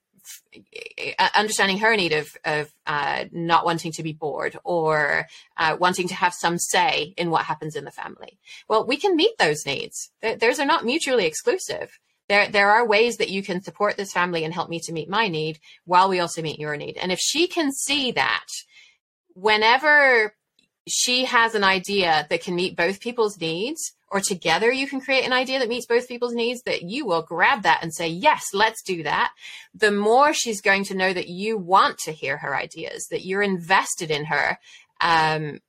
understanding 1.36 1.80
her 1.80 1.96
need 1.96 2.14
of 2.14 2.36
of 2.46 2.72
uh, 2.88 3.26
not 3.32 3.66
wanting 3.66 3.92
to 3.94 4.04
be 4.04 4.14
bored 4.14 4.58
or 4.64 5.28
uh, 5.58 5.78
wanting 5.80 6.08
to 6.08 6.16
have 6.16 6.34
some 6.34 6.58
say 6.58 7.14
in 7.18 7.30
what 7.30 7.46
happens 7.46 7.76
in 7.76 7.86
the 7.86 7.92
family. 7.92 8.38
Well, 8.68 8.86
we 8.86 8.98
can 8.98 9.16
meet 9.16 9.38
those 9.38 9.66
needs. 9.66 10.12
Those 10.22 10.60
are 10.60 10.66
not 10.66 10.86
mutually 10.86 11.26
exclusive. 11.26 12.00
There, 12.28 12.50
there 12.50 12.72
are 12.72 12.88
ways 12.88 13.18
that 13.18 13.30
you 13.30 13.44
can 13.44 13.62
support 13.62 13.98
this 13.98 14.12
family 14.12 14.44
and 14.44 14.54
help 14.54 14.70
me 14.70 14.80
to 14.82 14.92
meet 14.92 15.10
my 15.10 15.28
need 15.28 15.60
while 15.86 16.10
we 16.10 16.20
also 16.20 16.42
meet 16.42 16.60
your 16.60 16.76
need. 16.76 16.98
And 16.98 17.12
if 17.12 17.20
she 17.20 17.48
can 17.48 17.72
see 17.72 18.12
that, 18.14 18.48
whenever 19.36 20.34
she 20.88 21.26
has 21.26 21.56
an 21.56 21.64
idea 21.64 22.28
that 22.30 22.42
can 22.42 22.56
meet 22.56 22.76
both 22.76 23.00
people's 23.00 23.40
needs, 23.40 23.94
or 24.10 24.20
together 24.20 24.72
you 24.72 24.88
can 24.88 25.02
create 25.02 25.26
an 25.26 25.34
idea 25.34 25.60
that 25.60 25.68
meets 25.68 25.88
both 25.88 26.08
people's 26.08 26.34
needs, 26.34 26.62
that 26.62 26.84
you 26.84 27.06
will 27.06 27.24
grab 27.24 27.64
that 27.64 27.80
and 27.82 27.94
say, 27.94 28.08
yes, 28.08 28.44
let's 28.54 28.84
do 28.84 29.04
that. 29.04 29.32
The 29.74 29.92
more 29.92 30.34
she's 30.34 30.62
going 30.62 30.84
to 30.86 30.96
know 30.96 31.12
that 31.12 31.28
you 31.28 31.58
want 31.58 31.98
to 32.06 32.12
hear 32.12 32.38
her 32.38 32.56
ideas, 32.56 33.08
that 33.10 33.26
you're 33.26 33.42
invested 33.42 34.12
in 34.12 34.26
her, 34.26 34.60
um, 35.02 35.60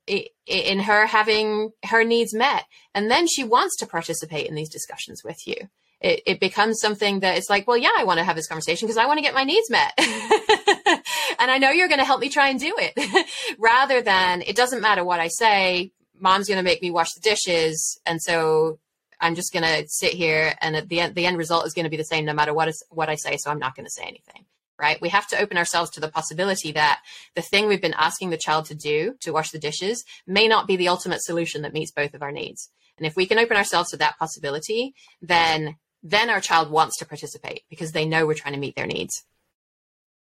in 0.45 0.79
her 0.79 1.07
having 1.07 1.71
her 1.83 2.03
needs 2.03 2.33
met. 2.33 2.65
And 2.93 3.09
then 3.09 3.27
she 3.27 3.43
wants 3.43 3.75
to 3.77 3.87
participate 3.87 4.47
in 4.47 4.55
these 4.55 4.69
discussions 4.69 5.23
with 5.23 5.47
you. 5.47 5.69
It, 5.99 6.21
it 6.27 6.39
becomes 6.39 6.79
something 6.79 7.21
that 7.21 7.37
it's 7.37 7.49
like, 7.49 7.67
well, 7.67 7.77
yeah, 7.77 7.89
I 7.97 8.03
want 8.03 8.19
to 8.19 8.23
have 8.23 8.35
this 8.35 8.47
conversation 8.47 8.87
because 8.87 8.97
I 8.97 9.07
want 9.07 9.17
to 9.17 9.23
get 9.23 9.33
my 9.33 9.43
needs 9.43 9.69
met. 9.71 9.93
and 9.97 11.49
I 11.49 11.57
know 11.57 11.71
you're 11.71 11.87
going 11.87 11.99
to 11.99 12.05
help 12.05 12.21
me 12.21 12.29
try 12.29 12.49
and 12.49 12.59
do 12.59 12.75
it 12.77 13.27
rather 13.57 14.01
than 14.01 14.43
it 14.43 14.55
doesn't 14.55 14.81
matter 14.81 15.03
what 15.03 15.19
I 15.19 15.27
say 15.27 15.91
mom's 16.19 16.47
going 16.47 16.57
to 16.57 16.63
make 16.63 16.81
me 16.81 16.91
wash 16.91 17.09
the 17.13 17.21
dishes. 17.21 17.99
And 18.05 18.21
so 18.21 18.79
I'm 19.19 19.35
just 19.35 19.53
going 19.53 19.63
to 19.63 19.87
sit 19.87 20.13
here 20.13 20.53
and 20.61 20.75
at 20.75 20.89
the 20.89 20.99
end, 20.99 21.15
the 21.15 21.25
end 21.25 21.37
result 21.37 21.65
is 21.65 21.73
going 21.73 21.85
to 21.85 21.89
be 21.89 21.97
the 21.97 22.03
same 22.03 22.25
no 22.25 22.33
matter 22.33 22.53
what 22.53 22.67
is 22.67 22.83
what 22.89 23.09
I 23.09 23.15
say. 23.15 23.37
So 23.37 23.51
I'm 23.51 23.59
not 23.59 23.75
going 23.75 23.85
to 23.85 23.91
say 23.91 24.03
anything. 24.03 24.45
Right. 24.79 25.01
We 25.01 25.09
have 25.09 25.27
to 25.29 25.39
open 25.39 25.57
ourselves 25.57 25.89
to 25.91 25.99
the 25.99 26.07
possibility 26.07 26.71
that 26.73 27.01
the 27.33 27.41
thing 27.41 27.67
we've 27.67 27.81
been 27.81 27.95
asking 27.97 28.29
the 28.29 28.37
child 28.37 28.65
to 28.65 28.75
do 28.75 29.15
to 29.21 29.31
wash 29.31 29.49
the 29.49 29.57
dishes 29.57 30.03
may 30.27 30.47
not 30.47 30.67
be 30.67 30.75
the 30.75 30.89
ultimate 30.89 31.23
solution 31.23 31.63
that 31.63 31.73
meets 31.73 31.91
both 31.91 32.13
of 32.13 32.21
our 32.21 32.31
needs. 32.31 32.69
And 32.99 33.07
if 33.07 33.15
we 33.15 33.25
can 33.25 33.39
open 33.39 33.57
ourselves 33.57 33.89
to 33.89 33.97
that 33.97 34.19
possibility, 34.19 34.93
then 35.19 35.77
then 36.03 36.29
our 36.29 36.41
child 36.41 36.69
wants 36.69 36.97
to 36.97 37.05
participate 37.05 37.63
because 37.69 37.91
they 37.91 38.05
know 38.05 38.25
we're 38.25 38.33
trying 38.33 38.53
to 38.53 38.59
meet 38.59 38.75
their 38.75 38.87
needs. 38.87 39.23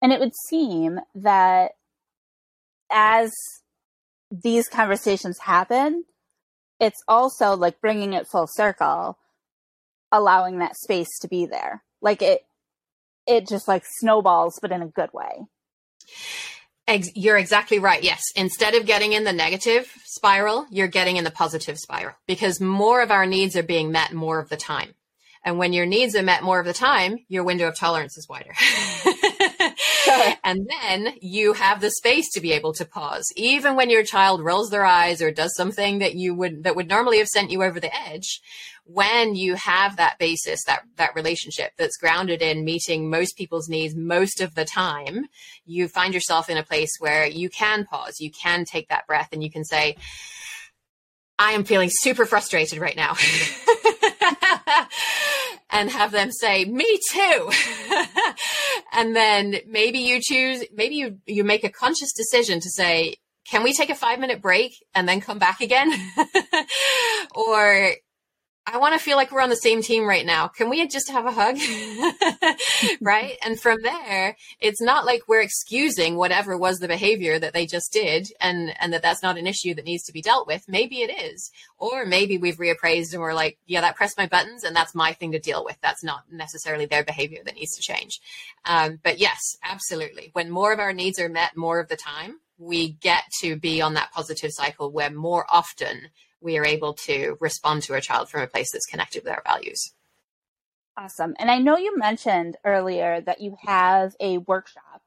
And 0.00 0.12
it 0.12 0.20
would 0.20 0.32
seem 0.48 1.00
that 1.16 1.72
as 2.90 3.32
these 4.30 4.68
conversations 4.68 5.38
happen, 5.38 6.04
it's 6.80 7.02
also 7.08 7.56
like 7.56 7.80
bringing 7.80 8.12
it 8.12 8.28
full 8.28 8.46
circle, 8.48 9.18
allowing 10.12 10.58
that 10.58 10.76
space 10.76 11.18
to 11.20 11.28
be 11.28 11.46
there. 11.46 11.82
Like 12.00 12.22
it, 12.22 12.42
it 13.26 13.48
just 13.48 13.66
like 13.66 13.82
snowballs, 13.98 14.58
but 14.62 14.72
in 14.72 14.82
a 14.82 14.86
good 14.86 15.10
way. 15.12 15.46
Ex- 16.86 17.10
you're 17.14 17.36
exactly 17.36 17.78
right. 17.78 18.02
Yes. 18.02 18.22
Instead 18.34 18.74
of 18.74 18.86
getting 18.86 19.12
in 19.12 19.24
the 19.24 19.32
negative 19.32 19.92
spiral, 20.04 20.66
you're 20.70 20.86
getting 20.88 21.16
in 21.16 21.24
the 21.24 21.30
positive 21.30 21.76
spiral 21.76 22.14
because 22.26 22.60
more 22.60 23.02
of 23.02 23.10
our 23.10 23.26
needs 23.26 23.56
are 23.56 23.62
being 23.62 23.92
met 23.92 24.14
more 24.14 24.38
of 24.38 24.48
the 24.48 24.56
time. 24.56 24.94
And 25.44 25.58
when 25.58 25.72
your 25.72 25.86
needs 25.86 26.16
are 26.16 26.22
met 26.22 26.42
more 26.42 26.58
of 26.60 26.66
the 26.66 26.72
time, 26.72 27.18
your 27.28 27.44
window 27.44 27.68
of 27.68 27.76
tolerance 27.76 28.18
is 28.18 28.28
wider. 28.28 28.54
and 30.44 30.68
then 30.68 31.14
you 31.20 31.52
have 31.52 31.80
the 31.80 31.90
space 31.90 32.30
to 32.32 32.40
be 32.40 32.52
able 32.52 32.72
to 32.74 32.84
pause. 32.84 33.24
Even 33.36 33.76
when 33.76 33.90
your 33.90 34.02
child 34.02 34.42
rolls 34.42 34.70
their 34.70 34.84
eyes 34.84 35.22
or 35.22 35.30
does 35.30 35.54
something 35.54 35.98
that 35.98 36.14
you 36.14 36.34
would 36.34 36.64
that 36.64 36.76
would 36.76 36.88
normally 36.88 37.18
have 37.18 37.28
sent 37.28 37.50
you 37.50 37.62
over 37.62 37.78
the 37.78 37.94
edge, 37.94 38.40
when 38.84 39.34
you 39.34 39.54
have 39.54 39.96
that 39.96 40.18
basis, 40.18 40.64
that 40.64 40.82
that 40.96 41.14
relationship 41.14 41.72
that's 41.76 41.96
grounded 41.96 42.42
in 42.42 42.64
meeting 42.64 43.10
most 43.10 43.36
people's 43.36 43.68
needs 43.68 43.94
most 43.94 44.40
of 44.40 44.54
the 44.54 44.64
time, 44.64 45.26
you 45.64 45.88
find 45.88 46.14
yourself 46.14 46.50
in 46.50 46.56
a 46.56 46.62
place 46.62 46.90
where 46.98 47.26
you 47.26 47.48
can 47.48 47.84
pause, 47.84 48.20
you 48.20 48.30
can 48.30 48.64
take 48.64 48.88
that 48.88 49.06
breath 49.06 49.28
and 49.32 49.42
you 49.42 49.50
can 49.50 49.64
say, 49.64 49.96
I 51.38 51.52
am 51.52 51.64
feeling 51.64 51.90
super 51.92 52.26
frustrated 52.26 52.78
right 52.78 52.96
now. 52.96 53.14
and 55.70 55.90
have 55.90 56.12
them 56.12 56.30
say, 56.30 56.64
me 56.64 56.98
too. 57.10 57.50
and 58.92 59.14
then 59.14 59.56
maybe 59.66 59.98
you 59.98 60.20
choose, 60.22 60.64
maybe 60.72 60.96
you, 60.96 61.18
you 61.26 61.44
make 61.44 61.64
a 61.64 61.70
conscious 61.70 62.12
decision 62.12 62.60
to 62.60 62.70
say, 62.70 63.16
can 63.50 63.62
we 63.62 63.72
take 63.72 63.90
a 63.90 63.94
five 63.94 64.18
minute 64.18 64.42
break 64.42 64.72
and 64.94 65.08
then 65.08 65.20
come 65.20 65.38
back 65.38 65.60
again? 65.60 65.92
or 67.34 67.92
I 68.70 68.76
want 68.76 68.92
to 68.92 69.02
feel 69.02 69.16
like 69.16 69.32
we're 69.32 69.40
on 69.40 69.48
the 69.48 69.56
same 69.56 69.80
team 69.80 70.04
right 70.04 70.26
now. 70.26 70.48
Can 70.48 70.68
we 70.68 70.86
just 70.88 71.10
have 71.10 71.24
a 71.24 71.32
hug? 71.32 71.56
right. 73.00 73.38
And 73.42 73.58
from 73.58 73.78
there, 73.82 74.36
it's 74.60 74.82
not 74.82 75.06
like 75.06 75.22
we're 75.26 75.40
excusing 75.40 76.16
whatever 76.16 76.56
was 76.56 76.78
the 76.78 76.86
behavior 76.86 77.38
that 77.38 77.54
they 77.54 77.64
just 77.64 77.90
did 77.92 78.28
and, 78.40 78.74
and 78.78 78.92
that 78.92 79.00
that's 79.00 79.22
not 79.22 79.38
an 79.38 79.46
issue 79.46 79.72
that 79.74 79.86
needs 79.86 80.04
to 80.04 80.12
be 80.12 80.20
dealt 80.20 80.46
with. 80.46 80.64
Maybe 80.68 80.96
it 80.96 81.10
is. 81.10 81.50
Or 81.78 82.04
maybe 82.04 82.36
we've 82.36 82.58
reappraised 82.58 83.14
and 83.14 83.22
we're 83.22 83.32
like, 83.32 83.58
yeah, 83.64 83.80
that 83.80 83.96
pressed 83.96 84.18
my 84.18 84.26
buttons 84.26 84.64
and 84.64 84.76
that's 84.76 84.94
my 84.94 85.14
thing 85.14 85.32
to 85.32 85.38
deal 85.38 85.64
with. 85.64 85.78
That's 85.80 86.04
not 86.04 86.24
necessarily 86.30 86.84
their 86.84 87.04
behavior 87.04 87.40
that 87.46 87.54
needs 87.54 87.74
to 87.76 87.82
change. 87.82 88.20
Um, 88.66 88.98
but 89.02 89.18
yes, 89.18 89.56
absolutely. 89.64 90.28
When 90.34 90.50
more 90.50 90.74
of 90.74 90.78
our 90.78 90.92
needs 90.92 91.18
are 91.18 91.30
met 91.30 91.56
more 91.56 91.80
of 91.80 91.88
the 91.88 91.96
time, 91.96 92.40
we 92.58 92.90
get 92.90 93.24
to 93.40 93.56
be 93.56 93.80
on 93.80 93.94
that 93.94 94.12
positive 94.12 94.52
cycle 94.52 94.90
where 94.90 95.10
more 95.10 95.46
often 95.48 96.08
we 96.40 96.58
are 96.58 96.64
able 96.66 96.94
to 96.94 97.36
respond 97.40 97.82
to 97.84 97.94
a 97.94 98.00
child 98.00 98.28
from 98.28 98.42
a 98.42 98.46
place 98.46 98.72
that's 98.72 98.86
connected 98.86 99.24
with 99.24 99.32
our 99.32 99.42
values. 99.44 99.92
Awesome. 100.96 101.34
And 101.38 101.50
I 101.50 101.58
know 101.58 101.76
you 101.76 101.96
mentioned 101.96 102.56
earlier 102.64 103.20
that 103.20 103.40
you 103.40 103.56
have 103.64 104.16
a 104.18 104.38
workshop, 104.38 105.02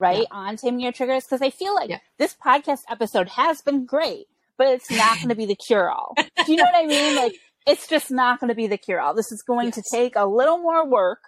right, 0.00 0.18
yeah. 0.18 0.36
on 0.36 0.56
taming 0.56 0.80
your 0.80 0.92
triggers 0.92 1.24
because 1.24 1.42
I 1.42 1.50
feel 1.50 1.74
like 1.74 1.90
yeah. 1.90 1.98
this 2.18 2.34
podcast 2.44 2.80
episode 2.90 3.28
has 3.28 3.62
been 3.62 3.86
great, 3.86 4.26
but 4.56 4.66
it's 4.68 4.90
not 4.90 5.16
going 5.18 5.28
to 5.28 5.36
be 5.36 5.46
the 5.46 5.54
cure 5.54 5.88
all. 5.88 6.14
Do 6.16 6.52
you 6.52 6.56
know 6.56 6.64
what 6.64 6.74
I 6.74 6.86
mean? 6.86 7.14
Like, 7.14 7.34
it's 7.66 7.86
just 7.86 8.10
not 8.10 8.40
going 8.40 8.48
to 8.48 8.54
be 8.56 8.66
the 8.66 8.78
cure 8.78 9.00
all. 9.00 9.14
This 9.14 9.30
is 9.30 9.42
going 9.42 9.66
yes. 9.66 9.76
to 9.76 9.82
take 9.92 10.16
a 10.16 10.26
little 10.26 10.58
more 10.58 10.84
work 10.86 11.20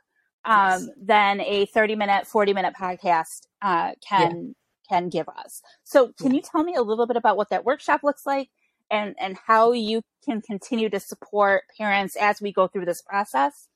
um, 0.45 0.71
yes. 0.71 0.89
than 1.01 1.41
a 1.41 1.67
30 1.67 1.95
minute, 1.95 2.27
40 2.27 2.55
minute 2.55 2.75
podcast 2.79 3.47
uh, 3.63 3.93
can. 4.07 4.55
Can 4.89 5.09
give 5.09 5.29
us. 5.29 5.63
So, 5.85 6.13
can 6.21 6.35
you 6.35 6.41
tell 6.41 6.65
me 6.65 6.75
a 6.75 6.83
little 6.83 7.07
bit 7.07 7.17
about 7.17 7.37
what 7.37 7.51
that 7.51 7.65
workshop 7.65 8.01
looks 8.03 8.25
like 8.27 8.49
and 8.91 9.15
and 9.19 9.37
how 9.47 9.73
you 9.73 10.03
can 10.25 10.41
continue 10.41 10.89
to 10.89 11.01
support 11.01 11.65
parents 11.77 12.17
as 12.17 12.41
we 12.41 12.53
go 12.53 12.69
through 12.69 12.87
this 12.87 13.03
process? 13.03 13.69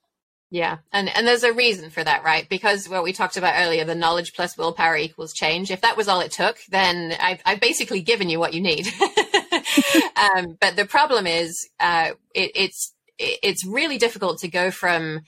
Yeah. 0.50 0.78
And 0.92 1.08
and 1.08 1.26
there's 1.26 1.44
a 1.44 1.52
reason 1.52 1.90
for 1.90 2.04
that 2.04 2.24
right? 2.24 2.48
Because 2.48 2.88
what 2.88 3.02
we 3.02 3.12
talked 3.12 3.36
about 3.36 3.54
earlier 3.56 3.84
the 3.84 3.94
knowledge 3.94 4.34
plus 4.34 4.56
willpower 4.56 4.96
equals 4.96 5.32
change. 5.32 5.70
If 5.70 5.80
that 5.80 5.96
was 5.96 6.08
all 6.08 6.20
it 6.20 6.32
took 6.32 6.58
then 6.68 7.14
i've, 7.18 7.40
I've 7.46 7.60
basically 7.60 8.02
given 8.02 8.28
you 8.28 8.38
what 8.38 8.54
you 8.54 8.60
need. 8.60 8.86
Um, 10.16 10.56
but 10.60 10.76
the 10.76 10.84
problem 10.84 11.26
is 11.26 11.68
uh, 11.80 12.10
it, 12.34 12.52
it's 12.54 12.94
it's 13.18 13.66
really 13.66 13.98
difficult 13.98 14.38
to 14.38 14.48
go 14.48 14.70
from 14.70 15.22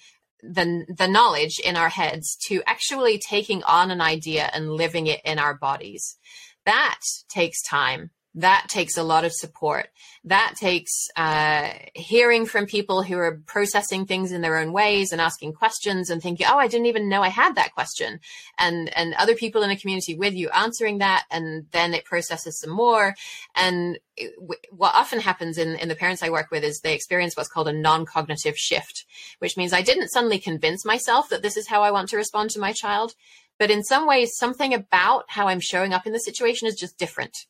the 0.53 0.85
the 0.89 1.09
knowledge 1.09 1.59
in 1.59 1.77
our 1.77 1.89
heads 1.89 2.37
to 2.47 2.63
actually 2.67 3.19
taking 3.19 3.63
on 3.65 3.91
an 3.91 4.01
idea 4.01 4.51
and 4.53 4.73
living 4.73 5.07
it 5.07 5.21
in 5.25 5.39
our 5.39 5.55
bodies. 5.55 6.17
That 6.65 7.01
takes 7.29 7.63
time 7.63 8.11
that 8.37 8.67
takes 8.69 8.97
a 8.97 9.05
lot 9.05 9.25
of 9.25 9.33
support. 9.33 9.89
That 10.25 10.55
takes 10.59 11.09
uh, 11.17 11.71
hearing 11.95 12.47
from 12.47 12.67
people 12.67 13.03
who 13.03 13.17
are 13.17 13.41
processing 13.47 14.07
things 14.07 14.33
in 14.33 14.41
their 14.41 14.59
own 14.59 14.73
ways 14.73 15.13
and 15.13 15.21
asking 15.21 15.53
questions 15.53 16.11
and 16.11 16.21
thinking, 16.21 16.47
"Oh, 16.49 16.59
I 16.59 16.67
didn't 16.67 16.87
even 16.87 17.09
know 17.09 17.23
I 17.23 17.29
had 17.29 17.55
that 17.55 17.75
question," 17.75 18.21
and 18.59 18.95
and 18.97 19.15
other 19.15 19.37
people 19.37 19.63
in 19.63 19.71
a 19.71 19.77
community 19.77 20.17
with 20.17 20.35
you 20.35 20.49
answering 20.51 20.99
that, 20.99 21.25
and 21.31 21.67
then 21.71 21.95
it 21.95 22.05
processes 22.05 22.59
some 22.59 22.71
more. 22.71 23.15
And 23.55 23.99
it, 24.17 24.35
what 24.71 24.95
often 24.95 25.21
happens 25.21 25.57
in 25.57 25.77
in 25.77 25.89
the 25.89 25.95
parents 25.95 26.23
I 26.23 26.31
work 26.31 26.51
with 26.51 26.65
is 26.65 26.81
they 26.81 26.95
experience 26.95 27.37
what's 27.37 27.49
called 27.49 27.69
a 27.69 27.73
non-cognitive 27.73 28.59
shift, 28.59 29.05
which 29.39 29.57
means 29.57 29.73
I 29.73 29.83
didn't 29.83 30.09
suddenly 30.09 30.39
convince 30.41 30.85
myself 30.85 31.29
that 31.29 31.43
this 31.43 31.57
is 31.57 31.69
how 31.69 31.83
I 31.83 31.93
want 31.93 32.09
to 32.09 32.17
respond 32.17 32.51
to 32.51 32.61
my 32.61 32.73
child. 32.73 33.15
But 33.61 33.71
in 33.71 33.85
some 33.85 34.09
ways, 34.09 34.37
something 34.37 34.75
about 34.75 35.27
how 35.29 35.47
I'm 35.47 35.61
showing 35.61 35.93
up 35.93 36.07
in 36.07 36.13
the 36.13 36.19
situation 36.19 36.67
is 36.67 36.75
just 36.75 36.99
different 36.99 37.47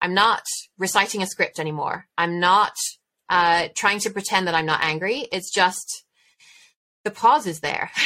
I'm 0.00 0.14
not 0.14 0.42
reciting 0.78 1.22
a 1.22 1.26
script 1.26 1.58
anymore. 1.58 2.06
I'm 2.16 2.38
not 2.40 2.74
uh, 3.28 3.68
trying 3.74 3.98
to 4.00 4.10
pretend 4.10 4.46
that 4.46 4.54
I'm 4.54 4.66
not 4.66 4.82
angry. 4.82 5.26
It's 5.32 5.52
just 5.52 6.04
the 7.06 7.10
pause 7.12 7.46
is 7.46 7.60
there. 7.60 7.90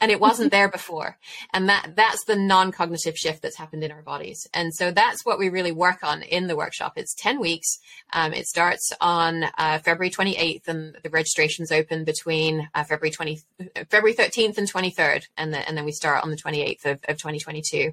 And 0.00 0.10
it 0.10 0.20
wasn't 0.20 0.50
there 0.50 0.68
before. 0.68 1.16
And 1.54 1.68
that 1.68 1.92
that's 1.94 2.24
the 2.24 2.36
non-cognitive 2.36 3.16
shift 3.16 3.40
that's 3.42 3.56
happened 3.56 3.84
in 3.84 3.92
our 3.92 4.02
bodies. 4.02 4.46
And 4.52 4.74
so 4.74 4.90
that's 4.90 5.24
what 5.24 5.38
we 5.38 5.48
really 5.48 5.72
work 5.72 6.02
on 6.02 6.22
in 6.22 6.46
the 6.46 6.56
workshop. 6.56 6.94
It's 6.96 7.14
10 7.14 7.40
weeks. 7.40 7.78
Um, 8.12 8.32
it 8.32 8.46
starts 8.46 8.92
on 9.00 9.44
uh, 9.56 9.78
february 9.78 10.10
28th 10.10 10.68
and 10.68 10.96
the 11.02 11.10
registration's 11.10 11.72
open 11.72 12.04
between 12.04 12.68
uh, 12.74 12.84
february 12.84 13.10
20 13.10 13.40
february 13.88 14.14
13th 14.14 14.58
and 14.58 14.70
23rd 14.70 15.24
and, 15.36 15.54
the, 15.54 15.66
and 15.66 15.76
then 15.76 15.84
we 15.84 15.92
start 15.92 16.22
on 16.22 16.30
the 16.30 16.36
28th 16.36 16.84
of, 16.84 16.98
of 17.08 17.16
2022 17.16 17.92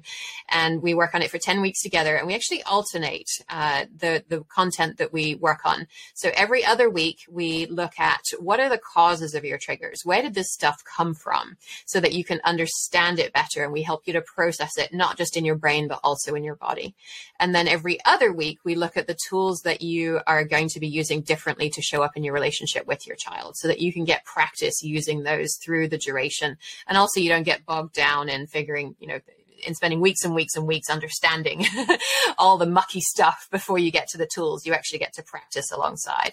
and 0.50 0.82
we 0.82 0.94
work 0.94 1.14
on 1.14 1.22
it 1.22 1.30
for 1.30 1.38
10 1.38 1.60
weeks 1.60 1.80
together. 1.82 2.16
And 2.16 2.26
we 2.26 2.34
actually 2.34 2.62
alternate 2.64 3.28
uh, 3.48 3.86
the 3.96 4.24
the 4.28 4.44
content 4.44 4.98
that 4.98 5.12
we 5.12 5.34
work 5.34 5.60
on. 5.64 5.86
So 6.14 6.30
every 6.34 6.64
other 6.64 6.90
week 6.90 7.20
we 7.30 7.66
look 7.66 7.98
at 7.98 8.20
what 8.38 8.60
are 8.60 8.68
the 8.68 8.78
causes 8.78 9.34
of 9.34 9.44
your 9.44 9.58
triggers? 9.58 10.02
Where 10.04 10.22
did 10.24 10.34
this 10.34 10.52
stuff 10.52 10.82
come 10.84 11.14
from? 11.14 11.56
So 11.86 12.00
that 12.00 12.12
you 12.12 12.24
can 12.24 12.40
understand 12.44 13.18
it 13.18 13.32
better 13.32 13.62
and 13.62 13.72
we 13.72 13.82
help 13.82 14.02
you 14.06 14.12
to 14.14 14.22
process 14.22 14.76
it 14.76 14.92
not 14.92 15.16
just 15.16 15.36
in 15.36 15.44
your 15.44 15.56
brain 15.56 15.88
but 15.88 16.00
also 16.02 16.34
in 16.34 16.44
your 16.44 16.56
body. 16.56 16.94
And 17.38 17.54
then 17.54 17.68
every 17.68 17.98
other 18.04 18.32
week 18.32 18.58
we 18.64 18.74
look 18.74 18.96
at 18.96 19.06
the 19.06 19.16
tools 19.28 19.60
that 19.64 19.82
you 19.82 20.20
are 20.26 20.44
going 20.44 20.68
to 20.70 20.80
be 20.80 20.88
using 20.88 21.22
differently 21.22 21.70
to 21.70 21.82
show 21.82 22.02
up 22.02 22.16
in 22.16 22.24
your 22.24 22.34
relationship 22.34 22.86
with 22.86 23.06
your 23.06 23.16
child 23.16 23.56
so 23.56 23.68
that 23.68 23.80
you 23.80 23.92
can 23.92 24.04
get 24.04 24.24
practice 24.24 24.82
using 24.82 25.22
those 25.22 25.56
through 25.62 25.88
the 25.88 25.98
duration. 25.98 26.56
And 26.86 26.98
also 26.98 27.20
you 27.20 27.28
don't 27.28 27.42
get 27.42 27.66
bogged 27.66 27.94
down 27.94 28.28
in 28.28 28.46
figuring 28.46 28.96
you 28.98 29.08
know 29.08 29.20
in 29.66 29.74
spending 29.74 30.00
weeks 30.00 30.24
and 30.24 30.34
weeks 30.34 30.56
and 30.56 30.66
weeks 30.66 30.90
understanding 30.90 31.66
all 32.38 32.58
the 32.58 32.66
mucky 32.66 33.00
stuff 33.00 33.48
before 33.50 33.78
you 33.78 33.90
get 33.90 34.08
to 34.08 34.18
the 34.18 34.28
tools. 34.32 34.66
You 34.66 34.72
actually 34.72 34.98
get 34.98 35.14
to 35.14 35.22
practice 35.22 35.70
alongside. 35.72 36.32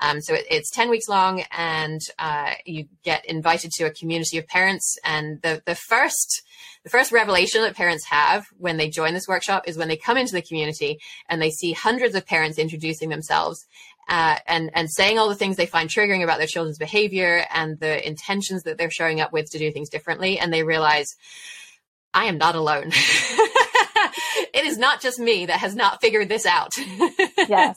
Um, 0.00 0.20
so 0.20 0.34
it, 0.34 0.46
it's 0.50 0.70
10 0.70 0.90
weeks 0.90 1.08
long 1.08 1.44
and 1.56 2.00
uh, 2.18 2.52
you 2.64 2.86
get 3.02 3.24
invited 3.26 3.70
to 3.72 3.84
a 3.84 3.90
community 3.90 4.38
of 4.38 4.46
parents. 4.46 4.96
And 5.04 5.40
the, 5.42 5.62
the 5.66 5.74
first, 5.74 6.42
the 6.84 6.90
first 6.90 7.12
revelation 7.12 7.62
that 7.62 7.76
parents 7.76 8.06
have 8.06 8.46
when 8.56 8.76
they 8.76 8.88
join 8.88 9.14
this 9.14 9.28
workshop 9.28 9.64
is 9.66 9.76
when 9.76 9.88
they 9.88 9.96
come 9.96 10.16
into 10.16 10.32
the 10.32 10.42
community 10.42 10.98
and 11.28 11.40
they 11.40 11.50
see 11.50 11.72
hundreds 11.72 12.14
of 12.14 12.26
parents 12.26 12.58
introducing 12.58 13.08
themselves 13.08 13.66
uh, 14.08 14.36
and 14.46 14.70
and 14.74 14.90
saying 14.90 15.18
all 15.18 15.28
the 15.28 15.34
things 15.34 15.56
they 15.56 15.66
find 15.66 15.90
triggering 15.90 16.22
about 16.22 16.38
their 16.38 16.46
children's 16.46 16.78
behavior 16.78 17.44
and 17.52 17.78
the 17.78 18.06
intentions 18.06 18.62
that 18.62 18.78
they're 18.78 18.90
showing 18.90 19.20
up 19.20 19.32
with 19.32 19.50
to 19.50 19.58
do 19.58 19.70
things 19.70 19.90
differently, 19.90 20.38
and 20.38 20.52
they 20.52 20.62
realize 20.62 21.14
I 22.14 22.26
am 22.26 22.38
not 22.38 22.54
alone. 22.54 22.88
it 24.54 24.64
is 24.64 24.78
not 24.78 25.00
just 25.00 25.18
me 25.18 25.46
that 25.46 25.60
has 25.60 25.74
not 25.74 26.00
figured 26.00 26.28
this 26.28 26.46
out. 26.46 26.72
yes. 27.48 27.76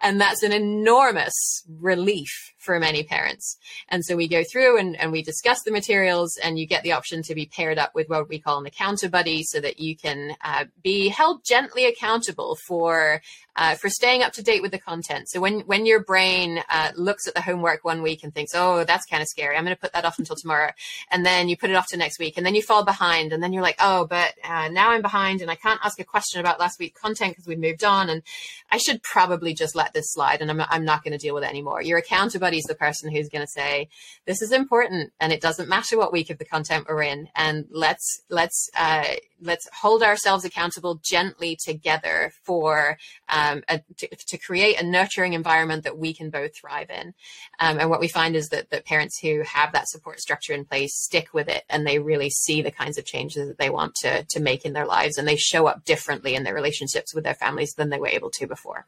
and 0.00 0.20
that's 0.20 0.42
an 0.42 0.52
enormous 0.52 1.64
relief 1.80 2.52
for 2.62 2.78
many 2.78 3.02
parents. 3.02 3.58
And 3.88 4.04
so 4.04 4.16
we 4.16 4.28
go 4.28 4.42
through 4.44 4.78
and, 4.78 4.98
and 4.98 5.12
we 5.12 5.22
discuss 5.22 5.62
the 5.62 5.72
materials 5.72 6.38
and 6.42 6.58
you 6.58 6.66
get 6.66 6.82
the 6.82 6.92
option 6.92 7.22
to 7.22 7.34
be 7.34 7.46
paired 7.46 7.78
up 7.78 7.94
with 7.94 8.08
what 8.08 8.28
we 8.28 8.38
call 8.38 8.58
an 8.58 8.66
encounter 8.66 9.08
buddy 9.08 9.42
so 9.42 9.60
that 9.60 9.80
you 9.80 9.96
can 9.96 10.36
uh, 10.44 10.64
be 10.82 11.08
held 11.08 11.44
gently 11.44 11.86
accountable 11.86 12.56
for 12.66 13.20
uh, 13.56 13.74
for 13.74 13.88
staying 13.88 14.22
up 14.22 14.32
to 14.32 14.42
date 14.42 14.62
with 14.62 14.70
the 14.70 14.78
content. 14.78 15.28
So 15.28 15.40
when 15.40 15.60
when 15.60 15.84
your 15.84 16.02
brain 16.02 16.62
uh, 16.70 16.92
looks 16.96 17.28
at 17.28 17.34
the 17.34 17.42
homework 17.42 17.84
one 17.84 18.02
week 18.02 18.24
and 18.24 18.34
thinks, 18.34 18.52
"Oh, 18.54 18.84
that's 18.84 19.04
kind 19.06 19.20
of 19.20 19.28
scary. 19.28 19.56
I'm 19.56 19.64
going 19.64 19.76
to 19.76 19.80
put 19.80 19.92
that 19.92 20.04
off 20.04 20.18
until 20.18 20.36
tomorrow," 20.36 20.70
and 21.10 21.24
then 21.26 21.48
you 21.48 21.56
put 21.56 21.70
it 21.70 21.76
off 21.76 21.88
to 21.88 21.96
next 21.96 22.18
week, 22.18 22.36
and 22.36 22.46
then 22.46 22.54
you 22.54 22.62
fall 22.62 22.84
behind, 22.84 23.32
and 23.32 23.42
then 23.42 23.52
you're 23.52 23.62
like, 23.62 23.76
"Oh, 23.78 24.06
but 24.06 24.34
uh, 24.44 24.68
now 24.68 24.90
I'm 24.90 25.02
behind, 25.02 25.42
and 25.42 25.50
I 25.50 25.56
can't 25.56 25.80
ask 25.84 26.00
a 26.00 26.04
question 26.04 26.40
about 26.40 26.60
last 26.60 26.78
week's 26.78 27.00
content 27.00 27.32
because 27.32 27.46
we 27.46 27.56
moved 27.56 27.84
on, 27.84 28.08
and 28.08 28.22
I 28.70 28.78
should 28.78 29.02
probably 29.02 29.52
just 29.52 29.76
let 29.76 29.92
this 29.92 30.12
slide, 30.12 30.40
and 30.40 30.50
I'm 30.50 30.60
I'm 30.60 30.84
not 30.84 31.04
going 31.04 31.12
to 31.12 31.18
deal 31.18 31.34
with 31.34 31.44
it 31.44 31.50
anymore." 31.50 31.82
Your 31.82 31.98
accountability 31.98 32.51
buddy's 32.52 32.64
the 32.64 32.74
person 32.74 33.10
who's 33.10 33.30
going 33.30 33.44
to 33.44 33.50
say, 33.50 33.88
"This 34.26 34.42
is 34.42 34.52
important, 34.52 35.12
and 35.18 35.32
it 35.32 35.40
doesn't 35.40 35.68
matter 35.68 35.96
what 35.96 36.12
week 36.12 36.28
of 36.28 36.38
the 36.38 36.44
content 36.44 36.86
we're 36.86 37.02
in, 37.02 37.28
and 37.34 37.64
let's 37.70 38.22
let's 38.28 38.68
uh, 38.76 39.04
let's 39.40 39.66
hold 39.72 40.02
ourselves 40.02 40.44
accountable 40.44 41.00
gently 41.02 41.56
together 41.56 42.32
for 42.44 42.98
um, 43.28 43.62
a, 43.68 43.80
to, 43.96 44.08
to, 44.28 44.38
create 44.38 44.80
a 44.80 44.84
nurturing 44.84 45.32
environment 45.32 45.84
that 45.84 45.98
we 45.98 46.14
can 46.14 46.30
both 46.30 46.54
thrive 46.54 46.90
in. 46.90 47.14
Um, 47.58 47.80
and 47.80 47.90
what 47.90 48.00
we 48.00 48.08
find 48.08 48.36
is 48.36 48.48
that, 48.48 48.70
that 48.70 48.86
parents 48.86 49.18
who 49.20 49.42
have 49.42 49.72
that 49.72 49.88
support 49.88 50.20
structure 50.20 50.52
in 50.52 50.64
place 50.64 50.94
stick 50.94 51.34
with 51.34 51.48
it 51.48 51.64
and 51.68 51.86
they 51.86 51.98
really 51.98 52.30
see 52.30 52.62
the 52.62 52.70
kinds 52.70 52.98
of 52.98 53.04
changes 53.04 53.48
that 53.48 53.58
they 53.58 53.70
want 53.70 53.94
to, 54.02 54.24
to 54.30 54.40
make 54.40 54.64
in 54.64 54.74
their 54.74 54.86
lives 54.86 55.18
and 55.18 55.26
they 55.26 55.36
show 55.36 55.66
up 55.66 55.84
differently 55.84 56.34
in 56.34 56.44
their 56.44 56.54
relationships 56.54 57.14
with 57.14 57.24
their 57.24 57.34
families 57.34 57.72
than 57.76 57.90
they 57.90 57.98
were 57.98 58.06
able 58.06 58.30
to 58.30 58.46
before. 58.46 58.86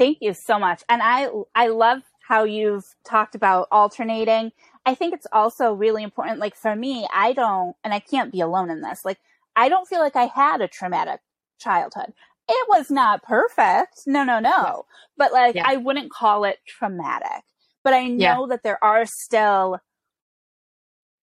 Thank 0.00 0.18
you 0.22 0.32
so 0.32 0.58
much. 0.58 0.82
And 0.88 1.02
I, 1.02 1.28
I 1.54 1.68
love 1.68 2.00
how 2.30 2.44
you've 2.44 2.84
talked 3.04 3.34
about 3.34 3.68
alternating 3.70 4.52
I 4.86 4.94
think 4.94 5.14
it's 5.14 5.26
also 5.32 5.72
really 5.72 6.02
important. 6.02 6.38
Like 6.38 6.56
for 6.56 6.74
me, 6.74 7.06
I 7.14 7.32
don't, 7.32 7.76
and 7.84 7.92
I 7.92 8.00
can't 8.00 8.32
be 8.32 8.40
alone 8.40 8.70
in 8.70 8.80
this. 8.80 9.00
Like 9.04 9.18
I 9.54 9.68
don't 9.68 9.86
feel 9.86 10.00
like 10.00 10.16
I 10.16 10.26
had 10.26 10.60
a 10.60 10.68
traumatic 10.68 11.20
childhood. 11.58 12.12
It 12.48 12.68
was 12.68 12.90
not 12.90 13.22
perfect. 13.22 14.00
No, 14.06 14.24
no, 14.24 14.40
no. 14.40 14.50
Yeah. 14.50 14.80
But 15.16 15.32
like 15.32 15.54
yeah. 15.56 15.64
I 15.66 15.76
wouldn't 15.76 16.10
call 16.10 16.44
it 16.44 16.58
traumatic. 16.66 17.44
But 17.84 17.94
I 17.94 18.08
know 18.08 18.16
yeah. 18.16 18.46
that 18.48 18.62
there 18.62 18.82
are 18.82 19.04
still 19.06 19.78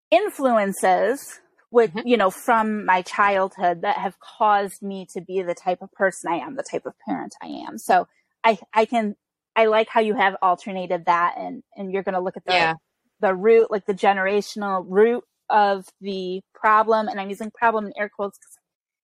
influences 0.09 1.39
with 1.71 1.93
mm-hmm. 1.93 2.07
you 2.07 2.17
know 2.17 2.29
from 2.29 2.85
my 2.85 3.01
childhood 3.01 3.81
that 3.81 3.97
have 3.97 4.19
caused 4.19 4.81
me 4.81 5.07
to 5.13 5.21
be 5.21 5.41
the 5.41 5.55
type 5.55 5.81
of 5.81 5.91
person 5.91 6.31
I 6.31 6.37
am, 6.37 6.55
the 6.55 6.63
type 6.63 6.85
of 6.85 6.93
parent 7.05 7.33
I 7.41 7.47
am. 7.47 7.77
So 7.77 8.07
I 8.43 8.57
I 8.73 8.85
can 8.85 9.15
I 9.55 9.65
like 9.65 9.89
how 9.89 10.01
you 10.01 10.15
have 10.15 10.35
alternated 10.41 11.05
that 11.05 11.35
and 11.37 11.63
and 11.75 11.91
you're 11.91 12.03
going 12.03 12.15
to 12.15 12.21
look 12.21 12.37
at 12.37 12.45
the 12.45 12.53
yeah 12.53 12.73
the 13.21 13.35
root, 13.35 13.69
like 13.69 13.85
the 13.85 13.93
generational 13.93 14.83
root 14.87 15.23
of 15.49 15.85
the 16.01 16.41
problem. 16.55 17.07
And 17.07 17.19
I'm 17.19 17.29
using 17.29 17.51
problem 17.51 17.85
in 17.85 17.93
air 17.95 18.09
quotes 18.09 18.39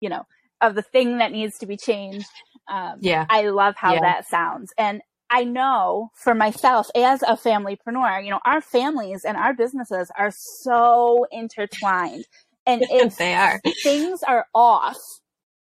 you 0.02 0.10
know, 0.10 0.24
of 0.60 0.74
the 0.74 0.82
thing 0.82 1.18
that 1.18 1.32
needs 1.32 1.58
to 1.58 1.66
be 1.66 1.78
changed. 1.78 2.28
Um, 2.70 2.98
yeah. 3.00 3.24
I 3.30 3.48
love 3.48 3.74
how 3.76 3.94
yeah. 3.94 4.00
that 4.00 4.28
sounds. 4.28 4.72
And 4.76 5.00
I 5.30 5.44
know 5.44 6.10
for 6.14 6.34
myself 6.34 6.90
as 6.94 7.22
a 7.22 7.36
familypreneur, 7.36 8.22
you 8.22 8.30
know, 8.30 8.40
our 8.44 8.60
families 8.60 9.24
and 9.24 9.36
our 9.36 9.54
businesses 9.54 10.10
are 10.18 10.32
so 10.34 11.26
intertwined. 11.30 12.26
And 12.66 12.82
if 12.90 13.16
they 13.16 13.34
are 13.34 13.60
things 13.82 14.22
are 14.22 14.46
off 14.54 14.98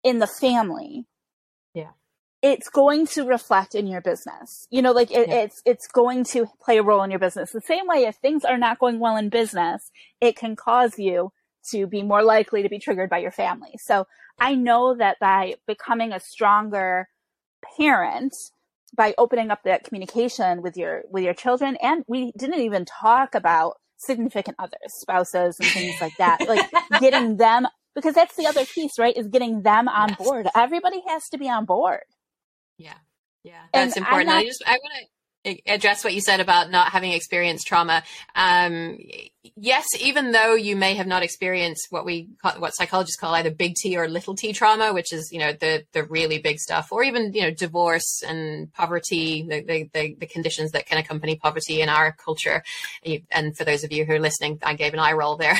in 0.03 0.19
the 0.19 0.27
family, 0.27 1.05
it's 2.41 2.69
going 2.69 3.05
to 3.07 3.23
reflect 3.23 3.75
in 3.75 3.87
your 3.87 4.01
business. 4.01 4.67
You 4.69 4.81
know, 4.81 4.91
like 4.91 5.11
it, 5.11 5.27
yeah. 5.27 5.41
it's, 5.41 5.61
it's 5.65 5.87
going 5.87 6.23
to 6.25 6.47
play 6.61 6.77
a 6.77 6.83
role 6.83 7.03
in 7.03 7.11
your 7.11 7.19
business. 7.19 7.51
The 7.51 7.61
same 7.61 7.87
way 7.87 8.05
if 8.05 8.15
things 8.15 8.45
are 8.45 8.57
not 8.57 8.79
going 8.79 8.99
well 8.99 9.17
in 9.17 9.29
business, 9.29 9.91
it 10.21 10.35
can 10.35 10.55
cause 10.55 10.97
you 10.97 11.31
to 11.71 11.85
be 11.85 12.01
more 12.01 12.23
likely 12.23 12.63
to 12.63 12.69
be 12.69 12.79
triggered 12.79 13.09
by 13.09 13.17
your 13.17 13.31
family. 13.31 13.77
So 13.77 14.07
I 14.39 14.55
know 14.55 14.95
that 14.95 15.19
by 15.19 15.55
becoming 15.67 16.13
a 16.13 16.19
stronger 16.19 17.09
parent, 17.77 18.33
by 18.95 19.13
opening 19.17 19.51
up 19.51 19.63
that 19.63 19.83
communication 19.83 20.61
with 20.61 20.77
your, 20.77 21.03
with 21.11 21.23
your 21.23 21.33
children, 21.33 21.77
and 21.81 22.03
we 22.07 22.31
didn't 22.37 22.61
even 22.61 22.85
talk 22.85 23.35
about 23.35 23.75
significant 23.97 24.55
others, 24.59 24.79
spouses 24.87 25.57
and 25.59 25.69
things 25.69 25.99
like 25.99 26.15
that, 26.17 26.39
like 26.47 27.01
getting 27.01 27.35
them 27.35 27.67
because 27.95 28.15
that's 28.15 28.35
the 28.35 28.47
other 28.47 28.65
piece, 28.65 28.97
right? 28.97 29.15
Is 29.15 29.27
getting 29.27 29.61
them 29.61 29.87
on 29.87 30.15
board. 30.17 30.47
Everybody 30.55 31.01
has 31.07 31.27
to 31.29 31.37
be 31.37 31.49
on 31.49 31.65
board. 31.65 32.01
Yeah. 32.79 32.93
Yeah. 33.43 33.61
That's 33.73 33.95
and 33.95 34.05
important. 34.05 34.29
Not- 34.29 34.37
I 34.37 34.45
just, 34.45 34.63
I 34.65 34.71
want 34.71 34.93
to 35.45 35.71
address 35.71 36.03
what 36.03 36.13
you 36.13 36.21
said 36.21 36.39
about 36.39 36.71
not 36.71 36.91
having 36.91 37.11
experienced 37.11 37.67
trauma. 37.67 38.03
Um, 38.35 38.97
yes, 39.55 39.85
even 39.99 40.31
though 40.31 40.55
you 40.55 40.75
may 40.75 40.95
have 40.95 41.07
not 41.07 41.23
experienced 41.23 41.87
what 41.91 42.05
we 42.05 42.29
call, 42.41 42.53
what 42.59 42.75
psychologists 42.75 43.19
call 43.19 43.33
either 43.35 43.51
big 43.51 43.75
T 43.75 43.97
or 43.97 44.07
little 44.07 44.35
T 44.35 44.51
trauma, 44.51 44.93
which 44.93 45.13
is 45.13 45.31
you 45.31 45.39
know 45.39 45.53
the 45.53 45.85
the 45.93 46.03
really 46.03 46.39
big 46.39 46.59
stuff, 46.59 46.91
or 46.91 47.03
even 47.03 47.31
you 47.33 47.41
know 47.41 47.51
divorce 47.51 48.21
and 48.27 48.71
poverty, 48.73 49.43
the 49.43 49.89
the, 49.93 50.15
the, 50.19 50.25
conditions 50.27 50.71
that 50.71 50.85
can 50.85 50.97
accompany 50.97 51.35
poverty 51.35 51.81
in 51.81 51.89
our 51.89 52.11
culture. 52.11 52.63
And 53.31 53.55
for 53.55 53.63
those 53.63 53.83
of 53.83 53.91
you 53.91 54.05
who 54.05 54.13
are 54.13 54.19
listening, 54.19 54.59
I 54.63 54.73
gave 54.73 54.93
an 54.93 54.99
eye 54.99 55.13
roll 55.13 55.37
there. 55.37 55.57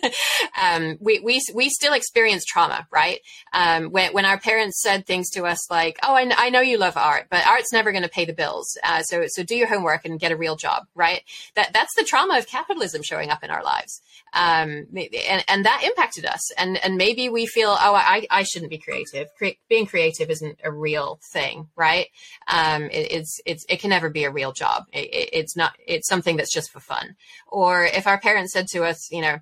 um, 0.60 0.96
we 1.00 1.18
we 1.18 1.40
we 1.52 1.68
still 1.68 1.94
experience 1.94 2.44
trauma, 2.44 2.86
right? 2.92 3.20
Um, 3.52 3.90
when 3.90 4.12
when 4.12 4.24
our 4.24 4.38
parents 4.38 4.80
said 4.80 5.04
things 5.04 5.30
to 5.30 5.46
us 5.46 5.68
like, 5.70 5.98
"Oh, 6.02 6.14
I, 6.14 6.30
I 6.36 6.50
know 6.50 6.60
you 6.60 6.78
love 6.78 6.96
art, 6.96 7.26
but 7.28 7.46
art's 7.46 7.72
never 7.72 7.90
going 7.90 8.04
to 8.04 8.08
pay 8.08 8.24
the 8.24 8.32
bills." 8.32 8.78
Uh, 8.84 9.02
so 9.02 9.16
so 9.16 9.26
so 9.28 9.42
do 9.42 9.56
your 9.56 9.68
homework 9.68 10.04
and 10.04 10.20
get 10.20 10.32
a 10.32 10.36
real 10.36 10.56
job, 10.56 10.86
right? 10.94 11.22
That 11.54 11.72
that's 11.72 11.94
the 11.96 12.04
trauma 12.04 12.38
of 12.38 12.46
capitalism 12.46 13.02
showing 13.02 13.15
up 13.24 13.42
in 13.42 13.50
our 13.50 13.62
lives, 13.62 14.00
um, 14.32 14.86
and 14.94 15.44
and 15.48 15.64
that 15.64 15.82
impacted 15.84 16.24
us. 16.24 16.50
And 16.52 16.76
and 16.84 16.96
maybe 16.96 17.28
we 17.28 17.46
feel, 17.46 17.70
oh, 17.70 17.94
I 17.94 18.26
I 18.30 18.42
shouldn't 18.42 18.70
be 18.70 18.78
creative. 18.78 19.28
Cre- 19.36 19.58
being 19.68 19.86
creative 19.86 20.30
isn't 20.30 20.60
a 20.62 20.70
real 20.70 21.18
thing, 21.32 21.68
right? 21.76 22.06
Um, 22.48 22.84
it, 22.84 23.12
it's 23.12 23.40
it's 23.46 23.64
it 23.68 23.80
can 23.80 23.90
never 23.90 24.10
be 24.10 24.24
a 24.24 24.30
real 24.30 24.52
job. 24.52 24.84
It, 24.92 25.06
it, 25.12 25.30
it's 25.32 25.56
not. 25.56 25.72
It's 25.86 26.08
something 26.08 26.36
that's 26.36 26.52
just 26.52 26.70
for 26.70 26.80
fun. 26.80 27.16
Or 27.46 27.84
if 27.84 28.06
our 28.06 28.20
parents 28.20 28.52
said 28.52 28.66
to 28.72 28.84
us, 28.84 29.10
you 29.10 29.22
know, 29.22 29.38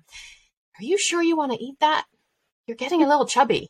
are 0.79 0.83
you 0.83 0.97
sure 0.97 1.21
you 1.21 1.37
want 1.37 1.51
to 1.51 1.63
eat 1.63 1.79
that? 1.79 2.05
You're 2.67 2.77
getting 2.77 3.03
a 3.03 3.07
little 3.07 3.27
chubby, 3.27 3.69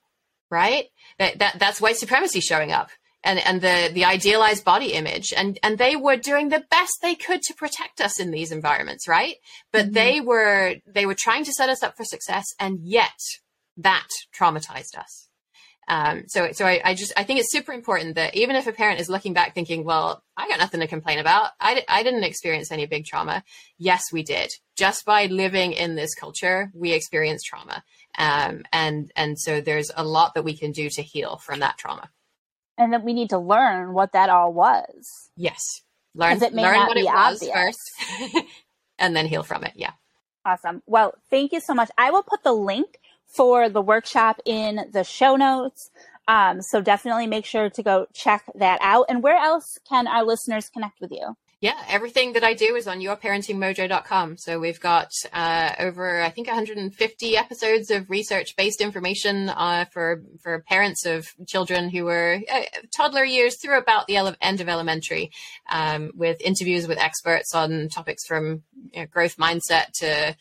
right? 0.49 0.85
That, 1.19 1.39
that 1.39 1.59
that's 1.59 1.81
white 1.81 1.97
supremacy 1.97 2.39
showing 2.39 2.71
up 2.71 2.89
and, 3.25 3.39
and 3.39 3.59
the, 3.59 3.89
the 3.91 4.05
idealized 4.05 4.63
body 4.63 4.93
image. 4.93 5.33
And, 5.35 5.59
and 5.63 5.77
they 5.77 5.95
were 5.95 6.15
doing 6.15 6.49
the 6.49 6.63
best 6.69 6.99
they 7.01 7.15
could 7.15 7.41
to 7.41 7.55
protect 7.55 7.99
us 7.99 8.19
in 8.19 8.31
these 8.31 8.51
environments, 8.51 9.07
right? 9.07 9.35
But 9.73 9.85
mm-hmm. 9.85 9.93
they 9.93 10.21
were, 10.21 10.75
they 10.85 11.05
were 11.05 11.15
trying 11.17 11.43
to 11.45 11.51
set 11.51 11.69
us 11.69 11.83
up 11.83 11.97
for 11.97 12.05
success. 12.05 12.45
And 12.59 12.79
yet 12.81 13.19
that 13.77 14.07
traumatized 14.39 14.97
us. 14.97 15.27
Um, 15.87 16.23
so, 16.27 16.51
so 16.51 16.65
I, 16.65 16.81
I, 16.83 16.93
just, 16.95 17.13
I 17.15 17.23
think 17.23 17.39
it's 17.39 17.51
super 17.51 17.71
important 17.71 18.15
that 18.15 18.35
even 18.35 18.55
if 18.55 18.65
a 18.65 18.71
parent 18.71 18.99
is 18.99 19.09
looking 19.09 19.33
back 19.33 19.53
thinking, 19.53 19.83
well, 19.83 20.23
I 20.35 20.47
got 20.47 20.59
nothing 20.59 20.79
to 20.79 20.87
complain 20.87 21.19
about. 21.19 21.51
I, 21.59 21.83
I 21.87 22.01
didn't 22.01 22.23
experience 22.23 22.71
any 22.71 22.87
big 22.87 23.05
trauma. 23.05 23.43
Yes, 23.77 24.03
we 24.11 24.23
did. 24.23 24.49
Just 24.75 25.05
by 25.05 25.27
living 25.27 25.73
in 25.73 25.95
this 25.95 26.15
culture, 26.15 26.71
we 26.73 26.93
experienced 26.93 27.45
trauma. 27.45 27.83
Um, 28.17 28.63
and, 28.73 29.11
and 29.15 29.37
so 29.39 29.61
there's 29.61 29.91
a 29.95 30.03
lot 30.03 30.33
that 30.33 30.43
we 30.43 30.57
can 30.57 30.71
do 30.71 30.89
to 30.89 31.03
heal 31.03 31.37
from 31.37 31.59
that 31.59 31.77
trauma 31.77 32.09
and 32.77 32.91
then 32.91 33.03
we 33.03 33.13
need 33.13 33.29
to 33.29 33.37
learn 33.39 33.93
what 33.93 34.13
that 34.13 34.29
all 34.29 34.53
was. 34.53 35.29
Yes, 35.35 35.81
learn 36.13 36.41
it 36.41 36.53
may 36.53 36.63
learn 36.63 36.75
not 36.75 36.87
what 36.87 36.95
be 36.95 37.01
it 37.01 37.05
was 37.05 37.41
obvious. 37.41 37.53
first. 37.53 38.45
and 38.99 39.15
then 39.15 39.25
heal 39.27 39.43
from 39.43 39.63
it. 39.63 39.73
Yeah. 39.75 39.91
Awesome. 40.45 40.83
Well, 40.85 41.15
thank 41.29 41.51
you 41.51 41.59
so 41.59 41.73
much. 41.73 41.89
I 41.97 42.11
will 42.11 42.23
put 42.23 42.43
the 42.43 42.53
link 42.53 42.99
for 43.25 43.67
the 43.67 43.81
workshop 43.81 44.39
in 44.45 44.89
the 44.93 45.03
show 45.03 45.35
notes. 45.35 45.89
Um, 46.27 46.61
so 46.61 46.81
definitely 46.81 47.27
make 47.27 47.45
sure 47.45 47.69
to 47.69 47.83
go 47.83 48.07
check 48.13 48.45
that 48.55 48.79
out. 48.81 49.05
And 49.09 49.21
where 49.23 49.37
else 49.37 49.77
can 49.87 50.07
our 50.07 50.23
listeners 50.23 50.69
connect 50.69 51.01
with 51.01 51.11
you? 51.11 51.35
Yeah, 51.65 51.81
everything 51.87 52.33
that 52.33 52.43
I 52.43 52.53
do 52.53 52.75
is 52.75 52.87
on 52.87 52.99
yourparentingmojo.com. 52.99 54.37
So 54.37 54.59
we've 54.59 54.79
got 54.79 55.09
uh, 55.33 55.71
over, 55.79 56.21
I 56.21 56.29
think, 56.29 56.45
150 56.45 57.37
episodes 57.37 57.89
of 57.89 58.07
research-based 58.07 58.81
information 58.81 59.49
uh, 59.49 59.85
for 59.91 60.21
for 60.43 60.59
parents 60.59 61.07
of 61.07 61.33
children 61.47 61.89
who 61.89 62.03
were 62.03 62.39
uh, 62.53 62.61
toddler 62.95 63.25
years 63.25 63.59
through 63.59 63.79
about 63.79 64.05
the 64.05 64.15
end 64.41 64.61
of 64.61 64.69
elementary, 64.69 65.31
um, 65.71 66.11
with 66.13 66.39
interviews 66.39 66.87
with 66.87 66.99
experts 66.99 67.55
on 67.55 67.89
topics 67.89 68.27
from 68.27 68.61
you 68.91 68.99
know, 68.99 69.07
growth 69.07 69.37
mindset 69.37 69.91
to 69.93 70.35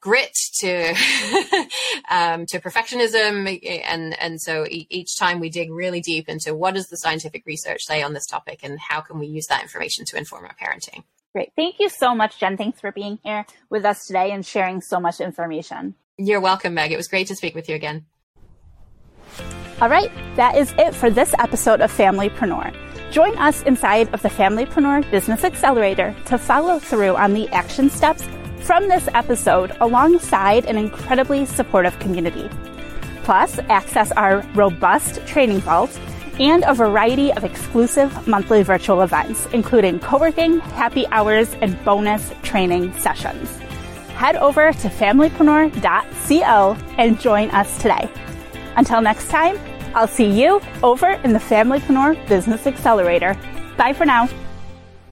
grit 0.00 0.30
to 0.60 0.90
um, 2.08 2.46
to 2.46 2.60
perfectionism, 2.60 3.60
and 3.84 4.16
and 4.20 4.40
so 4.40 4.64
each 4.70 5.18
time 5.18 5.40
we 5.40 5.50
dig 5.50 5.72
really 5.72 6.00
deep 6.00 6.28
into 6.28 6.54
what 6.54 6.74
does 6.74 6.86
the 6.86 6.98
scientific 6.98 7.44
research 7.46 7.80
say 7.82 8.00
on 8.00 8.12
this 8.12 8.26
topic, 8.26 8.60
and 8.62 8.78
how 8.78 9.00
can 9.00 9.18
we 9.18 9.26
use 9.26 9.46
that 9.48 9.62
information 9.62 10.04
to 10.04 10.16
inform 10.16 10.44
our 10.44 10.54
parenting. 10.68 11.04
Great. 11.32 11.52
Thank 11.56 11.76
you 11.78 11.88
so 11.88 12.14
much, 12.14 12.38
Jen. 12.40 12.56
Thanks 12.56 12.80
for 12.80 12.90
being 12.92 13.18
here 13.22 13.46
with 13.70 13.84
us 13.84 14.06
today 14.06 14.32
and 14.32 14.44
sharing 14.44 14.80
so 14.80 14.98
much 14.98 15.20
information. 15.20 15.94
You're 16.16 16.40
welcome, 16.40 16.74
Meg. 16.74 16.90
It 16.90 16.96
was 16.96 17.08
great 17.08 17.26
to 17.28 17.36
speak 17.36 17.54
with 17.54 17.68
you 17.68 17.76
again. 17.76 18.06
All 19.80 19.88
right, 19.88 20.10
that 20.34 20.56
is 20.56 20.74
it 20.78 20.94
for 20.94 21.10
this 21.10 21.34
episode 21.38 21.80
of 21.80 21.92
Familypreneur. 21.92 22.74
Join 23.12 23.38
us 23.38 23.62
inside 23.62 24.12
of 24.12 24.22
the 24.22 24.28
Familypreneur 24.28 25.08
Business 25.10 25.44
Accelerator 25.44 26.14
to 26.26 26.36
follow 26.36 26.78
through 26.78 27.14
on 27.14 27.34
the 27.34 27.48
action 27.50 27.88
steps 27.88 28.24
from 28.60 28.88
this 28.88 29.08
episode 29.14 29.76
alongside 29.80 30.64
an 30.66 30.76
incredibly 30.76 31.46
supportive 31.46 31.96
community. 32.00 32.50
Plus, 33.22 33.58
access 33.68 34.10
our 34.12 34.42
robust 34.54 35.24
training 35.26 35.60
vault 35.60 35.96
and 36.40 36.64
a 36.66 36.74
variety 36.74 37.32
of 37.32 37.44
exclusive 37.44 38.26
monthly 38.26 38.62
virtual 38.62 39.02
events, 39.02 39.46
including 39.52 40.00
co-working, 40.00 40.60
happy 40.60 41.06
hours, 41.08 41.54
and 41.60 41.82
bonus 41.84 42.32
training 42.42 42.92
sessions. 42.94 43.56
Head 44.16 44.36
over 44.36 44.72
to 44.72 44.88
familypreneur.co 44.88 46.76
and 46.98 47.20
join 47.20 47.50
us 47.50 47.76
today. 47.78 48.10
Until 48.76 49.00
next 49.00 49.28
time, 49.28 49.58
I'll 49.94 50.08
see 50.08 50.28
you 50.30 50.60
over 50.82 51.08
in 51.24 51.32
the 51.32 51.38
Familypreneur 51.38 52.28
Business 52.28 52.66
Accelerator. 52.66 53.36
Bye 53.76 53.92
for 53.92 54.04
now. 54.04 54.28